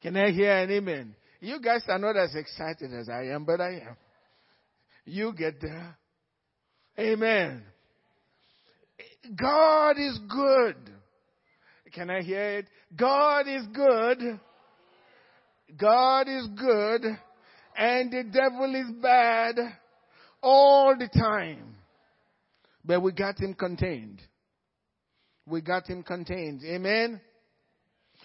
Can 0.00 0.16
I 0.16 0.32
hear 0.32 0.56
an 0.56 0.70
amen? 0.72 1.14
You 1.40 1.60
guys 1.60 1.82
are 1.88 1.98
not 1.98 2.16
as 2.16 2.34
excited 2.34 2.92
as 2.92 3.08
I 3.08 3.26
am, 3.26 3.44
but 3.44 3.60
I 3.60 3.74
am. 3.74 3.96
You 5.04 5.32
get 5.34 5.60
there. 5.60 5.96
Amen. 6.98 7.62
God 9.36 9.98
is 9.98 10.18
good. 10.28 10.76
Can 11.92 12.10
I 12.10 12.22
hear 12.22 12.58
it? 12.58 12.66
God 12.96 13.46
is 13.48 13.66
good. 13.72 14.40
God 15.76 16.28
is 16.28 16.48
good. 16.58 17.02
And 17.76 18.10
the 18.12 18.24
devil 18.24 18.74
is 18.74 18.90
bad 19.02 19.56
all 20.42 20.94
the 20.98 21.08
time. 21.08 21.76
But 22.84 23.00
we 23.00 23.12
got 23.12 23.38
him 23.38 23.54
contained. 23.54 24.20
We 25.46 25.60
got 25.60 25.86
him 25.86 26.02
contained. 26.02 26.62
Amen. 26.64 27.20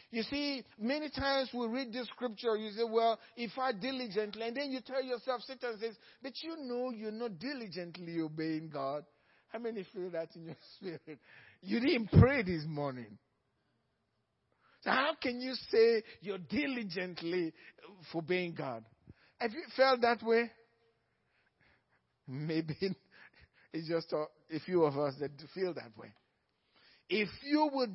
You 0.09 0.23
see, 0.23 0.63
many 0.79 1.09
times 1.09 1.49
we 1.53 1.67
read 1.67 1.91
this 1.91 2.07
scripture, 2.07 2.55
you 2.55 2.71
say, 2.71 2.83
well, 2.89 3.19
if 3.35 3.51
I 3.59 3.73
diligently, 3.73 4.47
and 4.47 4.55
then 4.55 4.71
you 4.71 4.79
tell 4.79 5.03
yourself, 5.03 5.41
Satan 5.41 5.77
says, 5.79 5.95
but 6.23 6.31
you 6.41 6.55
know 6.57 6.91
you're 6.91 7.11
not 7.11 7.39
diligently 7.39 8.21
obeying 8.21 8.69
God. 8.69 9.03
How 9.49 9.59
many 9.59 9.85
feel 9.93 10.09
that 10.11 10.29
in 10.35 10.45
your 10.45 10.55
spirit? 10.77 11.19
You 11.61 11.79
didn't 11.79 12.09
pray 12.11 12.43
this 12.43 12.63
morning. 12.65 13.17
So 14.81 14.91
how 14.91 15.11
can 15.21 15.41
you 15.41 15.53
say 15.69 16.03
you're 16.21 16.37
diligently 16.37 17.53
obeying 18.15 18.53
God? 18.53 18.85
Have 19.39 19.51
you 19.51 19.63
felt 19.75 20.01
that 20.01 20.23
way? 20.23 20.49
Maybe 22.27 22.77
it's 23.73 23.87
just 23.89 24.13
a, 24.13 24.25
a 24.55 24.59
few 24.61 24.83
of 24.83 24.97
us 24.97 25.15
that 25.19 25.31
feel 25.53 25.73
that 25.73 25.97
way. 25.97 26.13
If 27.09 27.29
you 27.43 27.69
will 27.73 27.87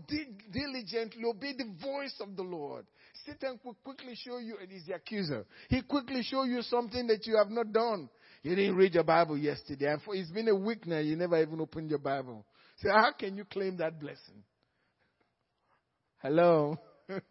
diligently 0.51 1.23
obey 1.25 1.53
the 1.53 1.71
voice 1.83 2.15
of 2.21 2.35
the 2.35 2.43
Lord, 2.43 2.87
Satan 3.27 3.61
will 3.63 3.77
quickly 3.85 4.15
show 4.15 4.39
you, 4.39 4.57
and 4.61 4.71
he's 4.71 4.87
the 4.87 4.95
accuser. 4.95 5.45
He 5.69 5.83
quickly 5.83 6.23
show 6.23 6.45
you 6.45 6.63
something 6.63 7.07
that 7.09 7.27
you 7.27 7.37
have 7.37 7.51
not 7.51 7.73
done. 7.73 8.09
You 8.43 8.57
didn't 8.57 8.75
read 8.75 8.95
your 8.95 9.05
Bible 9.05 9.37
yesterday, 9.37 9.93
and 9.93 10.03
for, 10.03 10.15
it's 10.15 10.31
been 10.31 10.49
a 10.49 10.55
week 10.55 10.87
now. 10.87 10.99
You 10.99 11.15
never 11.17 11.41
even 11.41 11.61
opened 11.61 11.91
your 11.91 11.99
Bible. 11.99 12.45
So 12.79 12.89
how 12.91 13.13
can 13.13 13.37
you 13.37 13.45
claim 13.45 13.77
that 13.77 14.01
blessing? 14.01 14.43
Hello, 16.23 16.79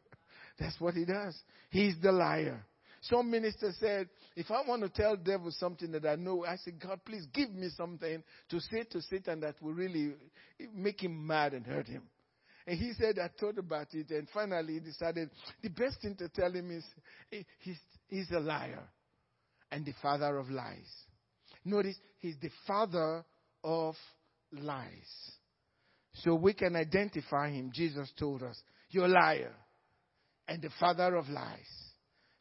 that's 0.59 0.79
what 0.79 0.93
he 0.93 1.05
does. 1.05 1.37
He's 1.71 1.95
the 2.01 2.11
liar. 2.11 2.63
Some 3.01 3.31
minister 3.31 3.71
said, 3.79 4.09
if 4.35 4.51
I 4.51 4.61
want 4.67 4.83
to 4.83 4.89
tell 4.89 5.15
devil 5.15 5.51
something 5.51 5.91
that 5.91 6.05
I 6.05 6.15
know, 6.15 6.45
I 6.45 6.55
say, 6.57 6.71
God, 6.71 6.99
please 7.03 7.25
give 7.33 7.49
me 7.51 7.69
something 7.75 8.23
to 8.49 8.59
say 8.59 8.83
to 8.91 9.01
Satan 9.01 9.39
that 9.39 9.55
will 9.61 9.73
really 9.73 10.13
make 10.73 11.01
him 11.03 11.25
mad 11.25 11.53
and 11.53 11.65
hurt 11.65 11.87
him. 11.87 12.03
And 12.67 12.77
he 12.77 12.93
said, 12.93 13.17
I 13.17 13.29
thought 13.39 13.57
about 13.57 13.87
it, 13.93 14.11
and 14.11 14.27
finally 14.31 14.73
he 14.73 14.79
decided 14.79 15.31
the 15.63 15.69
best 15.69 15.99
thing 16.01 16.15
to 16.17 16.29
tell 16.29 16.51
him 16.51 16.69
is 16.69 16.83
he's, 17.57 17.79
he's 18.07 18.29
a 18.31 18.39
liar 18.39 18.87
and 19.71 19.83
the 19.83 19.93
father 19.99 20.37
of 20.37 20.51
lies. 20.51 20.89
Notice, 21.65 21.95
he's 22.19 22.37
the 22.39 22.51
father 22.67 23.23
of 23.63 23.95
lies. 24.51 25.31
So 26.13 26.35
we 26.35 26.53
can 26.53 26.75
identify 26.75 27.49
him. 27.49 27.71
Jesus 27.73 28.11
told 28.19 28.43
us, 28.43 28.61
You're 28.89 29.05
a 29.05 29.09
liar 29.09 29.53
and 30.47 30.61
the 30.61 30.69
father 30.79 31.15
of 31.15 31.29
lies. 31.29 31.80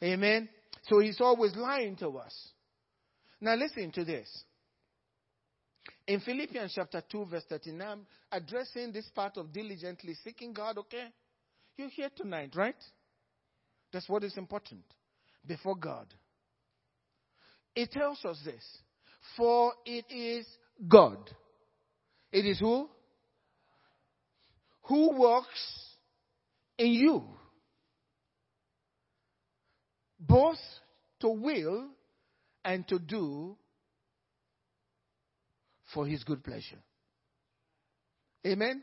Amen. 0.03 0.49
So 0.85 1.01
he's 1.01 1.21
always 1.21 1.55
lying 1.57 1.97
to 1.97 2.09
us. 2.19 2.35
Now 3.41 3.55
listen 3.55 3.91
to 3.93 4.05
this. 4.05 4.29
In 6.07 6.21
Philippians 6.21 6.73
chapter 6.75 7.03
2, 7.11 7.27
verse 7.27 7.45
13, 7.49 7.81
I'm 7.81 8.07
addressing 8.33 8.93
this 8.93 9.09
part 9.15 9.37
of 9.37 9.53
diligently 9.53 10.15
seeking 10.25 10.53
God, 10.53 10.79
okay? 10.79 11.09
You're 11.77 11.89
here 11.89 12.11
tonight, 12.17 12.53
right? 12.57 12.77
That's 13.93 14.09
what 14.09 14.25
is 14.25 14.37
important 14.37 14.83
before 15.47 15.77
God. 15.77 16.07
It 17.75 17.91
tells 17.93 18.25
us 18.25 18.39
this. 18.45 18.65
For 19.37 19.73
it 19.85 20.05
is 20.11 20.47
God. 20.89 21.19
It 22.33 22.45
is 22.45 22.59
who? 22.59 22.89
Who 24.83 25.19
works 25.19 25.87
in 26.79 26.93
you 26.93 27.25
both 30.21 30.59
to 31.21 31.29
will 31.29 31.89
and 32.64 32.87
to 32.89 32.99
do 32.99 33.57
for 35.95 36.07
his 36.07 36.23
good 36.25 36.45
pleasure. 36.45 36.79
Amen. 38.47 38.83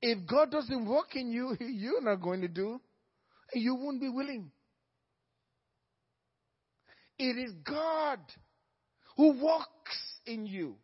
If 0.00 0.26
God 0.26 0.50
doesn't 0.50 0.86
work 0.86 1.14
in 1.14 1.30
you, 1.30 1.56
you're 1.60 2.02
not 2.02 2.22
going 2.22 2.40
to 2.40 2.48
do, 2.48 2.80
you 3.54 3.74
won't 3.74 4.00
be 4.00 4.08
willing. 4.08 4.50
It 7.18 7.36
is 7.36 7.52
God 7.64 8.20
who 9.16 9.32
works 9.44 9.98
in 10.24 10.46
you. 10.46 10.76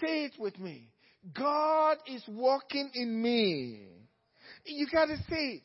Say 0.00 0.24
it 0.24 0.32
with 0.38 0.58
me. 0.58 0.90
God 1.34 1.96
is 2.06 2.22
working 2.28 2.90
in 2.94 3.22
me. 3.22 3.86
You 4.66 4.86
got 4.92 5.06
to 5.06 5.16
say 5.28 5.60
it. 5.60 5.62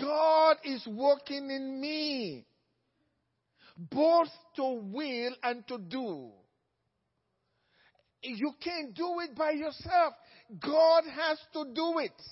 God 0.00 0.56
is 0.64 0.86
working 0.86 1.50
in 1.50 1.80
me, 1.80 2.46
both 3.78 4.28
to 4.56 4.80
will 4.92 5.34
and 5.42 5.66
to 5.68 5.78
do. 5.78 6.30
You 8.22 8.52
can't 8.62 8.94
do 8.94 9.20
it 9.20 9.36
by 9.36 9.52
yourself. 9.52 10.14
God 10.60 11.04
has 11.04 11.38
to 11.52 11.64
do 11.74 11.98
it. 11.98 12.22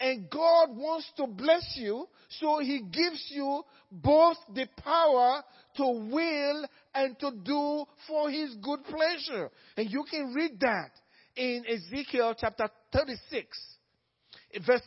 And 0.00 0.28
God 0.28 0.70
wants 0.76 1.10
to 1.16 1.26
bless 1.26 1.76
you, 1.76 2.06
so 2.40 2.58
He 2.58 2.80
gives 2.80 3.24
you 3.28 3.62
both 3.92 4.36
the 4.52 4.66
power 4.82 5.42
to 5.76 5.84
will 5.84 6.66
and 6.94 7.18
to 7.20 7.30
do 7.44 7.84
for 8.08 8.28
His 8.28 8.56
good 8.56 8.80
pleasure. 8.84 9.50
And 9.76 9.88
you 9.88 10.04
can 10.10 10.34
read 10.34 10.58
that 10.60 10.90
in 11.36 11.64
Ezekiel 11.68 12.34
chapter 12.38 12.68
36, 12.92 13.58
verse 14.66 14.82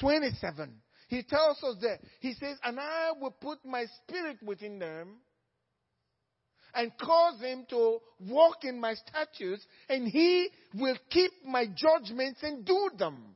27. 0.00 0.74
He 1.10 1.24
tells 1.24 1.60
us 1.64 1.76
that. 1.82 1.98
He 2.20 2.34
says, 2.34 2.56
And 2.62 2.78
I 2.78 3.10
will 3.20 3.32
put 3.32 3.58
my 3.64 3.84
spirit 4.02 4.38
within 4.46 4.78
them 4.78 5.16
and 6.72 6.92
cause 6.98 7.40
them 7.40 7.66
to 7.70 7.98
walk 8.28 8.58
in 8.62 8.80
my 8.80 8.94
statutes, 8.94 9.66
and 9.88 10.06
he 10.06 10.48
will 10.72 10.96
keep 11.10 11.32
my 11.44 11.66
judgments 11.66 12.40
and 12.44 12.64
do 12.64 12.90
them. 12.96 13.34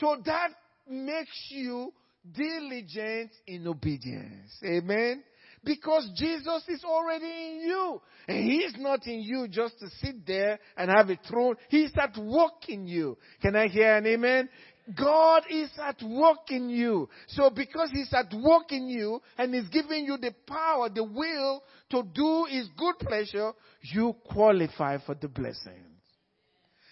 So 0.00 0.16
that 0.26 0.50
makes 0.88 1.46
you 1.50 1.92
diligent 2.32 3.30
in 3.46 3.68
obedience. 3.68 4.50
Amen. 4.64 5.22
Because 5.64 6.10
Jesus 6.16 6.62
is 6.68 6.84
already 6.84 7.24
in 7.24 7.60
you. 7.66 8.02
And 8.28 8.44
He's 8.44 8.74
not 8.78 9.06
in 9.06 9.20
you 9.22 9.48
just 9.48 9.78
to 9.78 9.88
sit 10.02 10.26
there 10.26 10.58
and 10.76 10.90
have 10.90 11.08
a 11.08 11.18
throne. 11.28 11.56
He's 11.68 11.92
at 11.96 12.16
work 12.18 12.68
in 12.68 12.86
you. 12.86 13.16
Can 13.40 13.56
I 13.56 13.68
hear 13.68 13.96
an 13.96 14.06
amen? 14.06 14.48
God 14.92 15.44
is 15.48 15.70
at 15.82 16.02
work 16.02 16.50
in 16.50 16.68
you. 16.68 17.08
So 17.28 17.48
because 17.48 17.90
He's 17.90 18.12
at 18.12 18.32
work 18.34 18.70
in 18.70 18.88
you 18.88 19.20
and 19.38 19.54
He's 19.54 19.68
giving 19.68 20.04
you 20.04 20.18
the 20.18 20.34
power, 20.46 20.90
the 20.90 21.04
will 21.04 21.62
to 21.90 22.02
do 22.02 22.46
His 22.50 22.68
good 22.76 22.98
pleasure, 22.98 23.52
you 23.80 24.14
qualify 24.26 24.98
for 25.04 25.14
the 25.14 25.28
blessings. 25.28 25.80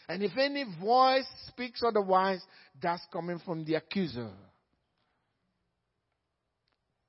And 0.08 0.22
if 0.22 0.36
any 0.38 0.64
voice 0.80 1.26
speaks 1.48 1.82
otherwise, 1.86 2.42
that's 2.80 3.02
coming 3.12 3.40
from 3.44 3.64
the 3.64 3.74
accuser. 3.74 4.30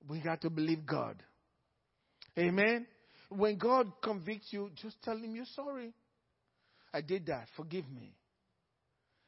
We 0.07 0.19
got 0.19 0.41
to 0.41 0.49
believe 0.49 0.85
God. 0.85 1.15
Amen. 2.37 2.87
when 3.29 3.57
God 3.57 3.91
convicts 4.01 4.47
you, 4.51 4.69
just 4.81 5.01
tell 5.01 5.17
Him 5.17 5.35
you're 5.35 5.45
sorry. 5.55 5.93
I 6.93 7.01
did 7.01 7.27
that. 7.27 7.47
Forgive 7.55 7.89
me. 7.89 8.13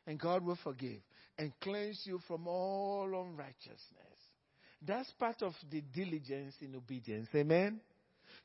And 0.05 0.19
God 0.19 0.45
will 0.45 0.57
forgive 0.63 1.01
and 1.37 1.51
cleanse 1.61 2.01
you 2.05 2.19
from 2.27 2.47
all 2.47 3.05
unrighteousness. 3.05 3.79
That's 4.81 5.09
part 5.11 5.41
of 5.41 5.53
the 5.71 5.81
diligence 5.81 6.55
in 6.61 6.75
obedience. 6.75 7.27
Amen. 7.35 7.79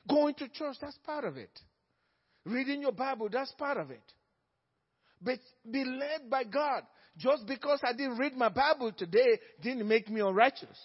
Going 0.09 0.33
to 0.35 0.47
church, 0.49 0.77
that's 0.81 0.97
part 1.05 1.25
of 1.25 1.37
it. 1.37 1.51
Reading 2.45 2.81
your 2.81 2.91
Bible, 2.91 3.29
that's 3.31 3.51
part 3.53 3.77
of 3.77 3.91
it. 3.91 4.01
But 5.21 5.39
be 5.69 5.83
led 5.83 6.29
by 6.29 6.43
God. 6.43 6.83
Just 7.17 7.45
because 7.45 7.79
I 7.83 7.93
didn't 7.93 8.17
read 8.17 8.35
my 8.35 8.49
Bible 8.49 8.91
today 8.93 9.39
didn't 9.61 9.87
make 9.87 10.09
me 10.09 10.21
unrighteous. 10.21 10.79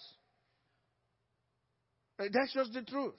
Eh, 2.20 2.28
that's 2.32 2.52
just 2.52 2.72
the 2.72 2.82
truth. 2.82 3.14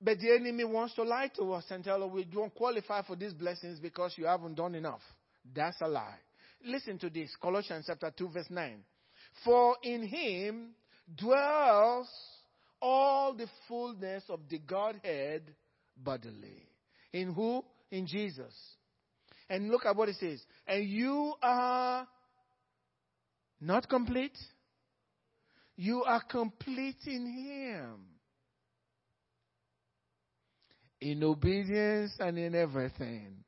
But 0.00 0.18
the 0.18 0.30
enemy 0.34 0.64
wants 0.64 0.94
to 0.94 1.02
lie 1.02 1.30
to 1.36 1.52
us 1.52 1.64
and 1.70 1.82
tell 1.84 2.02
us 2.02 2.10
we 2.12 2.24
don't 2.24 2.54
qualify 2.54 3.02
for 3.02 3.16
these 3.16 3.34
blessings 3.34 3.80
because 3.80 4.14
you 4.16 4.26
haven't 4.26 4.54
done 4.54 4.74
enough. 4.74 5.02
That's 5.54 5.80
a 5.82 5.88
lie. 5.88 6.18
Listen 6.64 6.98
to 6.98 7.10
this 7.10 7.30
Colossians 7.40 7.86
chapter 7.86 8.12
2, 8.16 8.28
verse 8.28 8.50
9. 8.50 8.76
For 9.44 9.76
in 9.82 10.02
him 10.06 10.70
dwells 11.16 12.08
all 12.80 13.34
the 13.34 13.46
fullness 13.68 14.24
of 14.28 14.40
the 14.48 14.58
Godhead 14.58 15.42
bodily. 15.96 16.66
In 17.12 17.32
who? 17.32 17.64
In 17.90 18.06
Jesus. 18.06 18.54
And 19.48 19.68
look 19.70 19.84
at 19.84 19.96
what 19.96 20.08
it 20.08 20.16
says. 20.16 20.40
And 20.66 20.88
you 20.88 21.34
are 21.42 22.06
not 23.60 23.88
complete. 23.88 24.36
You 25.76 26.04
are 26.04 26.22
complete 26.22 26.98
in 27.06 27.26
Him. 27.26 27.96
In 31.00 31.24
obedience 31.24 32.12
and 32.20 32.38
in 32.38 32.54
everything. 32.54 33.44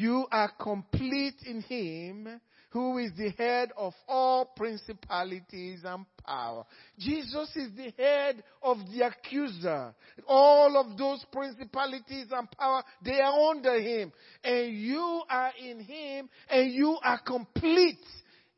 You 0.00 0.26
are 0.30 0.50
complete 0.58 1.36
in 1.46 1.60
Him 1.62 2.40
who 2.72 2.96
is 2.96 3.10
the 3.18 3.30
head 3.36 3.70
of 3.76 3.92
all 4.08 4.46
principalities 4.56 5.80
and 5.84 6.06
power. 6.26 6.64
Jesus 6.98 7.54
is 7.54 7.68
the 7.76 7.92
head 8.02 8.42
of 8.62 8.78
the 8.90 9.06
accuser. 9.06 9.94
All 10.26 10.78
of 10.78 10.96
those 10.96 11.22
principalities 11.30 12.28
and 12.32 12.50
power, 12.52 12.82
they 13.04 13.20
are 13.20 13.50
under 13.50 13.78
him. 13.78 14.10
And 14.42 14.72
you 14.74 15.22
are 15.28 15.52
in 15.62 15.80
him 15.80 16.30
and 16.48 16.72
you 16.72 16.96
are 17.04 17.20
complete. 17.26 17.98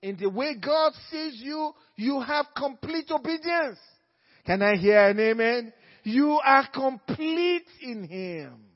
In 0.01 0.17
the 0.17 0.31
way 0.31 0.55
God 0.65 0.93
sees 1.11 1.41
you, 1.43 1.73
you 1.97 2.21
have 2.21 2.47
complete 2.57 3.11
obedience. 3.11 3.79
Can 4.47 4.63
I 4.63 4.77
hear 4.77 5.09
an 5.09 5.19
amen? 5.19 5.73
You 6.05 6.39
are 6.45 6.69
complete 6.73 7.67
in 7.83 8.05
him. 8.05 8.74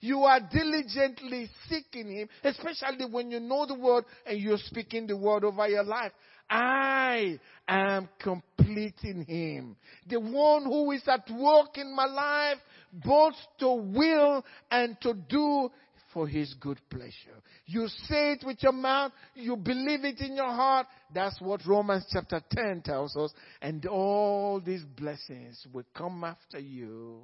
You 0.00 0.24
are 0.24 0.40
diligently 0.40 1.50
seeking 1.68 2.10
Him, 2.10 2.28
especially 2.44 3.06
when 3.10 3.30
you 3.30 3.40
know 3.40 3.66
the 3.66 3.74
Word 3.74 4.04
and 4.26 4.38
you're 4.38 4.58
speaking 4.58 5.06
the 5.06 5.16
Word 5.16 5.44
over 5.44 5.68
your 5.68 5.84
life. 5.84 6.12
I 6.50 7.38
am 7.66 8.08
complete 8.20 8.98
in 9.02 9.24
Him. 9.24 9.76
The 10.08 10.20
one 10.20 10.64
who 10.64 10.92
is 10.92 11.02
at 11.06 11.28
work 11.30 11.76
in 11.76 11.94
my 11.94 12.06
life, 12.06 12.58
both 12.92 13.34
to 13.60 13.74
will 13.74 14.44
and 14.70 14.98
to 15.02 15.14
do 15.14 15.70
for 16.12 16.26
his 16.26 16.54
good 16.54 16.80
pleasure. 16.90 17.42
You 17.66 17.88
say 17.88 18.32
it 18.32 18.44
with 18.44 18.62
your 18.62 18.72
mouth, 18.72 19.12
you 19.34 19.56
believe 19.56 20.04
it 20.04 20.20
in 20.20 20.36
your 20.36 20.50
heart. 20.50 20.86
That's 21.14 21.40
what 21.40 21.66
Romans 21.66 22.06
chapter 22.10 22.40
10 22.50 22.82
tells 22.82 23.16
us. 23.16 23.32
And 23.60 23.84
all 23.86 24.60
these 24.60 24.82
blessings 24.82 25.66
will 25.72 25.86
come 25.94 26.24
after 26.24 26.58
you 26.58 27.20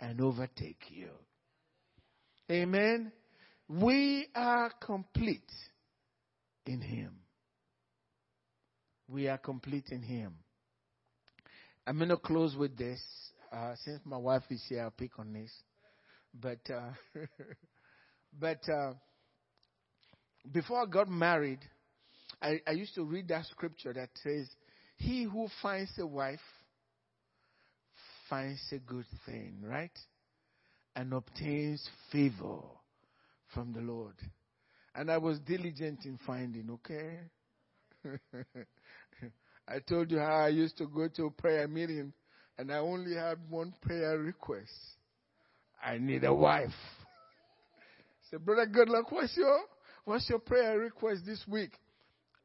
and 0.00 0.20
overtake 0.20 0.82
you. 0.88 1.08
Amen. 2.50 3.10
We 3.68 4.28
are 4.34 4.70
complete 4.80 5.50
in 6.66 6.80
Him. 6.82 7.16
We 9.08 9.28
are 9.28 9.38
complete 9.38 9.88
in 9.90 10.02
Him. 10.02 10.34
I'm 11.86 11.96
going 11.96 12.10
to 12.10 12.18
close 12.18 12.54
with 12.54 12.76
this. 12.76 13.00
Uh, 13.50 13.74
since 13.84 14.00
my 14.04 14.16
wife 14.16 14.42
is 14.50 14.62
here, 14.68 14.82
I'll 14.82 14.90
pick 14.90 15.18
on 15.18 15.32
this. 15.32 15.50
But, 16.38 16.58
uh, 16.70 16.90
but 18.38 18.68
uh, 18.68 18.92
before 20.52 20.82
I 20.82 20.86
got 20.86 21.08
married, 21.08 21.60
I, 22.42 22.60
I 22.66 22.72
used 22.72 22.94
to 22.96 23.04
read 23.04 23.28
that 23.28 23.46
scripture 23.46 23.94
that 23.94 24.10
says, 24.22 24.48
He 24.96 25.22
who 25.22 25.48
finds 25.62 25.92
a 25.98 26.06
wife 26.06 26.40
finds 28.28 28.60
a 28.72 28.78
good 28.78 29.06
thing, 29.24 29.62
right? 29.62 29.96
And 30.96 31.12
obtains 31.12 31.88
favor 32.12 32.60
from 33.52 33.72
the 33.72 33.80
Lord. 33.80 34.14
And 34.94 35.10
I 35.10 35.18
was 35.18 35.40
diligent 35.40 36.04
in 36.04 36.18
finding, 36.24 36.70
okay? 36.70 37.18
I 39.68 39.78
told 39.88 40.10
you 40.10 40.18
how 40.18 40.44
I 40.44 40.48
used 40.48 40.78
to 40.78 40.86
go 40.86 41.08
to 41.16 41.26
a 41.26 41.30
prayer 41.30 41.66
meeting 41.66 42.12
and 42.58 42.72
I 42.72 42.78
only 42.78 43.14
had 43.16 43.38
one 43.48 43.74
prayer 43.82 44.18
request. 44.18 44.70
I 45.84 45.98
need 45.98 46.24
a 46.24 46.32
wife. 46.32 46.68
I 46.70 48.30
said, 48.30 48.44
Brother 48.44 48.66
Goodluck, 48.66 49.10
what's 49.10 49.36
your 49.36 49.60
what's 50.04 50.28
your 50.28 50.38
prayer 50.38 50.78
request 50.78 51.22
this 51.26 51.42
week? 51.48 51.72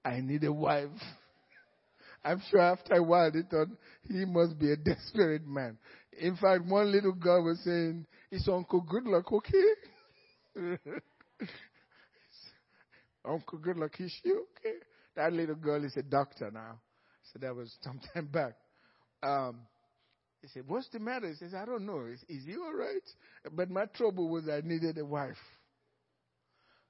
I 0.03 0.21
need 0.21 0.43
a 0.43 0.51
wife. 0.51 0.89
I'm 2.23 2.41
sure 2.49 2.59
after 2.59 2.95
a 2.95 3.03
while 3.03 3.31
they 3.31 3.43
thought 3.49 3.67
he 4.07 4.25
must 4.25 4.57
be 4.59 4.71
a 4.71 4.75
desperate 4.75 5.47
man. 5.47 5.77
In 6.19 6.35
fact, 6.35 6.65
one 6.65 6.91
little 6.91 7.13
girl 7.13 7.45
was 7.45 7.59
saying, 7.63 8.05
Is 8.31 8.47
Uncle 8.47 8.83
Goodluck 8.83 9.31
okay? 9.31 10.79
Uncle 13.25 13.59
Goodluck, 13.59 13.99
is 13.99 14.15
she 14.23 14.31
okay? 14.31 14.77
That 15.15 15.33
little 15.33 15.55
girl 15.55 15.83
is 15.83 15.97
a 15.97 16.03
doctor 16.03 16.51
now. 16.51 16.79
So 17.33 17.39
that 17.39 17.55
was 17.55 17.75
some 17.81 17.99
time 18.13 18.27
back. 18.27 18.53
Um, 19.23 19.61
he 20.41 20.47
said, 20.47 20.63
What's 20.67 20.87
the 20.89 20.99
matter? 20.99 21.27
He 21.27 21.35
says, 21.35 21.53
I 21.53 21.65
don't 21.65 21.85
know. 21.85 22.05
Is, 22.05 22.23
is 22.29 22.45
he 22.45 22.55
all 22.55 22.73
right? 22.73 23.03
But 23.51 23.69
my 23.69 23.85
trouble 23.85 24.29
was 24.29 24.47
I 24.47 24.61
needed 24.63 24.97
a 24.97 25.05
wife. 25.05 25.37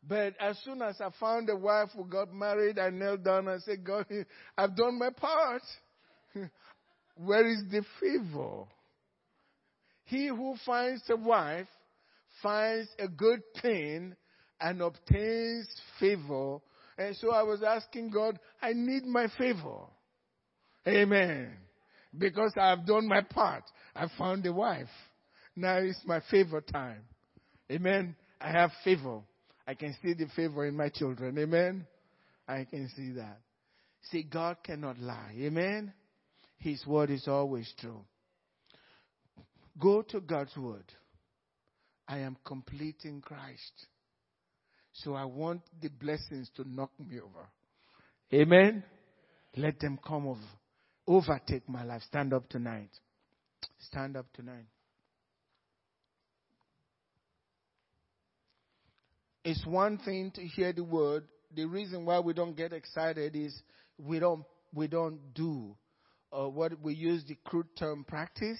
But 0.08 0.36
as 0.40 0.58
soon 0.64 0.82
as 0.82 1.02
I 1.02 1.10
found 1.20 1.50
a 1.50 1.56
wife 1.56 1.90
who 1.96 2.06
got 2.06 2.34
married, 2.34 2.80
I 2.80 2.90
knelt 2.90 3.24
down 3.24 3.48
and 3.48 3.62
said, 3.64 3.84
God, 3.84 4.06
I've 4.58 4.76
done 4.76 4.98
my 4.98 5.10
part. 5.10 5.62
Where 7.16 7.48
is 7.48 7.64
the 7.70 7.84
favor? 8.00 8.66
He 10.10 10.26
who 10.28 10.56
finds 10.66 11.04
a 11.12 11.16
wife 11.16 11.68
finds 12.42 12.90
a 12.98 13.08
good 13.08 13.42
thing 13.62 14.16
and 14.60 14.82
obtains 14.82 15.68
favor. 16.00 16.58
And 16.98 17.16
so 17.18 17.32
I 17.32 17.44
was 17.44 17.62
asking 17.62 18.10
God, 18.10 18.40
I 18.60 18.74
need 18.74 19.06
my 19.06 19.28
favor. 19.38 19.82
Amen. 20.88 21.52
Because 22.18 22.52
I 22.60 22.70
have 22.72 22.88
done 22.88 23.08
my 23.08 23.22
part. 23.22 23.64
I 23.96 24.08
found 24.18 24.48
a 24.48 24.52
wife. 24.54 24.88
Now 25.56 25.78
it's 25.78 26.02
my 26.06 26.22
favor 26.32 26.62
time. 26.62 27.02
Amen. 27.72 28.16
I 28.42 28.50
have 28.50 28.72
favor. 28.84 29.20
I 29.68 29.76
can 29.76 29.96
see 30.02 30.14
the 30.14 30.26
favor 30.36 30.66
in 30.66 30.76
my 30.76 30.90
children. 30.90 31.38
Amen. 31.38 31.86
I 32.48 32.66
can 32.66 32.90
see 32.96 33.12
that. 33.12 33.38
See, 34.10 34.24
God 34.24 34.58
cannot 34.64 34.98
lie. 34.98 35.36
Amen. 35.38 35.94
His 36.58 36.84
word 36.88 37.12
is 37.12 37.28
always 37.28 37.72
true. 37.80 38.02
Go 39.80 40.02
to 40.02 40.20
God's 40.20 40.56
word. 40.58 40.92
I 42.08 42.20
am 42.20 42.38
complete 42.44 43.02
in 43.04 43.22
Christ. 43.22 43.88
So 44.94 45.14
I 45.14 45.26
want 45.26 45.62
the 45.82 45.90
blessings 45.90 46.50
to 46.56 46.68
knock 46.68 46.92
me 47.00 47.20
over. 47.20 47.48
Amen. 48.34 48.84
Let 49.56 49.80
them 49.80 50.00
come 50.06 50.28
over. 50.28 50.40
Overtake 51.08 51.68
my 51.70 51.84
life. 51.84 52.02
Stand 52.08 52.34
up 52.34 52.50
tonight. 52.50 52.90
Stand 53.80 54.18
up 54.18 54.26
tonight. 54.34 54.66
It's 59.46 59.66
one 59.66 59.98
thing 60.00 60.32
to 60.36 60.42
hear 60.42 60.74
the 60.74 60.84
word. 60.84 61.24
The 61.56 61.66
reason 61.66 62.06
why 62.06 62.20
we 62.20 62.34
don't 62.34 62.56
get 62.56 62.74
excited 62.74 63.36
is 63.36 63.60
we 63.98 64.20
don't 64.20 64.44
we 64.74 64.88
don't 64.88 65.34
do 65.34 65.76
uh, 66.32 66.48
what 66.48 66.80
we 66.82 66.94
use 66.94 67.24
the 67.28 67.36
crude 67.46 67.68
term 67.78 68.04
practice 68.08 68.60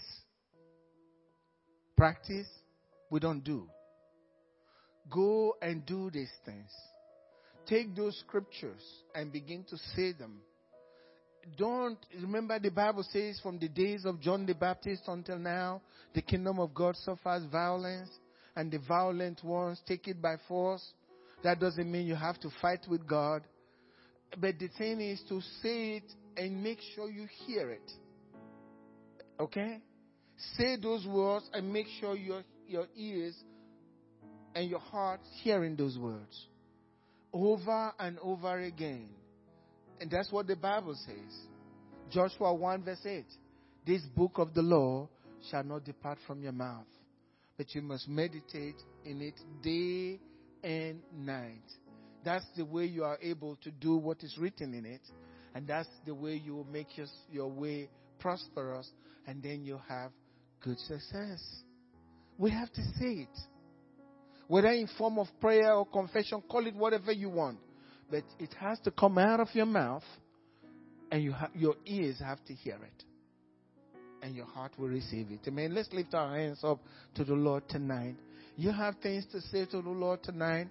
practice, 2.00 2.48
we 3.10 3.20
don't 3.20 3.44
do. 3.44 3.68
Go 5.12 5.58
and 5.62 5.86
do 5.86 6.10
these 6.10 6.32
things. 6.46 6.72
Take 7.68 7.94
those 7.94 8.18
scriptures 8.20 8.82
and 9.14 9.34
begin 9.34 9.66
to 9.70 9.78
say 9.96 10.14
them. 10.14 10.40
Don't 11.58 11.98
remember 12.22 12.58
the 12.58 12.72
Bible 12.72 13.04
says 13.12 13.42
from 13.44 13.60
the 13.60 13.68
days 13.68 14.06
of 14.06 14.22
John 14.22 14.46
the 14.46 14.54
Baptist 14.54 15.04
until 15.08 15.38
now, 15.38 15.82
the 16.14 16.22
kingdom 16.22 16.58
of 16.58 16.74
God 16.74 16.96
suffers 16.96 17.44
violence 17.52 18.10
and 18.56 18.72
the 18.72 18.80
violent 18.88 19.44
ones 19.44 19.82
take 19.86 20.08
it 20.08 20.22
by 20.22 20.36
force. 20.48 20.94
That 21.44 21.60
doesn't 21.60 21.92
mean 21.92 22.08
you 22.08 22.16
have 22.16 22.40
to 22.42 22.50
fight 22.62 22.86
with 22.90 23.06
God. 23.06 23.42
But 24.38 24.58
the 24.58 24.70
thing 24.78 25.02
is 25.02 25.22
to 25.28 25.42
say 25.62 25.98
it 25.98 26.14
and 26.38 26.64
make 26.64 26.80
sure 26.96 27.10
you 27.10 27.28
hear 27.46 27.72
it. 27.72 27.92
Okay? 29.38 29.82
Say 30.58 30.78
those 30.82 31.06
words 31.06 31.50
and 31.54 31.72
make 31.72 31.88
sure 32.00 32.16
your, 32.16 32.44
your 32.68 32.88
ears 32.96 33.36
and 34.56 34.70
your 34.70 34.80
heart 34.80 35.20
hearing 35.44 35.76
those 35.76 35.98
words 35.98 36.48
over 37.34 37.94
and 38.00 38.18
over 38.20 38.60
again. 38.60 39.10
And 40.00 40.10
that's 40.10 40.32
what 40.32 40.48
the 40.48 40.56
Bible 40.56 40.96
says. 41.06 41.36
Joshua 42.10 42.54
1 42.54 42.84
verse 42.84 43.06
8. 43.06 43.26
This 43.86 44.02
book 44.16 44.34
of 44.36 44.54
the 44.54 44.62
law 44.62 45.10
shall 45.50 45.64
not 45.64 45.84
depart 45.84 46.18
from 46.26 46.42
your 46.42 46.52
mouth, 46.52 46.88
but 47.58 47.74
you 47.76 47.82
must 47.82 48.08
meditate 48.08 48.82
in 49.06 49.22
it 49.22 49.36
day 49.62 50.20
and 50.64 51.02
night. 51.14 51.64
That's 52.24 52.46
the 52.56 52.66
way 52.66 52.86
you 52.86 53.04
are 53.04 53.18
able 53.22 53.58
to 53.64 53.72
do 53.72 53.96
what 53.96 54.24
is 54.24 54.38
written 54.38 54.74
in 54.74 54.86
it. 54.86 55.02
And 55.56 55.68
that's 55.68 55.88
the 56.06 56.14
way 56.14 56.36
you 56.36 56.56
will 56.56 56.68
make 56.72 56.98
your, 56.98 57.08
your 57.32 57.48
way 57.48 57.90
prosperous. 58.20 58.90
And 59.26 59.42
then 59.42 59.64
you 59.64 59.80
have 59.88 60.12
good 60.62 60.80
success. 60.80 61.44
We 62.38 62.52
have 62.52 62.72
to 62.74 62.82
say 62.98 63.28
it. 63.28 63.38
Whether 64.48 64.70
in 64.70 64.88
form 64.98 65.20
of 65.20 65.28
prayer 65.40 65.74
or 65.74 65.86
confession, 65.86 66.42
call 66.50 66.66
it 66.66 66.76
whatever 66.76 67.12
you 67.12 67.30
want. 67.30 67.60
But 68.10 68.24
it 68.40 68.54
has 68.60 68.80
to 68.80 68.92
come 68.92 69.18
out 69.18 69.40
of 69.40 69.50
your 69.54 69.68
mouth 69.68 70.04
and 71.12 71.24
you 71.24 71.32
ha- 71.32 71.52
your 71.54 71.76
ears 71.86 72.20
have 72.20 72.44
to 72.46 72.54
hear 72.54 72.76
it. 72.76 73.04
And 74.22 74.36
your 74.36 74.46
heart 74.46 74.72
will 74.78 74.88
receive 74.88 75.28
it. 75.32 75.40
Amen. 75.48 75.74
Let's 75.74 75.92
lift 75.94 76.14
our 76.14 76.36
hands 76.36 76.60
up 76.64 76.80
to 77.16 77.24
the 77.24 77.36
Lord 77.36 77.70
tonight. 77.70 78.16
You 78.58 78.72
have 78.72 78.96
things 79.02 79.26
to 79.32 79.40
say 79.40 79.66
to 79.68 79.82
the 79.82 79.90
Lord 79.90 80.24
tonight. 80.24 80.68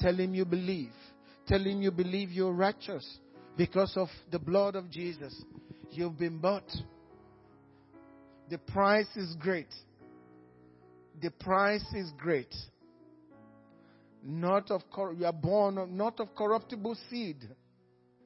Tell 0.00 0.14
him 0.14 0.34
you 0.34 0.44
believe. 0.44 0.92
Tell 1.46 1.60
him 1.60 1.82
you 1.82 1.90
believe 1.90 2.30
you're 2.30 2.52
righteous 2.52 3.18
because 3.56 3.92
of 3.96 4.08
the 4.30 4.38
blood 4.38 4.74
of 4.74 4.90
Jesus. 4.90 5.34
You've 5.90 6.18
been 6.18 6.38
bought. 6.38 6.70
The 8.50 8.58
price 8.58 9.08
is 9.16 9.34
great. 9.38 9.72
The 11.20 11.30
price 11.30 11.84
is 11.94 12.10
great. 12.16 12.54
Not 14.24 14.70
of 14.70 14.82
you 15.16 15.26
are 15.26 15.32
born 15.32 15.78
of, 15.78 15.90
not 15.90 16.20
of 16.20 16.34
corruptible 16.34 16.96
seed. 17.08 17.48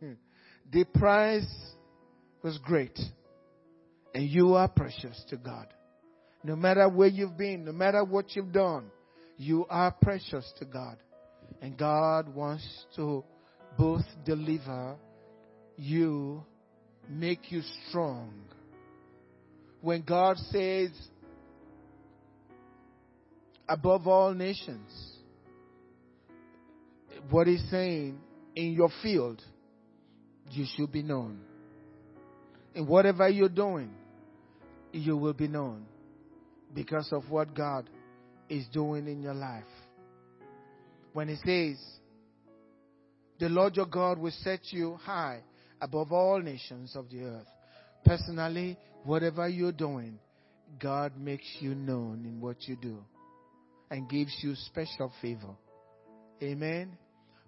Hmm. 0.01 0.13
The 0.71 0.85
price 0.85 1.53
was 2.43 2.59
great. 2.59 2.99
And 4.15 4.29
you 4.29 4.55
are 4.55 4.69
precious 4.69 5.23
to 5.31 5.37
God. 5.37 5.67
No 6.45 6.57
matter 6.57 6.89
where 6.89 7.09
you've 7.09 7.37
been, 7.37 7.65
no 7.65 7.73
matter 7.73 8.05
what 8.05 8.35
you've 8.35 8.53
done, 8.53 8.91
you 9.37 9.67
are 9.71 9.91
precious 9.91 10.51
to 10.59 10.65
God. 10.65 10.97
And 11.61 11.77
God 11.77 12.35
wants 12.35 12.67
to 12.97 13.25
both 13.79 14.05
deliver 14.25 14.97
you, 15.77 16.45
make 17.09 17.51
you 17.51 17.63
strong. 17.89 18.33
When 19.83 20.03
God 20.03 20.37
says, 20.51 20.91
above 23.69 24.07
all 24.07 24.33
nations, 24.33 24.91
what 27.29 27.49
He's 27.49 27.65
saying 27.69 28.19
in 28.55 28.73
your 28.73 28.91
field, 29.03 29.43
you 30.51 30.67
should 30.77 30.93
be 30.93 31.03
known. 31.03 31.41
In 32.75 32.87
whatever 32.87 33.29
you're 33.29 33.49
doing, 33.49 33.91
you 34.93 35.17
will 35.17 35.33
be 35.33 35.49
known 35.49 35.85
because 36.73 37.13
of 37.13 37.29
what 37.29 37.53
God 37.55 37.91
is 38.49 38.65
doing 38.73 39.09
in 39.09 39.21
your 39.21 39.35
life. 39.35 39.65
When 41.13 41.29
He 41.29 41.37
says, 41.45 41.83
the 43.41 43.49
Lord 43.49 43.77
your 43.77 43.87
God 43.87 44.19
will 44.19 44.33
set 44.43 44.61
you 44.71 44.95
high 45.03 45.41
above 45.81 46.13
all 46.13 46.41
nations 46.41 46.95
of 46.95 47.11
the 47.11 47.25
earth. 47.25 47.49
Personally, 48.05 48.77
whatever 49.05 49.49
you're 49.49 49.73
doing, 49.73 50.19
God 50.79 51.17
makes 51.19 51.47
you 51.61 51.75
known 51.75 52.25
in 52.25 52.41
what 52.41 52.69
you 52.69 52.77
do 52.77 52.99
and 53.91 54.09
gives 54.09 54.35
you 54.43 54.55
special 54.55 55.13
favor. 55.21 55.55
Amen. 56.43 56.97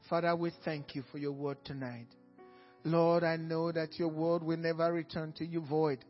Father, 0.08 0.36
we 0.36 0.52
thank 0.64 0.94
you 0.94 1.02
for 1.10 1.18
your 1.18 1.32
word 1.32 1.56
tonight. 1.64 2.06
Lord, 2.84 3.24
I 3.24 3.36
know 3.36 3.72
that 3.72 3.98
your 3.98 4.08
word 4.08 4.42
will 4.42 4.58
never 4.58 4.92
return 4.92 5.32
to 5.38 5.46
you 5.46 5.62
void. 5.62 6.04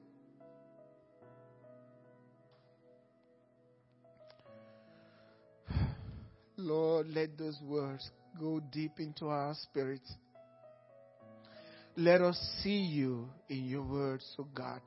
Lord, 6.57 7.07
let 7.09 7.39
those 7.39 7.61
words 7.63 8.11
go 8.41 8.61
deep 8.73 8.99
into 8.99 9.29
our 9.29 9.55
spirits. 9.55 10.13
Let 11.97 12.23
us 12.23 12.37
see 12.63 12.79
you 12.79 13.29
in 13.49 13.67
your 13.67 13.83
words, 13.83 14.25
O 14.39 14.47
God. 14.55 14.81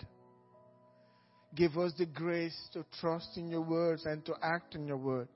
Give 1.55 1.77
us 1.77 1.93
the 1.97 2.05
grace 2.05 2.57
to 2.73 2.85
trust 2.99 3.37
in 3.37 3.49
your 3.49 3.61
words 3.61 4.05
and 4.05 4.25
to 4.25 4.33
act 4.41 4.75
in 4.75 4.85
your 4.85 4.97
word 4.97 5.29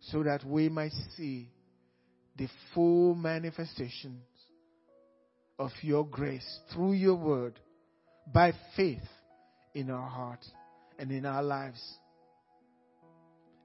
so 0.00 0.22
that 0.22 0.44
we 0.44 0.68
might 0.68 0.92
see 1.16 1.48
the 2.36 2.48
full 2.74 3.14
manifestations 3.14 4.22
of 5.58 5.70
your 5.80 6.04
grace 6.04 6.60
through 6.72 6.92
your 6.92 7.14
word 7.14 7.58
by 8.32 8.52
faith 8.76 9.08
in 9.74 9.90
our 9.90 10.08
hearts 10.08 10.50
and 10.98 11.10
in 11.10 11.24
our 11.24 11.42
lives. 11.42 11.82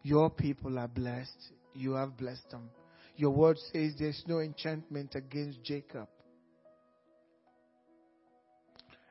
Your 0.03 0.29
people 0.29 0.79
are 0.79 0.87
blessed. 0.87 1.51
You 1.73 1.93
have 1.93 2.17
blessed 2.17 2.49
them. 2.51 2.69
Your 3.17 3.31
word 3.31 3.57
says 3.73 3.93
there's 3.99 4.23
no 4.27 4.39
enchantment 4.39 5.15
against 5.15 5.61
Jacob. 5.63 6.07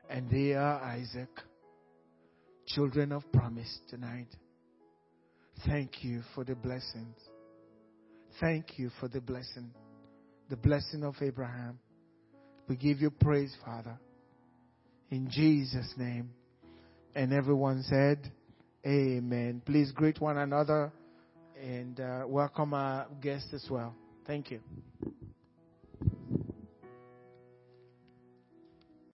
And 0.09 0.29
they 0.29 0.53
are 0.53 0.81
Isaac, 0.81 1.29
children 2.65 3.11
of 3.11 3.31
promise 3.31 3.79
tonight. 3.89 4.27
Thank 5.67 6.03
you 6.03 6.21
for 6.33 6.43
the 6.43 6.55
blessings. 6.55 7.15
Thank 8.39 8.79
you 8.79 8.89
for 8.99 9.07
the 9.07 9.21
blessing, 9.21 9.71
the 10.49 10.55
blessing 10.55 11.03
of 11.03 11.15
Abraham. 11.21 11.79
We 12.67 12.75
give 12.75 13.01
you 13.01 13.09
praise, 13.11 13.53
Father. 13.65 13.99
In 15.11 15.29
Jesus' 15.29 15.93
name. 15.97 16.31
And 17.15 17.33
everyone 17.33 17.83
said, 17.83 18.31
Amen. 18.85 19.61
Please 19.65 19.91
greet 19.91 20.21
one 20.21 20.37
another 20.37 20.91
and 21.61 21.99
uh, 21.99 22.23
welcome 22.27 22.73
our 22.73 23.07
guests 23.21 23.49
as 23.53 23.65
well. 23.69 23.93
Thank 24.25 24.51
you. 24.51 24.59